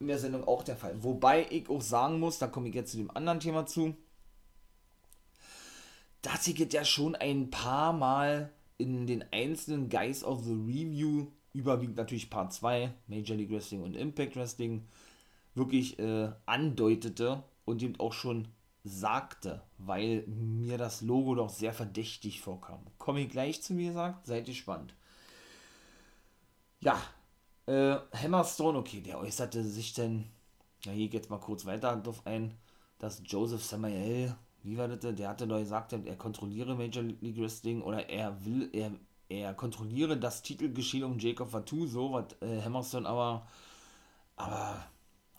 in 0.01 0.09
der 0.09 0.19
Sendung 0.19 0.43
auch 0.43 0.65
der 0.65 0.77
Fall. 0.77 1.05
Wobei 1.05 1.47
ich 1.51 1.71
auch 1.71 1.83
sagen 1.83 2.19
muss, 2.19 2.41
da 2.41 2.49
komme 2.49 2.69
ich 2.69 2.75
jetzt 2.75 2.91
zu 2.91 2.97
dem 2.97 3.13
anderen 3.13 3.39
Thema 3.39 3.65
zu, 3.65 3.97
dass 6.23 6.47
ich 6.47 6.61
es 6.61 6.73
ja 6.73 6.85
schon 6.85 7.15
ein 7.15 7.51
paar 7.51 7.93
Mal 7.93 8.53
in 8.79 9.07
den 9.07 9.25
einzelnen 9.33 9.89
Guys 9.89 10.25
of 10.25 10.45
the 10.45 10.53
Review, 10.53 11.29
überwiegend 11.53 11.97
natürlich 11.97 12.31
Part 12.31 12.53
2, 12.53 12.93
Major 13.07 13.37
League 13.37 13.51
Wrestling 13.51 13.83
und 13.83 13.97
Impact 13.97 14.37
Wrestling, 14.37 14.87
wirklich 15.55 15.99
äh, 15.99 16.31
andeutete 16.45 17.43
und 17.65 17.83
eben 17.83 17.99
auch 17.99 18.13
schon 18.13 18.49
sagte, 18.85 19.63
weil 19.79 20.25
mir 20.27 20.79
das 20.79 21.01
Logo 21.01 21.35
doch 21.35 21.49
sehr 21.49 21.73
verdächtig 21.73 22.41
vorkam. 22.41 22.81
Komme 22.99 23.21
ich 23.21 23.31
gleich 23.31 23.63
zu, 23.63 23.77
wie 23.77 23.87
gesagt, 23.87 24.27
seid 24.27 24.47
gespannt. 24.47 24.95
Ja, 26.81 27.01
äh, 27.67 27.97
Hammerstone, 28.13 28.79
okay, 28.79 29.01
der 29.01 29.19
äußerte 29.19 29.65
sich 29.65 29.95
denn, 29.95 30.27
ja, 30.85 30.93
hier 30.93 31.09
geht 31.09 31.31
mal 31.31 31.41
kurz 31.41 31.65
weiter 31.67 31.97
drauf 31.97 32.25
ein, 32.27 32.55
dass 32.99 33.23
Joseph 33.25 33.65
Samael 33.65 34.37
wie 34.67 34.77
war 34.77 34.89
das, 34.89 35.15
der 35.15 35.29
hatte 35.29 35.47
doch 35.47 35.59
gesagt, 35.59 35.93
er 35.93 36.17
kontrolliere 36.17 36.75
Major 36.75 37.05
League 37.05 37.39
Wrestling 37.39 37.83
oder 37.83 38.09
er 38.09 38.45
will, 38.45 38.69
er, 38.73 38.91
er 39.29 39.55
kontrolliere 39.55 40.19
das 40.19 40.43
Titelgeschehen 40.43 41.05
um 41.05 41.19
Jacob 41.21 41.49
Fatu, 41.51 41.87
so 41.87 42.13
was 42.13 42.35
äh, 42.41 42.61
Hammerstone 42.63 43.09
aber, 43.09 43.47
aber, 44.35 44.85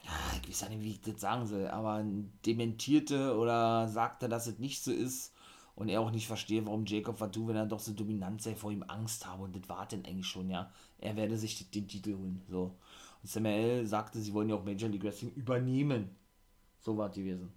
ja, 0.03 0.11
ich 0.41 0.49
weiß 0.49 0.61
ja 0.61 0.69
nicht, 0.69 0.81
wie 0.81 0.91
ich 0.91 1.01
das 1.01 1.19
sagen 1.19 1.45
soll, 1.45 1.67
aber 1.67 2.05
dementierte 2.45 3.37
oder 3.37 3.89
sagte, 3.89 4.29
dass 4.29 4.47
es 4.47 4.59
nicht 4.59 4.81
so 4.81 4.91
ist 4.91 5.33
und 5.75 5.89
er 5.89 5.99
auch 5.99 6.11
nicht 6.11 6.27
verstehe, 6.27 6.65
warum 6.65 6.85
Jacob 6.85 7.17
Fatu, 7.17 7.47
wenn 7.47 7.57
er 7.57 7.65
doch 7.65 7.79
so 7.79 7.91
dominant 7.91 8.41
sei, 8.41 8.55
vor 8.55 8.71
ihm 8.71 8.85
Angst 8.87 9.25
habe 9.25 9.43
und 9.43 9.55
das 9.57 9.67
war 9.67 9.85
denn 9.87 10.05
eigentlich 10.05 10.27
schon, 10.27 10.49
ja, 10.49 10.71
er 10.99 11.17
werde 11.17 11.37
sich 11.37 11.69
den 11.69 11.87
Titel 11.89 12.15
holen, 12.15 12.41
so. 12.47 12.77
Und 13.21 13.29
Samuel 13.29 13.85
sagte, 13.85 14.21
sie 14.21 14.33
wollen 14.33 14.47
ja 14.49 14.55
auch 14.55 14.63
Major 14.63 14.89
League 14.89 15.03
Wrestling 15.03 15.33
übernehmen, 15.33 16.15
so 16.79 16.95
war 16.95 17.09
es 17.09 17.15
gewesen. 17.15 17.56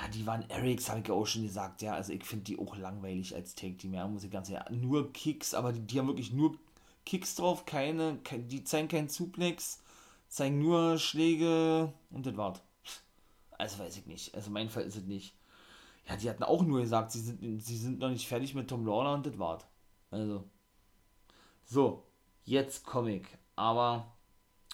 Ja, 0.00 0.08
die 0.08 0.26
waren 0.26 0.48
Erics, 0.48 0.88
habe 0.88 1.00
ich 1.00 1.10
auch 1.10 1.26
schon 1.26 1.42
gesagt. 1.42 1.82
Ja, 1.82 1.94
also 1.94 2.12
ich 2.12 2.24
finde 2.24 2.44
die 2.44 2.58
auch 2.58 2.76
langweilig 2.76 3.34
als 3.34 3.54
Take-Team. 3.54 3.94
Ja, 3.94 4.06
muss 4.06 4.24
ich 4.24 4.30
ganz 4.30 4.48
ehrlich. 4.48 4.80
Nur 4.80 5.12
Kicks, 5.12 5.54
aber 5.54 5.72
die, 5.72 5.80
die 5.80 5.98
haben 5.98 6.06
wirklich 6.06 6.32
nur 6.32 6.56
Kicks 7.04 7.34
drauf, 7.34 7.64
keine, 7.64 8.18
die 8.32 8.64
zeigen 8.64 8.88
keinen 8.88 9.08
Suplex, 9.08 9.82
zeigen 10.28 10.58
nur 10.58 10.98
Schläge 10.98 11.92
und 12.10 12.26
das 12.26 12.36
war's. 12.36 12.60
Also 13.58 13.78
weiß 13.80 13.96
ich 13.96 14.06
nicht. 14.06 14.34
Also 14.34 14.50
mein 14.50 14.68
Fall 14.68 14.84
ist 14.84 14.96
es 14.96 15.04
nicht. 15.04 15.34
Ja, 16.08 16.16
die 16.16 16.30
hatten 16.30 16.44
auch 16.44 16.62
nur 16.62 16.80
gesagt, 16.80 17.10
sie 17.12 17.20
sind, 17.20 17.40
sie 17.60 17.76
sind 17.76 17.98
noch 17.98 18.10
nicht 18.10 18.28
fertig 18.28 18.54
mit 18.54 18.68
Tom 18.68 18.86
Lawler 18.86 19.14
und 19.14 19.26
das 19.26 19.38
war's. 19.38 19.64
Also. 20.10 20.44
So, 21.64 22.04
jetzt 22.44 22.84
Comic. 22.84 23.26
Aber. 23.56 24.12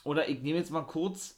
Oder 0.05 0.29
ich 0.29 0.43
nehme 0.43 0.59
jetzt 0.59 0.71
mal 0.71 0.83
kurz 0.83 1.37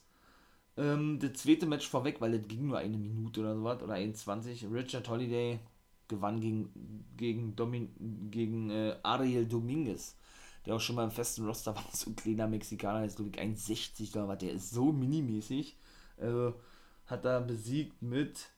ähm, 0.77 1.19
das 1.19 1.33
zweite 1.33 1.65
Match 1.65 1.87
vorweg, 1.87 2.21
weil 2.21 2.37
das 2.37 2.47
ging 2.47 2.67
nur 2.67 2.77
eine 2.77 2.97
Minute 2.97 3.41
oder 3.41 3.55
sowas, 3.55 3.81
oder 3.81 3.93
21. 3.93 4.67
Richard 4.71 5.09
Holiday 5.09 5.59
gewann 6.07 6.39
gegen, 6.39 7.05
gegen, 7.17 7.55
Domin, 7.55 8.29
gegen 8.31 8.69
äh, 8.69 8.95
Ariel 9.03 9.45
Dominguez, 9.45 10.15
der 10.65 10.75
auch 10.75 10.79
schon 10.79 10.95
mal 10.95 11.03
im 11.03 11.11
festen 11.11 11.45
Roster 11.45 11.75
war, 11.75 11.83
so 11.93 12.09
ein 12.09 12.15
kleiner 12.15 12.47
Mexikaner, 12.47 13.05
ist 13.05 13.17
glaube 13.17 13.31
ich 13.33 13.41
1,60 13.41 14.11
oder 14.15 14.27
was, 14.27 14.37
der 14.39 14.53
ist 14.53 14.71
so 14.71 14.91
minimäßig. 14.91 15.75
Also 16.17 16.55
hat 17.05 17.25
er 17.25 17.41
besiegt 17.41 18.01
mit 18.01 18.49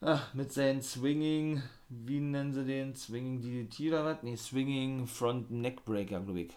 ach, 0.00 0.32
mit 0.34 0.52
seinen 0.52 0.82
Swinging, 0.82 1.62
wie 1.88 2.20
nennen 2.20 2.52
sie 2.52 2.64
den? 2.64 2.94
Swinging 2.94 3.40
DDT 3.40 3.88
oder 3.88 4.04
was? 4.04 4.22
Ne, 4.22 4.36
Swinging 4.36 5.06
Front 5.06 5.50
Neckbreaker, 5.50 6.20
glaube 6.20 6.40
ich. 6.40 6.52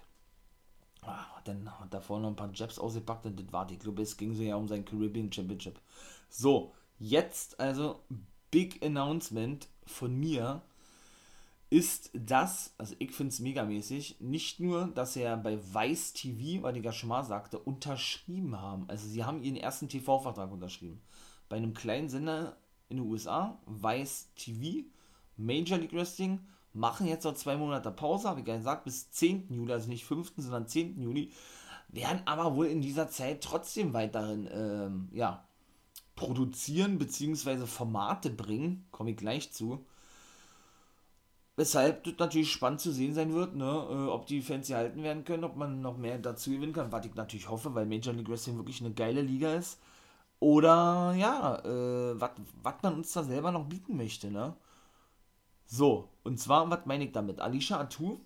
Ah, 1.05 1.41
dann 1.43 1.69
hat 1.79 1.93
er 1.93 2.01
vorne 2.01 2.23
noch 2.23 2.29
ein 2.29 2.35
paar 2.35 2.51
Jabs 2.53 2.79
ausgepackt 2.79 3.25
und 3.25 3.39
das 3.39 3.51
war 3.51 3.67
die. 3.67 3.77
Glaube, 3.77 4.01
es 4.01 4.17
ging 4.17 4.33
so 4.33 4.43
ja 4.43 4.55
um 4.55 4.67
sein 4.67 4.85
Caribbean 4.85 5.31
Championship. 5.31 5.79
So, 6.29 6.73
jetzt 6.99 7.59
also 7.59 7.99
Big 8.51 8.83
Announcement 8.85 9.67
von 9.85 10.15
mir 10.19 10.61
ist 11.69 12.11
das, 12.13 12.75
also 12.77 12.95
ich 12.99 13.11
finde 13.11 13.29
es 13.29 13.39
megamäßig, 13.39 14.17
nicht 14.19 14.59
nur, 14.59 14.89
dass 14.89 15.15
er 15.15 15.35
bei 15.37 15.57
Vice 15.57 16.13
TV, 16.13 16.61
weil 16.61 16.77
ich 16.77 16.85
ja 16.85 16.91
schon 16.91 17.09
mal 17.09 17.23
sagte, 17.23 17.57
unterschrieben 17.57 18.61
haben. 18.61 18.87
Also 18.89 19.07
sie 19.07 19.23
haben 19.23 19.41
ihren 19.41 19.57
ersten 19.57 19.89
TV-Vertrag 19.89 20.51
unterschrieben. 20.51 21.01
Bei 21.49 21.57
einem 21.57 21.73
kleinen 21.73 22.09
Sender 22.09 22.57
in 22.89 22.97
den 22.97 23.07
USA, 23.07 23.59
Vice 23.65 24.29
TV, 24.35 24.85
Major 25.35 25.79
League 25.79 25.93
Wrestling, 25.93 26.41
machen 26.73 27.07
jetzt 27.07 27.23
noch 27.23 27.35
zwei 27.35 27.55
Monate 27.55 27.91
Pause, 27.91 28.27
habe 28.27 28.41
ich 28.41 28.47
ja 28.47 28.57
gesagt, 28.57 28.83
bis 28.85 29.11
10. 29.11 29.53
Juli, 29.53 29.71
also 29.71 29.89
nicht 29.89 30.05
5., 30.05 30.33
sondern 30.37 30.67
10. 30.67 30.99
Juli, 30.99 31.31
werden 31.89 32.21
aber 32.25 32.55
wohl 32.55 32.67
in 32.67 32.81
dieser 32.81 33.09
Zeit 33.09 33.41
trotzdem 33.43 33.93
weiterhin, 33.93 34.49
ähm, 34.51 35.09
ja, 35.13 35.47
produzieren 36.15 36.97
bzw. 36.97 37.65
Formate 37.65 38.29
bringen, 38.29 38.85
komme 38.91 39.11
ich 39.11 39.17
gleich 39.17 39.51
zu. 39.51 39.85
Weshalb 41.55 42.03
das 42.03 42.15
natürlich 42.17 42.51
spannend 42.51 42.81
zu 42.81 42.91
sehen 42.91 43.13
sein 43.13 43.33
wird, 43.33 43.55
ne, 43.55 43.65
äh, 43.65 44.09
ob 44.09 44.25
die 44.25 44.41
Fans 44.41 44.67
hier 44.67 44.77
halten 44.77 45.03
werden 45.03 45.23
können, 45.23 45.43
ob 45.43 45.55
man 45.55 45.81
noch 45.81 45.97
mehr 45.97 46.17
dazu 46.17 46.49
gewinnen 46.49 46.73
kann, 46.73 46.91
was 46.91 47.05
ich 47.05 47.13
natürlich 47.13 47.47
hoffe, 47.49 47.75
weil 47.75 47.85
Major 47.85 48.13
League 48.13 48.29
Wrestling 48.29 48.57
wirklich 48.57 48.81
eine 48.81 48.93
geile 48.93 49.21
Liga 49.21 49.53
ist. 49.53 49.79
Oder 50.39 51.13
ja, 51.17 51.59
äh, 51.63 52.19
was 52.19 52.73
man 52.81 52.95
uns 52.95 53.13
da 53.13 53.23
selber 53.23 53.51
noch 53.51 53.65
bieten 53.65 53.95
möchte, 53.95 54.31
ne? 54.31 54.55
So, 55.65 56.09
und 56.23 56.39
zwar, 56.39 56.69
was 56.69 56.85
meine 56.85 57.05
ich 57.05 57.11
damit? 57.11 57.39
Alicia 57.39 57.79
Atu, 57.79 58.19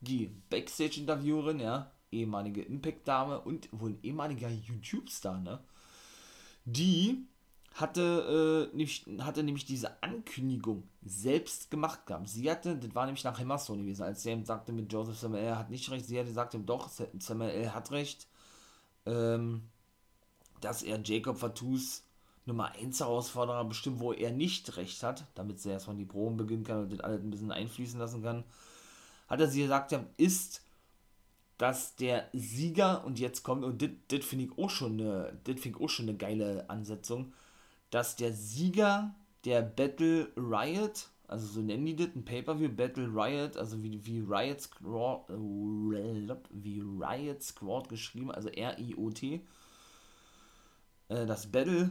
die 0.00 0.30
Backstage-Interviewerin, 0.50 1.60
ja, 1.60 1.90
ehemalige 2.12 2.62
Impact-Dame 2.62 3.40
und 3.40 3.68
wohl 3.72 3.90
ein 3.90 3.98
ehemaliger 4.02 4.48
YouTube-Star, 4.48 5.40
ne? 5.40 5.60
Die 6.64 7.26
hatte, 7.74 8.68
äh, 8.72 8.76
nämlich, 8.76 9.06
hatte 9.20 9.42
nämlich 9.42 9.66
diese 9.66 10.02
Ankündigung 10.02 10.88
selbst 11.04 11.70
gemacht 11.70 12.06
gehabt. 12.06 12.28
Sie 12.28 12.50
hatte, 12.50 12.76
das 12.76 12.94
war 12.94 13.04
nämlich 13.04 13.24
nach 13.24 13.38
Hammerstone 13.38 13.82
gewesen, 13.82 14.02
als 14.02 14.22
sie 14.22 14.30
ihm 14.30 14.44
sagte 14.44 14.72
mit 14.72 14.90
Joseph 14.90 15.18
Samuel 15.18 15.56
hat 15.56 15.70
nicht 15.70 15.90
recht, 15.90 16.06
sie 16.06 16.18
hatte 16.18 16.28
gesagt 16.28 16.56
doch, 16.64 16.88
Samuel 17.18 17.70
hat 17.72 17.90
recht. 17.90 18.26
Ähm, 19.04 19.68
dass 20.60 20.82
er 20.82 21.00
Jacob 21.02 21.38
Fatus 21.38 22.05
Nummer 22.46 22.72
1 22.72 23.00
Herausforderer 23.00 23.64
bestimmt, 23.64 23.98
wo 23.98 24.12
er 24.12 24.30
nicht 24.30 24.76
recht 24.76 25.02
hat, 25.02 25.24
damit 25.34 25.60
sie 25.60 25.70
erstmal 25.70 25.96
die 25.96 26.04
Proben 26.04 26.36
beginnen 26.36 26.64
kann 26.64 26.82
und 26.82 26.92
das 26.92 27.00
alles 27.00 27.20
ein 27.20 27.30
bisschen 27.30 27.52
einfließen 27.52 27.98
lassen 27.98 28.22
kann, 28.22 28.44
hat 29.28 29.40
er 29.40 29.48
sie 29.48 29.62
gesagt, 29.62 29.94
ist, 30.16 30.62
dass 31.58 31.96
der 31.96 32.28
Sieger, 32.32 33.04
und 33.04 33.18
jetzt 33.18 33.42
kommt, 33.42 33.64
und 33.64 33.82
das 33.82 34.24
finde 34.24 34.44
ich 34.44 34.58
auch 34.58 34.70
schon 34.70 35.00
eine, 35.00 35.38
das 35.44 35.60
finde 35.60 35.78
ich 35.78 35.84
auch 35.84 35.88
schon 35.88 36.08
eine 36.08 36.16
geile 36.16 36.68
Ansetzung, 36.70 37.32
dass 37.90 38.16
der 38.16 38.32
Sieger 38.32 39.14
der 39.44 39.62
Battle 39.62 40.28
Riot, 40.36 41.08
also 41.26 41.46
so 41.46 41.60
nennen 41.60 41.86
die 41.86 41.96
das, 41.96 42.14
ein 42.14 42.24
Pay-Per-View 42.24 42.68
Battle 42.68 43.08
Riot, 43.08 43.56
also 43.56 43.82
wie, 43.82 44.04
wie 44.04 44.20
Riot 44.20 44.60
Squad, 44.60 45.24
wie 45.28 46.80
Riot 46.80 47.42
Squad 47.42 47.88
geschrieben, 47.88 48.30
also 48.30 48.48
R-I-O-T, 48.48 49.40
äh, 51.08 51.26
das 51.26 51.50
Battle, 51.50 51.90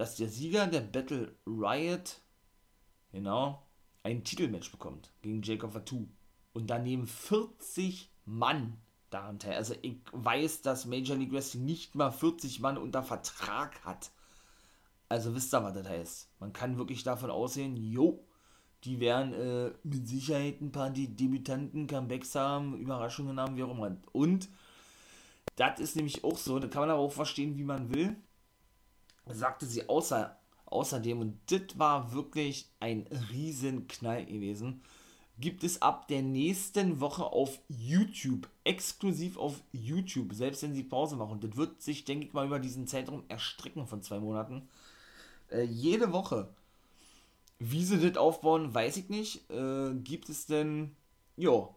dass 0.00 0.16
der 0.16 0.30
Sieger 0.30 0.66
der 0.66 0.80
Battle 0.80 1.36
Riot, 1.46 2.22
genau, 3.12 3.66
ein 4.02 4.24
Titelmatch 4.24 4.72
bekommt 4.72 5.12
gegen 5.20 5.42
Jacob 5.42 5.74
Fatu. 5.74 6.08
Und 6.54 6.70
daneben 6.70 7.06
40 7.06 8.10
Mann 8.24 8.78
daran 9.10 9.38
teil. 9.38 9.56
Also 9.56 9.74
ich 9.82 9.98
weiß, 10.12 10.62
dass 10.62 10.86
Major 10.86 11.18
League 11.18 11.32
Wrestling 11.32 11.66
nicht 11.66 11.96
mal 11.96 12.10
40 12.10 12.60
Mann 12.60 12.78
unter 12.78 13.02
Vertrag 13.02 13.84
hat. 13.84 14.10
Also 15.10 15.34
wisst 15.34 15.52
ihr, 15.52 15.62
was 15.62 15.74
das 15.74 15.86
heißt. 15.86 16.30
Man 16.40 16.54
kann 16.54 16.78
wirklich 16.78 17.02
davon 17.02 17.30
aussehen, 17.30 17.76
jo, 17.76 18.24
die 18.84 19.00
werden 19.00 19.34
äh, 19.34 19.70
mit 19.84 20.08
Sicherheit 20.08 20.62
ein 20.62 20.72
paar 20.72 20.88
die 20.88 21.14
Debütanten, 21.14 21.86
Comebacks 21.86 22.34
haben, 22.34 22.78
Überraschungen 22.78 23.38
haben, 23.38 23.54
wie 23.58 23.64
auch 23.64 23.76
immer. 23.76 23.98
Und 24.12 24.48
das 25.56 25.78
ist 25.78 25.94
nämlich 25.94 26.24
auch 26.24 26.38
so, 26.38 26.58
da 26.58 26.68
kann 26.68 26.80
man 26.80 26.90
aber 26.90 27.00
auch 27.00 27.12
verstehen, 27.12 27.58
wie 27.58 27.64
man 27.64 27.94
will 27.94 28.16
sagte 29.34 29.66
sie 29.66 29.88
außer, 29.88 30.36
außerdem, 30.66 31.20
und 31.20 31.38
das 31.50 31.78
war 31.78 32.12
wirklich 32.12 32.68
ein 32.80 33.06
Riesenknall 33.30 34.26
gewesen, 34.26 34.82
gibt 35.38 35.64
es 35.64 35.82
ab 35.82 36.08
der 36.08 36.22
nächsten 36.22 37.00
Woche 37.00 37.24
auf 37.24 37.60
YouTube, 37.68 38.48
exklusiv 38.64 39.38
auf 39.38 39.62
YouTube, 39.72 40.34
selbst 40.34 40.62
wenn 40.62 40.74
sie 40.74 40.82
Pause 40.82 41.16
machen. 41.16 41.40
Das 41.40 41.56
wird 41.56 41.80
sich, 41.80 42.04
denke 42.04 42.26
ich 42.26 42.32
mal, 42.32 42.46
über 42.46 42.60
diesen 42.60 42.86
Zeitraum 42.86 43.24
erstrecken 43.28 43.86
von 43.86 44.02
zwei 44.02 44.20
Monaten. 44.20 44.68
Äh, 45.50 45.62
jede 45.62 46.12
Woche. 46.12 46.48
Wie 47.58 47.84
sie 47.84 47.98
das 47.98 48.18
aufbauen, 48.18 48.74
weiß 48.74 48.98
ich 48.98 49.08
nicht. 49.08 49.50
Äh, 49.50 49.94
gibt 49.94 50.28
es 50.28 50.46
denn, 50.46 50.94
ja, 51.36 51.68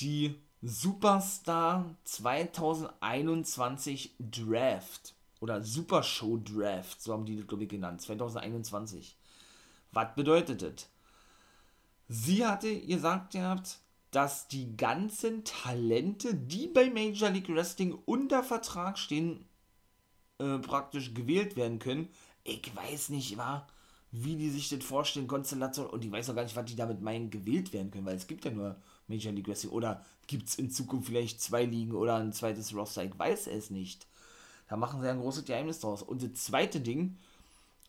die 0.00 0.34
Superstar 0.62 1.84
2021 2.04 4.14
Draft 4.18 5.15
oder 5.40 5.62
Super 5.62 6.02
Show 6.02 6.38
Draft, 6.38 7.00
so 7.00 7.12
haben 7.12 7.26
die 7.26 7.36
das, 7.36 7.46
glaube 7.46 7.64
ich, 7.64 7.68
genannt, 7.68 8.00
2021. 8.02 9.16
Was 9.92 10.14
bedeutet 10.14 10.62
das? 10.62 10.88
Sie 12.08 12.46
hatte 12.46 12.80
gesagt 12.80 13.32
gehabt, 13.32 13.78
dass 14.10 14.48
die 14.48 14.76
ganzen 14.76 15.44
Talente, 15.44 16.34
die 16.34 16.68
bei 16.68 16.88
Major 16.88 17.30
League 17.30 17.48
Wrestling 17.48 17.98
unter 18.06 18.42
Vertrag 18.42 18.98
stehen, 18.98 19.44
äh, 20.38 20.58
praktisch 20.58 21.14
gewählt 21.14 21.56
werden 21.56 21.78
können. 21.78 22.08
Ich 22.44 22.74
weiß 22.74 23.08
nicht, 23.08 23.36
war, 23.36 23.66
wie 24.12 24.36
die 24.36 24.50
sich 24.50 24.68
das 24.68 24.84
vorstellen, 24.84 25.26
Konstellation, 25.26 25.86
und 25.86 26.04
ich 26.04 26.12
weiß 26.12 26.30
auch 26.30 26.34
gar 26.34 26.44
nicht, 26.44 26.56
was 26.56 26.64
die 26.64 26.76
damit 26.76 27.02
meinen, 27.02 27.30
gewählt 27.30 27.72
werden 27.72 27.90
können, 27.90 28.06
weil 28.06 28.16
es 28.16 28.26
gibt 28.26 28.44
ja 28.44 28.50
nur 28.50 28.76
Major 29.08 29.32
League 29.32 29.48
Wrestling. 29.48 29.72
Oder 29.72 30.04
gibt 30.26 30.48
es 30.48 30.54
in 30.54 30.70
Zukunft 30.70 31.08
vielleicht 31.08 31.40
zwei 31.40 31.64
Ligen 31.64 31.92
oder 31.92 32.16
ein 32.16 32.32
zweites 32.32 32.74
Roster? 32.74 33.04
Ich 33.04 33.18
weiß 33.18 33.48
es 33.48 33.70
nicht. 33.70 34.06
Da 34.68 34.76
machen 34.76 35.00
sie 35.00 35.08
ein 35.08 35.20
großes 35.20 35.44
Geheimnis 35.44 35.80
draus. 35.80 36.02
Und 36.02 36.22
das 36.22 36.34
zweite 36.34 36.80
Ding 36.80 37.16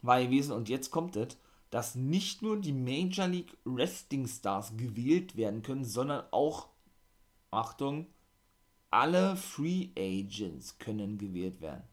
war 0.02 0.22
gewesen, 0.22 0.52
und 0.52 0.70
jetzt 0.70 0.92
kommt 0.92 1.16
es, 1.16 1.38
dass 1.70 1.96
nicht 1.96 2.42
nur 2.42 2.60
die 2.60 2.74
Major 2.74 3.28
League 3.28 3.58
Wrestling 3.66 4.28
Stars 4.28 4.78
gewählt 4.78 5.36
werden 5.36 5.64
können, 5.64 5.84
sondern 5.84 6.24
auch, 6.32 6.70
Achtung, 7.52 8.08
alle 8.90 9.36
Free 9.36 9.90
Agents 9.98 10.78
können 10.78 11.18
gewählt 11.18 11.60
werden. 11.60 11.84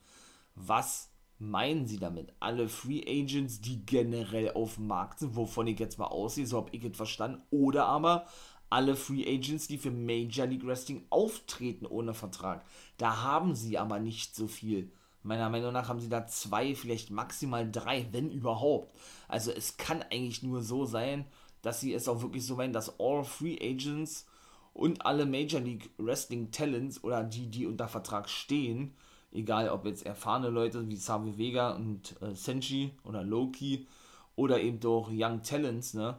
Was 0.55 1.11
meinen 1.39 1.87
sie 1.87 1.99
damit? 1.99 2.33
Alle 2.39 2.69
Free 2.69 3.03
Agents, 3.07 3.61
die 3.61 3.85
generell 3.85 4.53
auf 4.53 4.77
dem 4.77 4.87
Markt 4.87 5.19
sind, 5.19 5.35
wovon 5.35 5.67
ich 5.67 5.81
jetzt 5.81 5.99
mal 5.99 6.07
aussehe, 6.07 6.47
so 6.47 6.59
habe 6.59 6.71
ich 6.71 6.85
es 6.85 6.97
verstanden, 6.97 7.43
oder 7.51 7.87
aber 7.87 8.27
alle 8.75 8.97
Free 8.97 9.25
Agents, 9.25 9.69
die 9.69 9.79
für 9.79 9.93
Major 9.93 10.49
League 10.49 10.67
Wrestling 10.67 11.07
auftreten 11.09 11.87
ohne 11.87 12.13
Vertrag. 12.13 12.65
Da 12.99 13.23
haben 13.23 13.55
sie 13.55 13.79
aber 13.79 14.01
nicht 14.01 14.35
so 14.35 14.49
viel. 14.49 14.91
Meiner 15.23 15.49
Meinung 15.49 15.73
nach 15.73 15.89
haben 15.89 16.01
sie 16.01 16.09
da 16.09 16.27
zwei, 16.27 16.75
vielleicht 16.75 17.13
maximal 17.13 17.71
drei, 17.71 18.09
wenn 18.11 18.33
überhaupt. 18.33 18.93
Also 19.29 19.53
es 19.53 19.77
kann 19.77 20.03
eigentlich 20.03 20.43
nur 20.43 20.61
so 20.61 20.87
sein, 20.87 21.25
dass 21.63 21.81
sie 21.81 21.95
es 21.95 22.09
auch 22.09 22.21
wirklich 22.21 22.45
so 22.45 22.57
meinen, 22.57 22.73
dass 22.73 22.99
all 22.99 23.23
Free 23.23 23.57
Agents 23.63 24.27
und 24.73 25.07
alle 25.07 25.25
Major 25.25 25.61
League 25.61 25.91
Wrestling 25.97 26.51
Talents 26.51 27.05
oder 27.05 27.23
die, 27.23 27.47
die 27.47 27.67
unter 27.67 27.87
Vertrag 27.87 28.29
stehen, 28.29 28.93
egal 29.31 29.69
ob 29.69 29.87
jetzt 29.87 30.05
erfahrene 30.05 30.49
Leute 30.49 30.89
wie 30.89 30.97
Savio 30.97 31.39
Vega 31.39 31.77
und 31.77 32.21
äh, 32.21 32.35
Senshi 32.35 32.91
oder 33.05 33.23
Loki 33.23 33.87
oder 34.35 34.61
eben 34.61 34.81
doch 34.81 35.11
Young 35.13 35.45
Talents, 35.45 35.95
ne, 35.95 36.19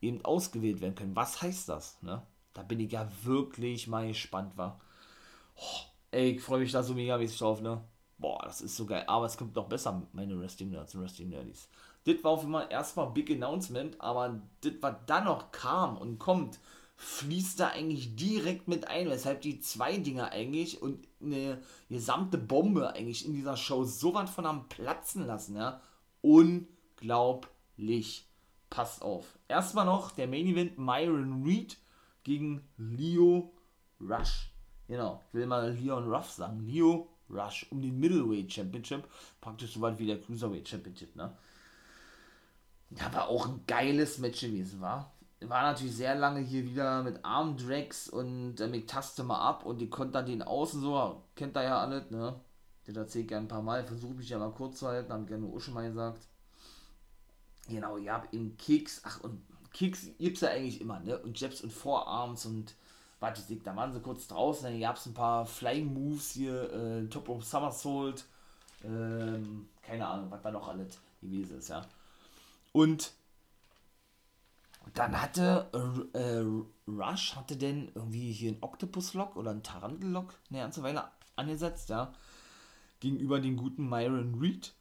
eben 0.00 0.24
ausgewählt 0.24 0.80
werden 0.80 0.94
können. 0.94 1.16
Was 1.16 1.42
heißt 1.42 1.68
das? 1.68 2.00
Ne? 2.02 2.22
Da 2.54 2.62
bin 2.62 2.80
ich 2.80 2.92
ja 2.92 3.08
wirklich 3.22 3.86
mal 3.86 4.08
gespannt, 4.08 4.56
war. 4.56 4.80
Oh, 5.56 5.80
ey, 6.10 6.32
ich 6.32 6.42
freue 6.42 6.60
mich 6.60 6.72
da 6.72 6.82
so 6.82 6.94
mega 6.94 7.18
mäßig 7.18 7.38
drauf, 7.38 7.60
ne? 7.60 7.82
Boah, 8.18 8.42
das 8.44 8.60
ist 8.60 8.76
so 8.76 8.86
geil. 8.86 9.04
Aber 9.06 9.26
es 9.26 9.36
kommt 9.36 9.54
noch 9.54 9.68
besser, 9.68 10.06
meine 10.12 10.38
Wrestling 10.38 10.70
Nerds 10.70 10.94
und 10.94 11.02
Wrestling 11.02 11.30
Nerdies. 11.30 11.68
Das 12.04 12.22
war 12.22 12.32
auf 12.32 12.44
einmal 12.44 12.66
erstmal 12.70 13.10
Big 13.10 13.30
Announcement, 13.30 14.00
aber 14.00 14.40
das, 14.62 14.72
was 14.80 14.96
dann 15.06 15.24
noch 15.24 15.52
kam 15.52 15.96
und 15.96 16.18
kommt, 16.18 16.58
fließt 16.96 17.60
da 17.60 17.68
eigentlich 17.68 18.16
direkt 18.16 18.68
mit 18.68 18.88
ein, 18.88 19.08
weshalb 19.08 19.40
die 19.40 19.60
zwei 19.60 19.96
Dinger 19.96 20.32
eigentlich 20.32 20.82
und 20.82 21.06
eine 21.22 21.62
gesamte 21.88 22.36
Bombe 22.36 22.92
eigentlich 22.92 23.24
in 23.24 23.32
dieser 23.32 23.56
Show 23.56 23.84
so 23.84 24.12
was 24.12 24.30
von 24.30 24.44
am 24.44 24.68
Platzen 24.68 25.26
lassen, 25.26 25.56
ja. 25.56 25.80
Unglaublich 26.20 28.26
passt 28.70 29.02
auf. 29.02 29.38
Erstmal 29.48 29.84
noch 29.84 30.12
der 30.12 30.28
Main 30.28 30.46
Event 30.46 30.78
Myron 30.78 31.42
Reed 31.44 31.76
gegen 32.22 32.66
Leo 32.76 33.52
Rush. 34.00 34.50
Genau, 34.88 35.22
ich 35.28 35.34
will 35.34 35.46
mal 35.46 35.72
Leon 35.72 36.12
Ruff 36.12 36.30
sagen. 36.30 36.60
Leo 36.60 37.08
Rush 37.28 37.66
um 37.70 37.80
den 37.82 37.98
Middleweight 37.98 38.52
Championship. 38.52 39.04
Praktisch 39.40 39.74
so 39.74 39.80
weit 39.80 39.98
wie 39.98 40.06
der 40.06 40.20
Cruiserweight 40.20 40.68
Championship, 40.68 41.14
ne? 41.14 41.36
Ja, 42.90 43.12
war 43.12 43.28
auch 43.28 43.46
ein 43.46 43.60
geiles 43.66 44.18
Match 44.18 44.40
gewesen, 44.40 44.80
war. 44.80 45.12
War 45.40 45.62
natürlich 45.62 45.94
sehr 45.94 46.16
lange 46.16 46.40
hier 46.40 46.64
wieder 46.64 47.02
mit 47.02 47.24
Armdrags 47.24 48.08
und 48.08 48.60
äh, 48.60 48.66
mit 48.66 48.90
Taste 48.90 49.22
mal 49.22 49.40
ab 49.40 49.64
und 49.64 49.78
die 49.78 49.88
konnte 49.88 50.14
dann 50.14 50.26
den 50.26 50.42
Außen 50.42 50.80
so, 50.80 51.22
kennt 51.36 51.56
ihr 51.56 51.62
ja 51.62 51.80
alles, 51.80 52.10
ne? 52.10 52.40
Das 52.84 52.96
erzählt 52.96 53.28
gerne 53.28 53.46
ein 53.46 53.48
paar 53.48 53.62
Mal, 53.62 53.84
versuche 53.84 54.14
mich 54.14 54.28
ja 54.28 54.38
mal 54.38 54.50
kurz 54.50 54.80
zu 54.80 54.88
halten, 54.88 55.12
haben 55.12 55.26
gerne 55.26 55.46
auch 55.46 55.60
schon 55.60 55.74
mal 55.74 55.88
gesagt. 55.88 56.26
Genau, 57.68 57.96
ihr 57.96 58.12
habt 58.12 58.34
eben 58.34 58.56
Kicks, 58.56 59.00
ach 59.04 59.20
und 59.20 59.40
Kicks 59.72 60.08
gibt's 60.18 60.40
ja 60.40 60.50
eigentlich 60.50 60.80
immer, 60.80 61.00
ne? 61.00 61.18
Und 61.18 61.38
Jabs 61.40 61.60
und 61.60 61.72
Vorarms 61.72 62.46
und 62.46 62.74
warte, 63.20 63.42
da 63.62 63.76
waren 63.76 63.92
sie 63.92 64.00
kurz 64.00 64.26
draußen, 64.26 64.64
dann 64.64 64.80
gab 64.80 64.96
es 64.96 65.06
ein 65.06 65.14
paar 65.14 65.46
Flying 65.46 65.92
Moves 65.92 66.32
hier, 66.32 66.72
äh, 66.72 67.06
Top 67.08 67.28
Rope 67.28 67.44
Somersault, 67.44 68.24
ähm, 68.82 69.68
keine 69.82 70.06
Ahnung, 70.06 70.30
was 70.30 70.42
da 70.42 70.50
noch 70.50 70.68
alles 70.68 70.98
gewesen 71.20 71.58
ist, 71.58 71.68
ja. 71.68 71.82
Und 72.72 73.12
dann 74.94 75.20
hatte 75.20 75.68
äh, 76.14 76.90
Rush 76.90 77.36
hatte 77.36 77.56
denn 77.56 77.92
irgendwie 77.94 78.32
hier 78.32 78.52
einen 78.52 78.62
Octopus-Lock 78.62 79.36
oder 79.36 79.50
einen 79.50 79.62
Tarantel-Lock 79.62 80.34
eine 80.50 80.60
ganze 80.60 80.82
Weile 80.82 81.04
angesetzt, 81.36 81.90
ja, 81.90 82.12
gegenüber 82.98 83.40
dem 83.40 83.56
guten 83.56 83.88
Myron 83.88 84.38
Reed 84.40 84.72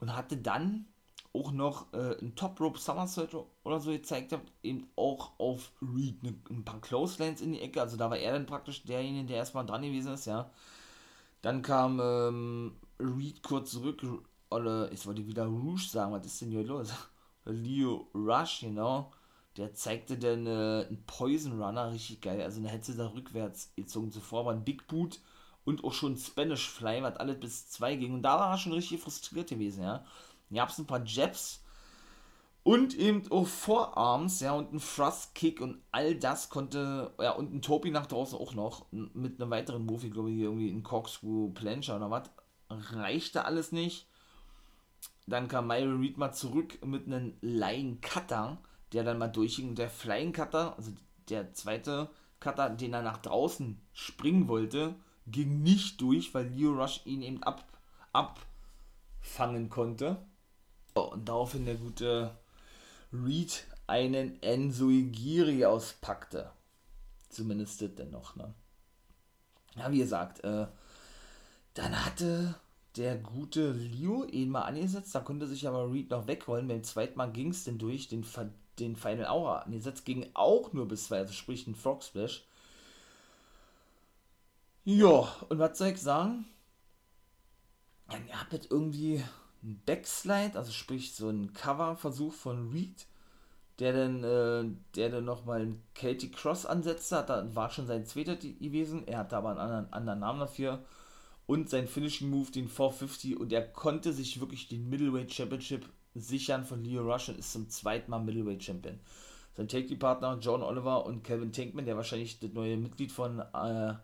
und 0.00 0.14
hatte 0.14 0.36
dann 0.36 0.86
auch 1.34 1.52
noch 1.52 1.92
äh, 1.92 2.16
ein 2.20 2.34
Top 2.36 2.60
Rope 2.60 2.78
Somersault 2.78 3.34
oder 3.64 3.80
so 3.80 3.90
gezeigt 3.90 4.32
hat, 4.32 4.40
eben 4.62 4.88
auch 4.96 5.32
auf 5.38 5.72
Reed 5.82 6.22
ne, 6.22 6.34
ein 6.50 6.64
paar 6.64 6.80
Clotheslines 6.80 7.40
in 7.40 7.52
die 7.52 7.60
Ecke, 7.60 7.80
also 7.80 7.96
da 7.96 8.08
war 8.10 8.18
er 8.18 8.32
dann 8.32 8.46
praktisch 8.46 8.84
derjenige, 8.84 9.28
der 9.28 9.38
erstmal 9.38 9.66
dran 9.66 9.82
gewesen 9.82 10.14
ist, 10.14 10.26
ja. 10.26 10.50
Dann 11.42 11.62
kam 11.62 12.00
ähm, 12.00 12.72
Reed 12.98 13.42
kurz 13.42 13.72
zurück, 13.72 14.02
oder 14.50 14.90
ich 14.92 15.06
wollte 15.06 15.26
wieder 15.26 15.46
Rouge 15.46 15.82
sagen, 15.82 16.12
was 16.12 16.26
ist 16.26 16.40
denn 16.40 16.50
hier 16.50 16.64
los? 16.64 16.92
Leo 17.44 18.08
Rush, 18.14 18.60
genau. 18.60 19.12
Der 19.56 19.74
zeigte 19.74 20.18
dann 20.18 20.46
äh, 20.46 20.86
einen 20.86 21.04
Poison 21.06 21.60
Runner, 21.60 21.92
richtig 21.92 22.22
geil. 22.22 22.40
Also 22.42 22.58
eine 22.58 22.68
hätte 22.68 22.94
da 22.94 23.08
rückwärts 23.08 23.72
gezogen. 23.76 24.10
Zuvor 24.10 24.46
war 24.46 24.52
ein 24.52 24.64
Big 24.64 24.86
Boot 24.88 25.20
und 25.64 25.84
auch 25.84 25.92
schon 25.92 26.16
Spanish 26.16 26.68
Fly, 26.68 27.02
was 27.02 27.16
alles 27.16 27.38
bis 27.40 27.68
2 27.68 27.96
ging. 27.96 28.14
Und 28.14 28.22
da 28.22 28.38
war 28.38 28.52
er 28.52 28.58
schon 28.58 28.72
richtig 28.72 29.00
frustriert 29.00 29.50
gewesen, 29.50 29.82
ja. 29.84 30.04
Gab 30.52 30.68
es 30.68 30.78
ein 30.78 30.86
paar 30.86 31.04
Jabs 31.04 31.64
und 32.64 32.94
eben 32.94 33.30
auch 33.30 33.46
Vorarms, 33.46 34.40
ja, 34.40 34.52
und 34.52 34.72
ein 34.72 34.80
Thrust 34.80 35.34
Kick 35.34 35.60
und 35.60 35.82
all 35.92 36.16
das 36.16 36.48
konnte, 36.48 37.12
ja, 37.20 37.32
und 37.32 37.52
ein 37.52 37.62
Topi 37.62 37.90
nach 37.90 38.06
draußen 38.06 38.38
auch 38.38 38.54
noch 38.54 38.86
mit 38.90 39.40
einem 39.40 39.50
weiteren 39.50 39.84
Move, 39.84 40.06
ich 40.06 40.12
glaube 40.12 40.30
hier 40.30 40.46
irgendwie 40.46 40.70
ein 40.70 40.82
Corkscrew 40.82 41.50
Plancher 41.50 41.96
oder 41.96 42.10
was. 42.10 42.30
Reichte 42.70 43.44
alles 43.44 43.70
nicht. 43.70 44.08
Dann 45.26 45.48
kam 45.48 45.66
Myron 45.66 46.00
Reed 46.00 46.16
mal 46.16 46.32
zurück 46.32 46.84
mit 46.84 47.06
einem 47.06 47.34
Lying 47.42 48.00
Cutter, 48.00 48.58
der 48.92 49.04
dann 49.04 49.18
mal 49.18 49.28
durchging. 49.28 49.70
Und 49.70 49.78
der 49.78 49.90
Flying 49.90 50.32
Cutter, 50.32 50.74
also 50.76 50.92
der 51.28 51.52
zweite 51.52 52.10
Cutter, 52.40 52.70
den 52.70 52.94
er 52.94 53.02
nach 53.02 53.18
draußen 53.18 53.80
springen 53.92 54.48
wollte, 54.48 54.96
ging 55.26 55.62
nicht 55.62 56.00
durch, 56.00 56.32
weil 56.34 56.48
Leo 56.48 56.72
Rush 56.72 57.02
ihn 57.04 57.22
eben 57.22 57.42
ab, 57.42 57.64
abfangen 58.12 59.68
konnte. 59.68 60.26
Und 60.94 61.28
daraufhin 61.28 61.66
der 61.66 61.74
gute 61.74 62.36
Reed 63.12 63.66
einen 63.86 64.40
Ensuigiri 64.42 65.64
auspackte. 65.64 66.50
Zumindest 67.28 67.82
das 67.82 67.94
denn 67.96 68.10
noch, 68.10 68.36
ne? 68.36 68.54
Ja, 69.76 69.90
wie 69.90 69.98
gesagt, 69.98 70.44
äh, 70.44 70.66
dann 71.74 72.04
hatte 72.04 72.54
der 72.96 73.16
gute 73.16 73.72
Liu 73.72 74.24
ihn 74.24 74.50
mal 74.50 74.62
angesetzt, 74.62 75.14
da 75.14 75.20
konnte 75.20 75.48
sich 75.48 75.66
aber 75.66 75.92
Reed 75.92 76.10
noch 76.10 76.28
wegrollen. 76.28 76.68
Beim 76.68 76.84
zweiten 76.84 77.18
Mal 77.18 77.32
ging 77.32 77.50
es 77.50 77.64
denn 77.64 77.78
durch 77.78 78.06
den, 78.06 78.24
den 78.78 78.94
Final 78.94 79.26
Aura 79.26 79.60
angesetzt, 79.60 80.04
ging 80.04 80.30
auch 80.34 80.72
nur 80.72 80.86
bis 80.86 81.06
zwei, 81.06 81.18
also 81.18 81.32
sprich 81.32 81.66
ein 81.66 81.74
Frog 81.74 82.04
Splash. 82.04 82.44
Ja, 84.84 85.26
und 85.48 85.58
was 85.58 85.76
soll 85.78 85.88
ich 85.88 86.00
sagen? 86.00 86.44
Ihr 88.28 88.38
habt 88.38 88.52
jetzt 88.52 88.70
irgendwie 88.70 89.24
einen 89.64 89.80
Backslide, 89.86 90.56
also 90.58 90.72
sprich 90.72 91.14
so 91.14 91.28
ein 91.28 91.52
Coverversuch 91.52 92.32
von 92.32 92.70
Reed, 92.70 93.06
der 93.78 93.92
dann, 93.92 94.24
äh, 94.24 94.70
der 94.94 95.10
dann 95.10 95.24
nochmal 95.24 95.62
einen 95.62 95.82
Katie 95.94 96.30
Cross 96.30 96.66
ansetzte, 96.66 97.16
hat, 97.16 97.30
da 97.30 97.54
war 97.54 97.70
schon 97.70 97.86
sein 97.86 98.06
zweiter 98.06 98.36
gewesen, 98.36 99.06
er 99.08 99.18
hatte 99.18 99.36
aber 99.36 99.50
einen 99.50 99.58
anderen, 99.58 99.92
anderen 99.92 100.20
Namen 100.20 100.40
dafür 100.40 100.84
und 101.46 101.68
sein 101.68 101.88
Finishing 101.88 102.30
Move, 102.30 102.50
den 102.50 102.68
450 102.68 103.38
und 103.38 103.52
er 103.52 103.66
konnte 103.66 104.12
sich 104.12 104.40
wirklich 104.40 104.68
den 104.68 104.88
Middleweight 104.88 105.32
Championship 105.32 105.88
sichern 106.14 106.64
von 106.64 106.84
Leo 106.84 107.02
Rush 107.02 107.28
und 107.28 107.38
ist 107.38 107.52
zum 107.52 107.68
zweiten 107.68 108.10
Mal 108.10 108.20
Middleweight 108.20 108.62
Champion. 108.62 109.00
Sein 109.56 109.68
Take-Partner 109.68 110.38
John 110.40 110.62
Oliver 110.62 111.06
und 111.06 111.22
Kevin 111.22 111.52
Tankman, 111.52 111.86
der 111.86 111.96
wahrscheinlich 111.96 112.38
das 112.40 112.52
neue 112.52 112.76
Mitglied 112.76 113.12
von 113.12 113.40
äh, 113.40 113.94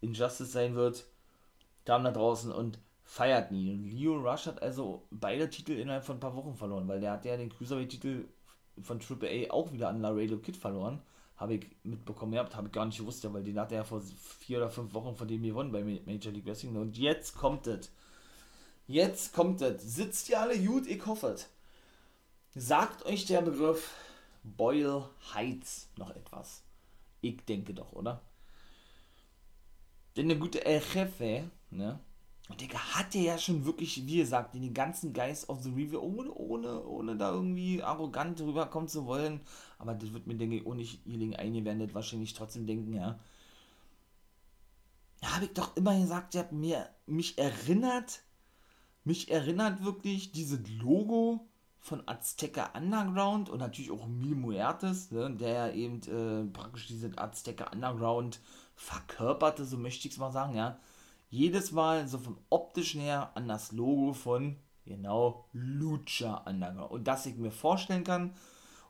Injustice 0.00 0.52
sein 0.52 0.74
wird, 0.74 1.04
kamen 1.84 2.04
da 2.04 2.12
draußen 2.12 2.52
und 2.52 2.78
feierten 3.08 3.56
ihn. 3.56 3.72
Und 3.72 3.90
Leo 3.90 4.16
Rush 4.16 4.46
hat 4.46 4.62
also 4.62 5.06
beide 5.10 5.50
Titel 5.50 5.72
innerhalb 5.72 6.04
von 6.04 6.18
ein 6.18 6.20
paar 6.20 6.36
Wochen 6.36 6.54
verloren, 6.54 6.86
weil 6.86 7.00
der 7.00 7.12
hat 7.12 7.24
ja 7.24 7.36
den 7.36 7.48
Cruiserweight-Titel 7.48 8.28
von 8.82 9.00
AAA 9.00 9.50
auch 9.50 9.72
wieder 9.72 9.88
an 9.88 10.00
Laredo 10.00 10.38
Kid 10.38 10.56
verloren 10.56 11.00
habe 11.38 11.54
ich 11.54 11.66
mitbekommen 11.84 12.32
gehabt, 12.32 12.56
habe 12.56 12.66
ich 12.66 12.72
gar 12.72 12.84
nicht 12.84 12.98
gewusst, 12.98 13.32
weil 13.32 13.44
den 13.44 13.58
hat 13.58 13.70
er 13.70 13.78
ja 13.78 13.84
vor 13.84 14.02
vier 14.40 14.58
oder 14.58 14.70
fünf 14.70 14.92
Wochen 14.92 15.14
von 15.14 15.28
dem 15.28 15.42
gewonnen 15.42 15.70
bei 15.70 15.82
Major 15.82 16.32
League 16.32 16.46
Wrestling. 16.46 16.76
Und 16.76 16.98
jetzt 16.98 17.36
kommt 17.36 17.66
es. 17.68 17.92
Jetzt 18.88 19.32
kommt 19.34 19.62
es. 19.62 19.82
Sitzt 19.82 20.28
ihr 20.28 20.40
alle 20.40 20.58
gut? 20.58 20.88
Ich 20.88 21.06
hoffe 21.06 21.28
es. 21.28 21.48
Sagt 22.56 23.06
euch 23.06 23.24
der 23.26 23.42
Begriff 23.42 23.94
Boyle 24.42 25.08
Heights 25.32 25.88
noch 25.96 26.10
etwas? 26.10 26.64
Ich 27.20 27.44
denke 27.44 27.72
doch, 27.72 27.92
oder? 27.92 28.20
Denn 30.16 30.24
eine 30.24 30.38
gute 30.38 30.64
El 30.64 30.82
Jefe, 30.92 31.48
ne? 31.70 32.00
Und 32.48 32.60
der 32.62 32.94
hatte 32.94 33.18
ja 33.18 33.36
schon 33.36 33.66
wirklich, 33.66 34.06
wie 34.06 34.18
gesagt, 34.18 34.54
den 34.54 34.72
ganzen 34.72 35.12
Geist 35.12 35.48
of 35.50 35.62
the 35.62 35.70
Review, 35.70 36.00
ohne, 36.00 36.32
ohne, 36.32 36.82
ohne 36.84 37.16
da 37.16 37.30
irgendwie 37.30 37.82
arrogant 37.82 38.40
rüberkommen 38.40 38.88
zu 38.88 39.04
wollen. 39.06 39.40
Aber 39.78 39.94
das 39.94 40.12
wird 40.14 40.26
mir, 40.26 40.34
denke 40.34 40.56
ich, 40.56 40.66
auch 40.66 40.74
nicht 40.74 41.02
hierlegen 41.04 41.36
eingewendet, 41.36 41.94
wahrscheinlich 41.94 42.32
trotzdem 42.32 42.66
denken, 42.66 42.94
ja. 42.94 43.18
Da 45.20 45.34
habe 45.34 45.44
ich 45.46 45.52
doch 45.52 45.76
immer 45.76 45.98
gesagt, 45.98 46.34
ihr 46.34 46.40
habt 46.40 46.52
mir, 46.52 46.88
mich 47.06 47.36
erinnert, 47.38 48.22
mich 49.04 49.30
erinnert 49.30 49.84
wirklich 49.84 50.32
dieses 50.32 50.60
Logo 50.80 51.48
von 51.80 52.02
Azteca 52.06 52.70
Underground 52.74 53.50
und 53.50 53.58
natürlich 53.58 53.90
auch 53.90 54.06
Mil 54.06 54.36
Muertes, 54.36 55.10
ne, 55.10 55.30
der 55.34 55.52
ja 55.52 55.70
eben 55.70 56.00
äh, 56.02 56.50
praktisch 56.50 56.86
diese 56.86 57.10
Azteca 57.16 57.70
Underground 57.72 58.40
verkörperte, 58.74 59.64
so 59.64 59.76
möchte 59.76 60.08
ich 60.08 60.14
es 60.14 60.20
mal 60.20 60.32
sagen, 60.32 60.54
ja 60.54 60.78
jedes 61.30 61.72
Mal 61.72 62.08
so 62.08 62.18
vom 62.18 62.38
optischen 62.50 63.00
her 63.00 63.30
an 63.34 63.48
das 63.48 63.72
Logo 63.72 64.12
von 64.12 64.56
genau 64.84 65.44
Lucha 65.52 66.42
Underground. 66.46 66.90
Und 66.90 67.08
dass 67.08 67.26
ich 67.26 67.36
mir 67.36 67.50
vorstellen 67.50 68.04
kann, 68.04 68.32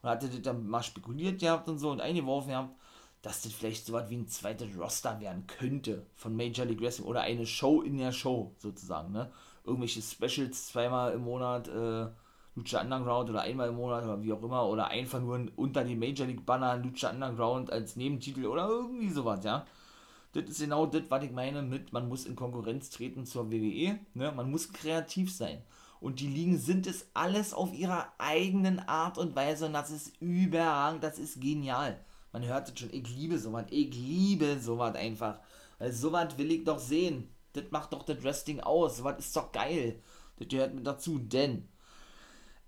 und 0.03 0.09
hatte 0.09 0.29
dann 0.41 0.67
mal 0.69 0.83
spekuliert 0.83 1.41
gehabt 1.41 1.69
und 1.69 1.79
so 1.79 1.91
und 1.91 2.01
eingeworfen 2.01 2.51
gehabt, 2.51 2.75
dass 3.23 3.43
das 3.43 3.53
vielleicht 3.53 3.87
so 3.87 3.93
was 3.93 4.09
wie 4.11 4.17
ein 4.17 4.29
zweites 4.29 4.77
Roster 4.79 5.21
werden 5.21 5.47
könnte 5.47 6.07
von 6.15 6.37
Major 6.37 6.65
League 6.65 6.81
Wrestling 6.81 7.09
oder 7.09 7.23
eine 7.23 7.47
Show 7.47 7.83
in 7.83 7.99
der 7.99 8.13
Show 8.13 8.55
sozusagen, 8.59 9.13
ne? 9.13 9.31
Irgendwelche 9.65 10.01
Specials 10.01 10.69
zweimal 10.69 11.13
im 11.13 11.25
Monat, 11.25 11.69
äh, 11.69 12.07
Lucha 12.55 12.81
Underground 12.81 13.31
oder 13.31 13.43
einmal 13.43 13.69
im 13.69 13.77
Monat 13.77 14.05
oder 14.05 14.23
wie 14.23 14.33
auch 14.33 14.43
immer 14.43 14.67
oder 14.67 14.89
einfach 14.89 15.21
nur 15.21 15.47
unter 15.57 15.85
die 15.85 15.97
Major 15.97 16.27
League 16.27 16.47
Banner 16.47 16.77
Lucha 16.77 17.11
Underground 17.11 17.73
als 17.73 17.97
Nebentitel 17.97 18.47
oder 18.47 18.69
irgendwie 18.69 19.11
sowas, 19.11 19.45
ja? 19.45 19.67
Das 20.33 20.45
ist 20.45 20.61
genau 20.61 20.87
das, 20.87 21.03
was 21.09 21.25
ich 21.25 21.33
meine 21.33 21.63
mit, 21.63 21.93
man 21.93 22.09
muss 22.09 22.27
in 22.27 22.37
Konkurrenz 22.37 22.91
treten 22.91 23.25
zur 23.25 23.51
WWE. 23.51 23.99
Ne? 24.15 24.33
Man 24.33 24.51
muss 24.51 24.73
kreativ 24.73 25.35
sein. 25.35 25.63
Und 26.01 26.21
die 26.21 26.29
Ligen 26.29 26.59
sind 26.59 26.87
es 26.87 27.09
alles 27.15 27.53
auf 27.53 27.73
ihrer 27.73 28.13
eigenen 28.19 28.79
Art 28.79 29.19
und 29.19 29.35
Weise 29.35 29.67
und 29.67 29.73
das 29.73 29.91
ist 29.91 30.17
überragend, 30.21 31.03
das 31.03 31.19
ist 31.19 31.41
genial. 31.41 31.99
Man 32.33 32.45
hört 32.45 32.69
es 32.69 32.79
schon, 32.79 32.93
ich 32.93 33.09
liebe 33.09 33.39
sowas, 33.39 33.67
ich 33.71 33.93
liebe 33.95 34.61
sowas 34.61 34.95
einfach. 34.95 35.41
Weil 35.79 35.93
sowas 35.93 36.37
will 36.37 36.53
ich 36.53 36.65
doch 36.65 36.79
sehen. 36.79 37.35
Das 37.53 37.65
macht 37.71 37.93
doch 37.93 38.05
das 38.05 38.23
Wrestling 38.23 38.61
aus, 38.61 38.99
sowas 38.99 39.19
ist 39.19 39.35
doch 39.35 39.51
geil. 39.51 40.01
Das 40.37 40.49
gehört 40.49 40.75
mit 40.75 40.87
dazu, 40.87 41.19
denn 41.19 41.69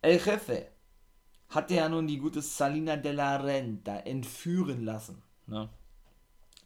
El 0.02 0.18
Jefe 0.18 0.68
hatte 1.50 1.74
ja 1.74 1.88
nun 1.88 2.06
die 2.06 2.18
gute 2.18 2.40
Salina 2.42 2.96
de 2.96 3.12
la 3.12 3.36
Renta 3.36 3.96
entführen 3.98 4.84
lassen. 4.84 5.22
Ne? 5.46 5.68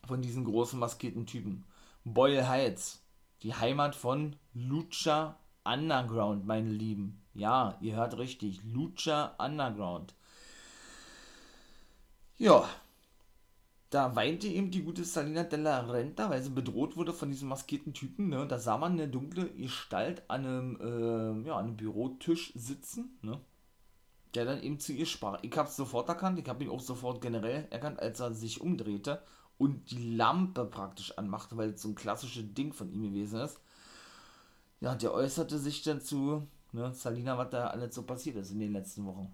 Von 0.07 0.23
diesen 0.23 0.45
großen 0.45 0.79
maskierten 0.79 1.27
Typen. 1.27 1.65
Boyle 2.05 2.49
Heights, 2.49 3.03
die 3.43 3.55
Heimat 3.55 3.95
von 3.95 4.37
Lucha 4.53 5.39
Underground, 5.65 6.47
meine 6.47 6.71
Lieben. 6.71 7.23
Ja, 7.35 7.77
ihr 7.81 7.97
hört 7.97 8.19
richtig. 8.19 8.61
Lucha 8.65 9.35
Underground. 9.39 10.15
Ja, 12.37 12.69
da 13.91 14.17
weinte 14.17 14.49
eben 14.49 14.73
die 14.73 14.83
gute 14.83 15.05
Salina 15.05 15.45
della 15.45 15.81
Renta, 15.81 16.29
weil 16.29 16.43
sie 16.43 16.51
bedroht 16.51 16.97
wurde 16.97 17.13
von 17.13 17.31
diesem 17.31 17.49
maskierten 17.49 17.95
Typen. 17.95 18.29
Ne? 18.29 18.41
Und 18.41 18.51
da 18.51 18.59
sah 18.59 18.77
man 18.77 18.93
eine 18.93 19.09
dunkle 19.09 19.49
Gestalt 19.51 20.23
an 20.29 20.45
einem, 20.45 20.81
äh, 20.81 21.49
ja, 21.49 21.55
an 21.55 21.67
einem 21.67 21.77
Bürotisch 21.77 22.53
sitzen, 22.57 23.17
ne? 23.23 23.41
der 24.35 24.45
dann 24.47 24.63
eben 24.63 24.81
zu 24.81 24.93
ihr 24.93 25.07
sprach. 25.07 25.39
Ich 25.43 25.57
habe 25.57 25.69
es 25.69 25.77
sofort 25.77 26.09
erkannt, 26.09 26.41
ich 26.41 26.49
habe 26.49 26.65
ihn 26.65 26.71
auch 26.71 26.81
sofort 26.81 27.21
generell 27.21 27.69
erkannt, 27.71 28.01
als 28.01 28.19
er 28.19 28.35
sich 28.35 28.61
umdrehte 28.61 29.23
und 29.59 29.91
die 29.91 30.17
Lampe 30.17 30.65
praktisch 30.65 31.17
anmachte, 31.19 31.57
weil 31.57 31.71
es 31.71 31.83
so 31.83 31.89
ein 31.89 31.95
klassisches 31.95 32.55
Ding 32.55 32.73
von 32.73 32.93
ihm 32.93 33.03
gewesen 33.03 33.41
ist. 33.41 33.61
Ja, 34.81 34.95
der 34.95 35.15
äußerte 35.15 35.59
sich 35.59 35.83
dann 35.83 36.01
zu, 36.01 36.47
ne, 36.73 36.93
Salina, 36.93 37.39
was 37.39 37.51
da 37.51 37.69
alles 37.69 37.95
so 37.95 38.03
passiert 38.03 38.37
ist 38.37 38.51
in 38.51 38.59
den 38.61 38.73
letzten 38.73 39.07
Wochen. 39.07 39.33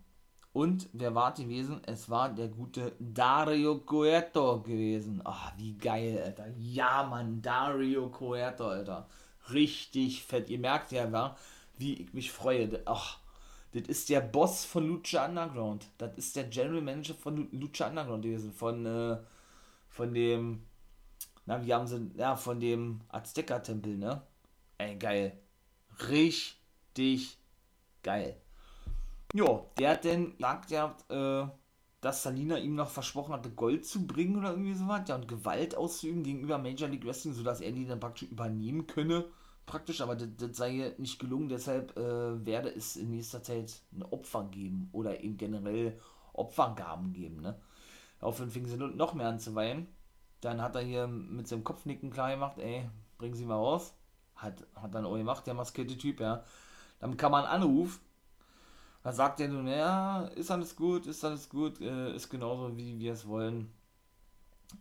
Und 0.53 0.89
wer 0.93 1.15
war 1.15 1.33
gewesen? 1.33 1.81
Es 1.87 2.11
war 2.11 2.29
der 2.29 2.49
gute 2.49 2.93
Dario 2.99 3.79
Cueto 3.79 4.61
gewesen. 4.63 5.21
Ach, 5.25 5.53
wie 5.57 5.77
geil, 5.77 6.21
Alter. 6.25 6.49
Ja, 6.59 7.05
Mann, 7.05 7.41
Dario 7.41 8.09
Cueto, 8.11 8.69
Alter. 8.69 9.09
Richtig 9.53 10.25
fett. 10.25 10.51
Ihr 10.51 10.59
merkt 10.59 10.91
ja, 10.93 11.37
wie 11.79 11.95
ich 11.95 12.13
mich 12.13 12.33
freue. 12.33 12.83
Ach, 12.85 13.19
das 13.73 13.83
ist 13.83 14.09
der 14.09 14.21
Boss 14.21 14.65
von 14.65 14.89
Lucha 14.89 15.25
Underground. 15.25 15.87
Das 15.99 16.17
ist 16.17 16.35
der 16.35 16.45
General 16.45 16.83
Manager 16.83 17.15
von 17.15 17.49
Lucha 17.53 17.89
Underground 17.89 18.25
gewesen. 18.25 18.53
Von, 18.53 18.87
äh, 18.87 19.19
von 20.01 20.15
dem, 20.15 20.63
na, 21.45 21.63
wie 21.63 21.75
haben 21.75 21.87
sie, 21.87 22.11
ja, 22.17 22.35
von 22.35 22.59
dem 22.59 23.03
Azteca-Tempel, 23.09 23.99
ne? 23.99 24.23
Ey, 24.79 24.97
geil. 24.97 25.39
Richtig 26.09 27.37
geil. 28.03 28.41
Ja, 29.35 29.67
der 29.79 29.91
hat 29.91 30.07
dann 30.07 30.39
gesagt, 30.63 31.11
äh, 31.11 31.47
dass 32.01 32.23
Salina 32.23 32.57
ihm 32.57 32.77
noch 32.77 32.89
versprochen 32.89 33.35
hatte, 33.35 33.51
Gold 33.51 33.85
zu 33.85 34.07
bringen 34.07 34.39
oder 34.39 34.53
irgendwie 34.53 34.73
sowas, 34.73 35.03
ja, 35.07 35.17
und 35.17 35.29
Gewalt 35.29 35.75
auszuüben 35.75 36.23
gegenüber 36.23 36.57
Major 36.57 36.89
League 36.89 37.05
Wrestling, 37.05 37.35
sodass 37.35 37.61
er 37.61 37.73
die 37.73 37.87
dann 37.87 38.01
praktisch 38.01 38.31
übernehmen 38.31 38.87
könne, 38.87 39.27
praktisch, 39.67 40.01
aber 40.01 40.17
das, 40.17 40.29
das 40.39 40.57
sei 40.57 40.95
nicht 40.97 41.19
gelungen, 41.19 41.51
deshalb 41.51 41.95
äh, 41.99 42.47
werde 42.47 42.71
es 42.71 42.97
in 42.97 43.11
nächster 43.11 43.43
Zeit 43.43 43.83
ein 43.93 44.03
Opfer 44.05 44.45
geben 44.51 44.89
oder 44.93 45.23
eben 45.23 45.37
generell 45.37 46.01
Opfergaben 46.33 47.13
geben, 47.13 47.43
ne. 47.43 47.61
Fing 48.21 48.67
sie 48.67 48.77
noch 48.77 49.15
mehr 49.15 49.29
an 49.29 49.41
zu 49.41 49.55
weinen. 49.55 49.89
Dann 50.41 50.63
hat 50.63 50.75
er 50.75 50.83
hier 50.83 51.07
mit 51.07 51.49
seinem 51.49 51.65
Kopfnicken 51.65 52.11
klar 52.11 52.31
gemacht, 52.31 52.59
ey, 52.59 52.89
bringen 53.19 53.35
Sie 53.35 53.45
mal 53.45 53.57
raus. 53.57 53.95
Hat, 54.37 54.67
hat 54.75 54.95
dann 54.95 55.05
auch 55.05 55.17
gemacht, 55.17 55.47
der 55.47 55.55
maskierte 55.55 55.99
Typ, 55.99 56.21
ja. 56.21 56.45
Dann 56.99 57.17
kam 57.17 57.33
man 57.33 57.45
Anruf, 57.45 58.01
da 59.03 59.13
sagt 59.13 59.41
er 59.41 59.49
nun, 59.49 59.67
ja, 59.67 60.23
ist 60.35 60.51
alles 60.51 60.77
gut, 60.77 61.07
ist 61.07 61.25
alles 61.25 61.49
gut, 61.49 61.81
äh, 61.81 62.15
ist 62.15 62.29
genauso, 62.29 62.77
wie 62.77 62.99
wir 62.99 63.13
es 63.13 63.27
wollen. 63.27 63.73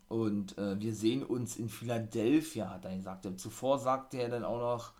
Und 0.08 0.58
äh, 0.58 0.80
wir 0.80 0.94
sehen 0.94 1.24
uns 1.24 1.58
in 1.58 1.70
Philadelphia, 1.70 2.70
hat 2.70 2.86
er 2.86 2.96
gesagt. 2.96 3.28
Zuvor 3.40 3.80
sagte 3.80 4.18
er 4.18 4.30
dann 4.30 4.44
auch 4.44 4.60
noch, 4.60 4.94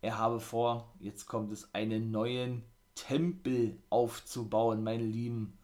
er 0.00 0.18
habe 0.18 0.40
vor, 0.40 0.92
jetzt 0.98 1.26
kommt 1.26 1.52
es, 1.52 1.72
einen 1.74 2.10
neuen 2.10 2.64
Tempel 2.94 3.78
aufzubauen, 3.90 4.82
meine 4.82 5.04
Lieben. 5.04 5.58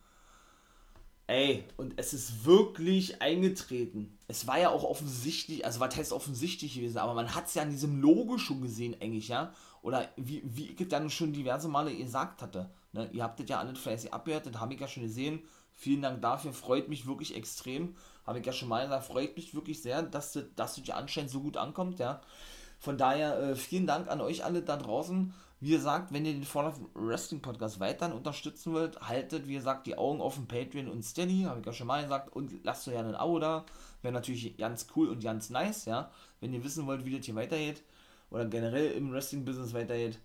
Ey, 1.28 1.64
und 1.76 1.92
es 1.98 2.14
ist 2.14 2.46
wirklich 2.46 3.20
eingetreten. 3.20 4.18
Es 4.28 4.46
war 4.46 4.58
ja 4.58 4.70
auch 4.70 4.82
offensichtlich, 4.82 5.66
also 5.66 5.78
was 5.78 5.94
heißt 5.94 6.12
offensichtlich 6.12 6.74
gewesen, 6.74 6.96
aber 6.96 7.12
man 7.12 7.34
hat 7.34 7.48
es 7.48 7.54
ja 7.54 7.60
an 7.60 7.70
diesem 7.70 8.00
Logo 8.00 8.38
schon 8.38 8.62
gesehen, 8.62 8.96
eigentlich, 8.98 9.28
ja. 9.28 9.52
Oder 9.82 10.08
wie, 10.16 10.42
wie 10.46 10.70
ich 10.70 10.88
dann 10.88 11.10
schon 11.10 11.34
diverse 11.34 11.68
Male 11.68 11.94
gesagt 11.94 12.40
hatte. 12.40 12.70
Ne? 12.92 13.10
Ihr 13.12 13.22
habt 13.22 13.38
das 13.38 13.48
ja 13.48 13.58
alles 13.58 13.78
fleißig 13.78 14.14
abgehört, 14.14 14.46
das 14.46 14.58
habe 14.58 14.72
ich 14.72 14.80
ja 14.80 14.88
schon 14.88 15.02
gesehen. 15.02 15.40
Vielen 15.74 16.00
Dank 16.00 16.22
dafür, 16.22 16.54
freut 16.54 16.88
mich 16.88 17.06
wirklich 17.06 17.36
extrem. 17.36 17.94
Habe 18.26 18.40
ich 18.40 18.46
ja 18.46 18.52
schon 18.54 18.70
mal 18.70 18.84
gesagt, 18.84 19.04
freut 19.04 19.36
mich 19.36 19.54
wirklich 19.54 19.82
sehr, 19.82 20.02
dass 20.02 20.32
das, 20.32 20.46
dass 20.56 20.76
das 20.76 20.86
ja 20.86 20.96
anscheinend 20.96 21.30
so 21.30 21.40
gut 21.40 21.58
ankommt, 21.58 21.98
ja. 21.98 22.22
Von 22.78 22.96
daher 22.96 23.38
äh, 23.38 23.54
vielen 23.54 23.86
Dank 23.86 24.08
an 24.08 24.22
euch 24.22 24.46
alle 24.46 24.62
da 24.62 24.78
draußen. 24.78 25.34
Wie 25.61 25.70
gesagt, 25.70 26.12
wenn 26.12 26.24
ihr 26.24 26.34
den 26.34 26.44
Fall 26.44 26.66
of 26.66 26.80
Wrestling 26.94 27.42
Podcast 27.42 27.80
weiterhin 27.80 28.14
unterstützen 28.14 28.72
wollt, 28.72 29.00
haltet, 29.00 29.48
wie 29.48 29.54
gesagt, 29.54 29.88
die 29.88 29.98
Augen 29.98 30.20
offen, 30.20 30.46
Patreon 30.46 30.88
und 30.88 31.04
Steady, 31.04 31.42
habe 31.42 31.59
ich 31.61 31.66
ja 31.66 31.72
schon 31.72 31.88
mal 31.88 32.02
gesagt, 32.02 32.34
und 32.34 32.52
lasst 32.62 32.86
euch 32.86 32.94
ja 32.94 33.00
ein 33.00 33.16
Abo 33.16 33.40
da. 33.40 33.66
Wäre 34.02 34.14
natürlich 34.14 34.56
ganz 34.56 34.86
cool 34.94 35.09
und 35.09 35.22
ganz 35.22 35.50
nice, 35.50 35.86
ja. 35.86 36.12
Wenn 36.40 36.52
ihr 36.52 36.62
wissen 36.62 36.86
wollt, 36.86 37.04
wie 37.04 37.16
das 37.16 37.26
hier 37.26 37.34
weitergeht, 37.34 37.82
oder 38.30 38.44
generell 38.44 38.92
im 38.92 39.11
Wrestling-Business 39.12 39.74
weitergeht. 39.74 40.20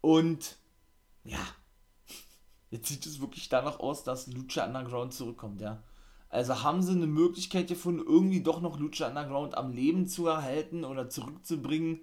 Und 0.00 0.56
ja, 1.24 1.38
jetzt 2.70 2.88
sieht 2.88 3.04
es 3.04 3.20
wirklich 3.20 3.50
danach 3.50 3.78
aus, 3.78 4.04
dass 4.04 4.26
Lucha 4.28 4.64
Underground 4.64 5.12
zurückkommt, 5.12 5.60
ja. 5.60 5.82
Also 6.30 6.62
haben 6.62 6.82
sie 6.82 6.92
eine 6.92 7.06
Möglichkeit 7.06 7.68
gefunden, 7.68 8.02
irgendwie 8.04 8.42
doch 8.42 8.60
noch 8.60 8.78
Lucha 8.80 9.06
Underground 9.06 9.56
am 9.56 9.72
Leben 9.72 10.08
zu 10.08 10.26
erhalten 10.26 10.84
oder 10.84 11.08
zurückzubringen, 11.08 12.00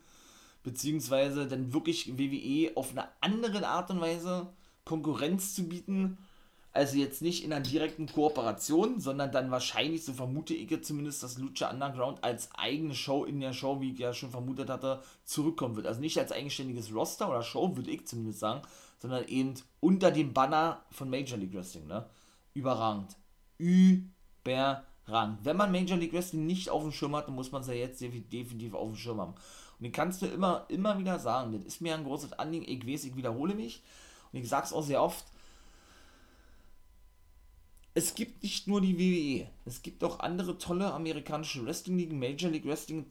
beziehungsweise 0.64 1.48
dann 1.48 1.74
wirklich 1.74 2.18
WWE 2.18 2.72
auf 2.76 2.92
eine 2.92 3.08
andere 3.20 3.68
Art 3.68 3.90
und 3.90 4.02
Weise 4.02 4.48
Konkurrenz 4.86 5.56
zu 5.56 5.68
bieten. 5.68 6.18
Also 6.74 6.98
jetzt 6.98 7.22
nicht 7.22 7.44
in 7.44 7.52
einer 7.52 7.62
direkten 7.62 8.08
Kooperation, 8.08 9.02
sondern 9.02 9.32
dann 9.32 9.52
wahrscheinlich, 9.52 10.06
so 10.06 10.14
vermute 10.14 10.54
ich 10.54 10.84
zumindest, 10.84 11.22
dass 11.22 11.38
Lucha 11.38 11.70
Underground 11.70 12.24
als 12.24 12.50
eigene 12.54 12.96
Show 12.96 13.26
in 13.26 13.42
der 13.42 13.52
Show, 13.52 13.82
wie 13.82 13.92
ich 13.92 14.00
ja 14.00 14.14
schon 14.14 14.32
vermutet 14.32 14.70
hatte, 14.70 15.02
zurückkommen 15.26 15.76
wird. 15.76 15.86
Also 15.86 16.00
nicht 16.00 16.18
als 16.18 16.32
eigenständiges 16.32 16.94
Roster 16.94 17.28
oder 17.28 17.44
Show, 17.44 17.76
würde 17.76 17.92
ich 17.92 18.08
zumindest 18.08 18.40
sagen, 18.40 18.62
sondern 19.00 19.28
eben 19.28 19.56
unter 19.82 20.12
dem 20.12 20.34
Banner 20.34 20.82
von 20.92 21.10
Major 21.10 21.38
League 21.38 21.54
Wrestling, 21.54 21.88
ne? 21.88 22.06
Überragend. 22.54 23.18
Überragend. 23.58 25.40
Wenn 25.44 25.58
man 25.58 25.74
Major 25.74 25.98
League 25.98 26.14
Wrestling 26.14 26.46
nicht 26.46 26.70
auf 26.70 26.84
dem 26.84 26.94
Schirm 26.94 27.18
hat, 27.18 27.28
dann 27.28 27.36
muss 27.36 27.52
man 27.52 27.64
es 27.64 27.68
ja 27.68 27.74
jetzt 27.74 28.00
definitiv 28.00 28.76
auf 28.76 28.88
dem 28.88 28.96
Schirm 28.96 29.20
haben. 29.20 29.34
Und 29.82 29.86
den 29.86 29.92
kannst 29.92 30.22
du 30.22 30.28
immer, 30.28 30.66
immer 30.70 31.00
wieder 31.00 31.18
sagen. 31.18 31.54
Das 31.54 31.64
ist 31.64 31.82
mir 31.82 31.96
ein 31.96 32.04
großes 32.04 32.34
Anliegen. 32.34 32.66
Ich 32.68 32.88
weiß, 32.88 33.04
ich 33.06 33.16
wiederhole 33.16 33.56
mich. 33.56 33.82
Und 34.32 34.40
ich 34.40 34.48
sage 34.48 34.68
es 34.68 34.74
auch 34.74 34.84
sehr 34.84 35.02
oft. 35.02 35.26
Es 37.96 38.14
gibt 38.14 38.44
nicht 38.44 38.68
nur 38.68 38.80
die 38.80 39.00
WWE. 39.00 39.50
Es 39.66 39.82
gibt 39.82 40.04
auch 40.04 40.20
andere 40.20 40.58
tolle 40.58 40.94
amerikanische 40.94 41.66
Wrestling-Ligen. 41.66 42.20
Major 42.20 42.52
League 42.52 42.66
Wrestling 42.66 43.08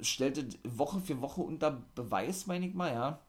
stellt 0.00 0.58
Woche 0.64 1.00
für 1.00 1.20
Woche 1.20 1.40
unter 1.40 1.82
Beweis, 1.94 2.46
meine 2.46 2.66
ich 2.66 2.74
mal, 2.74 2.92
ja 2.92 3.20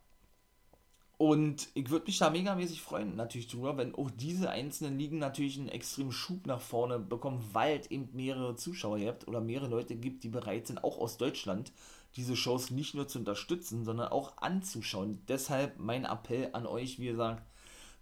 und 1.23 1.69
ich 1.73 1.89
würde 1.89 2.07
mich 2.07 2.17
da 2.17 2.29
megamäßig 2.29 2.81
freuen, 2.81 3.15
natürlich 3.15 3.47
drüber, 3.47 3.77
wenn 3.77 3.95
auch 3.95 4.11
diese 4.11 4.49
einzelnen 4.49 4.99
Ligen 4.99 5.19
natürlich 5.19 5.57
einen 5.57 5.69
extremen 5.69 6.11
Schub 6.11 6.45
nach 6.47 6.59
vorne 6.59 6.99
bekommen, 6.99 7.41
weil 7.53 7.79
es 7.79 7.89
eben 7.91 8.09
mehrere 8.13 8.57
Zuschauer 8.57 8.99
habt 8.99 9.27
oder 9.27 9.39
mehrere 9.39 9.69
Leute 9.69 9.95
gibt, 9.95 10.25
die 10.25 10.29
bereit 10.29 10.67
sind, 10.67 10.83
auch 10.83 10.97
aus 10.97 11.17
Deutschland, 11.17 11.71
diese 12.15 12.35
Shows 12.35 12.69
nicht 12.69 12.93
nur 12.93 13.07
zu 13.07 13.19
unterstützen, 13.19 13.85
sondern 13.85 14.09
auch 14.09 14.37
anzuschauen. 14.37 15.23
Deshalb 15.27 15.79
mein 15.79 16.05
Appell 16.05 16.49
an 16.53 16.65
euch, 16.65 16.99
wie 16.99 17.07
gesagt, 17.07 17.43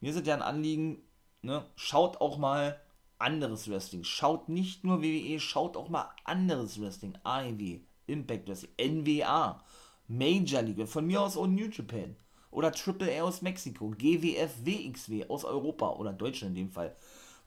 mir 0.02 0.14
sind 0.14 0.28
ja 0.28 0.36
ein 0.36 0.42
Anliegen, 0.42 1.02
ne, 1.42 1.66
schaut 1.76 2.20
auch 2.20 2.38
mal 2.38 2.80
anderes 3.20 3.70
Wrestling. 3.70 4.04
Schaut 4.04 4.50
nicht 4.50 4.84
nur 4.84 5.02
WWE, 5.02 5.40
schaut 5.40 5.78
auch 5.78 5.90
mal 5.90 6.10
anderes 6.24 6.82
Wrestling. 6.82 7.18
AEW, 7.24 7.80
Impact 8.08 8.50
Wrestling, 8.50 8.72
NWA, 8.78 9.64
Major 10.08 10.62
League, 10.62 10.88
von 10.88 11.06
mir 11.06 11.22
aus 11.22 11.38
auch 11.38 11.48
New 11.48 11.70
Japan 11.70 12.16
oder 12.50 12.72
Triple 12.72 13.18
A 13.20 13.24
aus 13.24 13.42
Mexiko, 13.42 13.92
GWF 13.92 14.66
WXW 14.66 15.26
aus 15.30 15.46
Europa 15.46 15.92
oder 15.92 16.12
Deutschland 16.12 16.58
in 16.58 16.66
dem 16.66 16.72
Fall, 16.72 16.96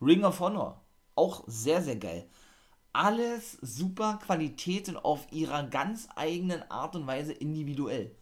Ring 0.01 0.25
of 0.25 0.41
Honor, 0.41 0.81
auch 1.15 1.45
sehr, 1.47 1.83
sehr 1.83 1.97
geil. 1.97 2.27
Alles 2.95 3.59
super 3.61 4.21
Qualitäten 4.25 4.97
auf 4.97 5.27
ihrer 5.33 5.65
ganz 5.65 6.09
eigenen 6.15 6.63
Art 6.71 6.95
und 6.95 7.09
Weise 7.09 7.33
individuell. 7.33 8.15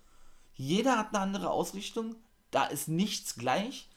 Jeder 0.55 0.97
hat 0.97 1.09
eine 1.15 1.21
andere 1.21 1.51
Ausrichtung, 1.51 2.17
da 2.51 2.65
ist 2.65 2.89
nichts 2.89 3.37
gleich. 3.37 3.91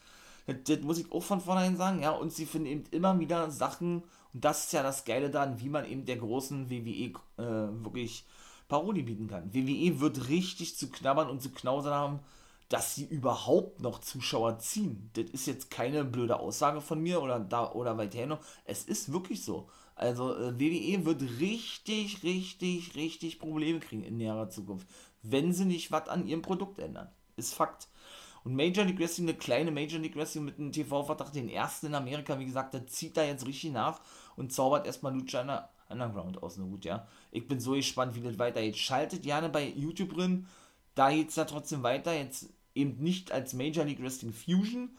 Das, 0.47 0.57
das 0.65 0.82
muss 0.82 0.97
ich 0.97 1.09
auch 1.13 1.23
von 1.23 1.39
vornherein 1.39 1.78
sagen, 1.78 2.01
ja, 2.01 2.11
und 2.11 2.34
sie 2.34 2.45
finden 2.45 2.67
eben 2.67 2.84
immer 2.91 3.17
wieder 3.19 3.51
Sachen, 3.51 4.03
und 4.34 4.43
das 4.43 4.65
ist 4.65 4.73
ja 4.73 4.84
das 4.84 5.05
Geile 5.05 5.30
daran, 5.30 5.61
wie 5.61 5.69
man 5.69 5.86
eben 5.86 6.05
der 6.05 6.17
großen 6.17 6.69
WWE 6.69 7.13
äh, 7.38 7.84
wirklich 7.86 8.26
Parodie 8.67 9.03
bieten 9.03 9.28
kann. 9.28 9.53
WWE 9.53 10.01
wird 10.01 10.28
richtig 10.28 10.76
zu 10.76 10.89
knabbern 10.89 11.30
und 11.30 11.41
zu 11.41 11.51
knausern 11.51 11.93
haben, 11.93 12.19
dass 12.70 12.95
sie 12.95 13.05
überhaupt 13.05 13.80
noch 13.80 13.99
Zuschauer 13.99 14.59
ziehen. 14.59 15.09
Das 15.13 15.30
ist 15.32 15.45
jetzt 15.45 15.70
keine 15.70 16.03
blöde 16.03 16.39
Aussage 16.39 16.82
von 16.82 17.01
mir 17.01 17.22
oder 17.22 17.39
da 17.39 17.72
oder 17.72 17.97
weiter 17.97 18.26
noch. 18.26 18.39
Es 18.66 18.84
ist 18.84 19.11
wirklich 19.11 19.43
so. 19.43 19.70
Also 19.95 20.36
äh, 20.36 20.59
WWE 20.59 21.05
wird 21.05 21.22
richtig, 21.39 22.24
richtig, 22.24 22.95
richtig 22.95 23.39
Probleme 23.39 23.80
kriegen 23.80 24.03
in 24.03 24.18
näherer 24.18 24.49
Zukunft, 24.49 24.88
wenn 25.22 25.53
sie 25.53 25.66
nicht 25.66 25.91
was 25.91 26.09
an 26.09 26.28
ihrem 26.28 26.41
Produkt 26.41 26.80
ändern. 26.80 27.09
Ist 27.38 27.53
Fakt. 27.53 27.88
Und 28.43 28.55
Major 28.55 28.86
League 28.86 28.99
Wrestling, 28.99 29.28
eine 29.28 29.38
kleine 29.38 29.72
Major 29.72 29.99
League 29.99 30.16
Wrestling 30.16 30.45
mit 30.45 30.59
einem 30.59 30.72
TV-Vertrag, 30.72 31.34
den 31.34 31.49
ersten 31.49 31.88
in 31.88 31.95
Amerika, 31.95 32.38
wie 32.38 32.45
gesagt, 32.45 32.74
der 32.76 32.86
zieht 32.86 33.18
da 33.18 33.24
jetzt 33.24 33.47
richtig 33.47 33.72
nach 33.72 34.01
und 34.36 34.53
zaubert 34.53 34.86
erstmal 34.86 35.16
Lucha 35.16 35.70
Underground 35.89 36.41
aus 36.43 36.55
dem 36.55 36.66
Hut, 36.66 36.86
ja. 36.86 37.07
Ich 37.32 37.47
bin 37.47 37.59
so 37.59 37.72
gespannt, 37.72 38.16
wie 38.16 38.22
das 38.22 38.39
weitergeht. 38.39 38.78
Schaltet 38.78 39.24
gerne 39.24 39.49
bei 39.49 39.68
YouTube 39.68 40.13
drin 40.13 40.47
da 40.96 41.12
geht 41.12 41.30
es 41.30 41.36
ja 41.36 41.46
trotzdem 41.46 41.84
weiter. 41.84 42.14
Jetzt 42.14 42.50
eben 42.74 42.98
nicht 43.02 43.32
als 43.32 43.54
Major 43.54 43.86
League 43.86 44.02
Wrestling 44.02 44.34
Fusion, 44.34 44.89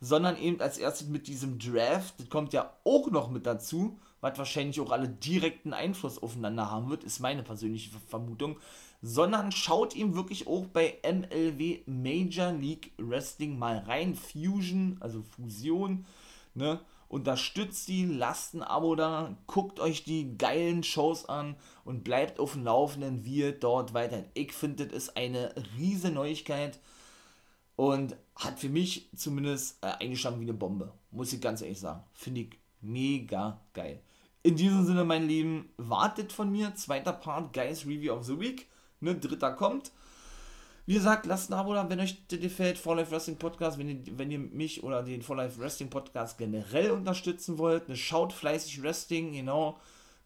sondern 0.00 0.36
eben 0.38 0.60
als 0.60 0.78
erstes 0.78 1.08
mit 1.08 1.26
diesem 1.26 1.58
Draft. 1.58 2.20
Das 2.20 2.28
kommt 2.28 2.52
ja 2.52 2.72
auch 2.84 3.10
noch 3.10 3.30
mit 3.30 3.46
dazu, 3.46 3.98
was 4.20 4.38
wahrscheinlich 4.38 4.80
auch 4.80 4.90
alle 4.90 5.08
direkten 5.08 5.72
Einfluss 5.72 6.22
aufeinander 6.22 6.70
haben 6.70 6.90
wird, 6.90 7.04
ist 7.04 7.20
meine 7.20 7.42
persönliche 7.42 7.90
Vermutung. 8.08 8.58
Sondern 9.02 9.52
schaut 9.52 9.94
ihm 9.94 10.14
wirklich 10.14 10.46
auch 10.46 10.66
bei 10.66 10.98
MLW 11.04 11.80
Major 11.86 12.52
League 12.52 12.92
Wrestling 12.96 13.58
mal 13.58 13.78
rein. 13.78 14.14
Fusion, 14.14 14.96
also 15.00 15.22
Fusion, 15.22 16.06
ne? 16.54 16.80
Unterstützt 17.08 17.88
die, 17.88 18.04
lasst 18.04 18.54
ein 18.54 18.62
Abo 18.62 18.96
da, 18.96 19.36
guckt 19.46 19.78
euch 19.78 20.02
die 20.04 20.36
geilen 20.36 20.82
Shows 20.82 21.28
an 21.28 21.56
und 21.84 22.02
bleibt 22.02 22.40
auf 22.40 22.54
dem 22.54 22.64
Laufenden, 22.64 23.24
wie 23.24 23.36
ihr 23.36 23.52
dort 23.52 23.94
weiter. 23.94 24.24
Ich 24.34 24.52
finde, 24.52 24.86
das 24.86 25.04
ist 25.04 25.16
eine 25.16 25.54
riesige 25.78 26.12
Neuigkeit 26.12 26.80
und 27.76 28.16
hat 28.34 28.58
für 28.58 28.68
mich 28.68 29.08
zumindest 29.14 29.78
äh, 29.82 29.88
eingeschlagen 30.00 30.40
wie 30.40 30.44
eine 30.44 30.54
Bombe. 30.54 30.92
Muss 31.10 31.32
ich 31.32 31.40
ganz 31.40 31.62
ehrlich 31.62 31.78
sagen. 31.78 32.02
Finde 32.12 32.40
ich 32.42 32.58
mega 32.80 33.60
geil. 33.72 34.00
In 34.42 34.56
diesem 34.56 34.84
Sinne, 34.84 35.04
mein 35.04 35.28
Lieben, 35.28 35.70
wartet 35.76 36.32
von 36.32 36.50
mir. 36.50 36.74
Zweiter 36.74 37.12
Part, 37.12 37.52
Guys 37.52 37.86
Review 37.86 38.12
of 38.14 38.24
the 38.24 38.38
Week. 38.38 38.68
Ne, 39.00 39.14
dritter 39.14 39.52
kommt. 39.52 39.92
Wie 40.88 40.94
gesagt, 40.94 41.26
lasst 41.26 41.50
ein 41.50 41.54
Abo 41.54 41.74
da, 41.74 41.90
wenn 41.90 41.98
euch 41.98 42.24
das 42.28 42.38
gefällt, 42.38 42.78
For 42.78 42.94
Life 42.94 43.10
Wrestling 43.10 43.38
Podcast, 43.38 43.76
wenn 43.76 43.88
ihr, 43.88 44.18
wenn 44.18 44.30
ihr 44.30 44.38
mich 44.38 44.84
oder 44.84 45.02
den 45.02 45.20
For 45.20 45.34
Life 45.34 45.60
Wrestling 45.60 45.90
Podcast 45.90 46.38
generell 46.38 46.92
unterstützen 46.92 47.58
wollt. 47.58 47.88
Ne, 47.88 47.96
schaut 47.96 48.32
fleißig 48.32 48.80
Wrestling, 48.80 49.32
genau. 49.32 49.80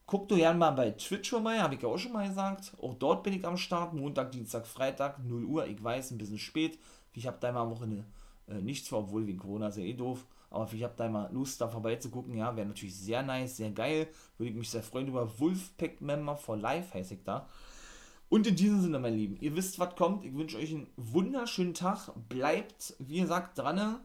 Guckt 0.06 0.30
doch 0.30 0.36
gerne 0.36 0.58
mal 0.58 0.72
bei 0.72 0.90
Twitch 0.90 1.30
vorbei, 1.30 1.60
habe 1.60 1.76
ich 1.76 1.82
ja 1.82 1.88
auch 1.88 1.96
schon 1.96 2.12
mal 2.12 2.28
gesagt. 2.28 2.72
Auch 2.78 2.92
dort 2.92 3.22
bin 3.22 3.32
ich 3.32 3.46
am 3.46 3.56
Start. 3.56 3.94
Montag, 3.94 4.32
Dienstag, 4.32 4.66
Freitag, 4.66 5.24
0 5.24 5.44
Uhr. 5.44 5.66
Ich 5.66 5.82
weiß, 5.82 6.10
ein 6.10 6.18
bisschen 6.18 6.38
spät. 6.38 6.78
Ich 7.14 7.26
habe 7.26 7.38
da 7.40 7.52
mal 7.52 7.62
am 7.62 7.70
Wochenende 7.70 8.04
äh, 8.46 8.60
nichts 8.60 8.88
vor, 8.88 8.98
obwohl 8.98 9.26
wegen 9.26 9.38
Corona 9.38 9.68
ist 9.68 9.78
ja 9.78 9.84
eh 9.84 9.94
doof. 9.94 10.26
Aber 10.50 10.70
ich 10.70 10.82
habe 10.82 10.94
da 10.94 11.08
mal 11.08 11.32
Lust, 11.32 11.58
da 11.62 11.68
vorbeizugucken. 11.68 12.36
Ja, 12.36 12.54
wäre 12.54 12.66
natürlich 12.66 12.96
sehr 12.96 13.22
nice, 13.22 13.56
sehr 13.56 13.70
geil. 13.70 14.08
Würde 14.36 14.50
ich 14.50 14.56
mich 14.56 14.68
sehr 14.68 14.82
freuen 14.82 15.08
über 15.08 15.38
Wolfpack-Member 15.38 16.36
for 16.36 16.58
Life, 16.58 16.92
heiße 16.92 17.14
ich 17.14 17.22
da. 17.24 17.48
Und 18.30 18.46
in 18.46 18.54
diesem 18.54 18.80
Sinne, 18.80 19.00
mein 19.00 19.16
Lieben, 19.16 19.36
ihr 19.40 19.56
wisst, 19.56 19.80
was 19.80 19.96
kommt. 19.96 20.24
Ich 20.24 20.32
wünsche 20.32 20.56
euch 20.56 20.70
einen 20.70 20.86
wunderschönen 20.96 21.74
Tag. 21.74 22.12
Bleibt, 22.28 22.94
wie 23.00 23.20
gesagt, 23.20 23.58
dran. 23.58 23.98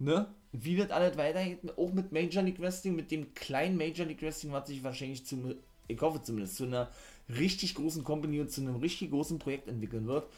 Ne? 0.00 0.26
Wie 0.50 0.76
wird 0.76 0.90
alles 0.90 1.16
weitergehen? 1.16 1.70
Auch 1.76 1.92
mit 1.92 2.10
Major 2.10 2.42
League 2.42 2.60
Wrestling, 2.60 2.96
mit 2.96 3.12
dem 3.12 3.34
kleinen 3.34 3.76
Major 3.76 4.04
League 4.04 4.20
Wrestling, 4.20 4.52
was 4.52 4.68
sich 4.68 4.82
wahrscheinlich 4.82 5.24
zu, 5.24 5.54
ich 5.86 6.00
hoffe 6.00 6.20
zumindest, 6.20 6.56
zu 6.56 6.64
einer 6.64 6.90
richtig 7.28 7.76
großen 7.76 8.02
Company 8.02 8.40
und 8.40 8.50
zu 8.50 8.62
einem 8.62 8.76
richtig 8.76 9.12
großen 9.12 9.38
Projekt 9.38 9.68
entwickeln 9.68 10.08
wird. 10.08 10.28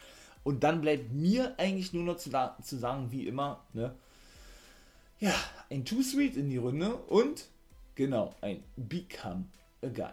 Und 0.44 0.62
dann 0.62 0.82
bleibt 0.82 1.10
mir 1.10 1.54
eigentlich 1.58 1.94
nur 1.94 2.04
noch 2.04 2.18
zu, 2.18 2.30
zu 2.62 2.76
sagen, 2.76 3.10
wie 3.10 3.26
immer, 3.26 3.64
ne? 3.72 3.94
Ja, 5.18 5.34
ein 5.70 5.84
Too 5.86 6.02
Sweet 6.02 6.36
in 6.36 6.50
die 6.50 6.56
Runde 6.58 6.94
und 6.94 7.46
genau, 7.94 8.34
ein 8.42 8.62
Become 8.76 9.46
a 9.82 9.88
Guy. 9.88 10.12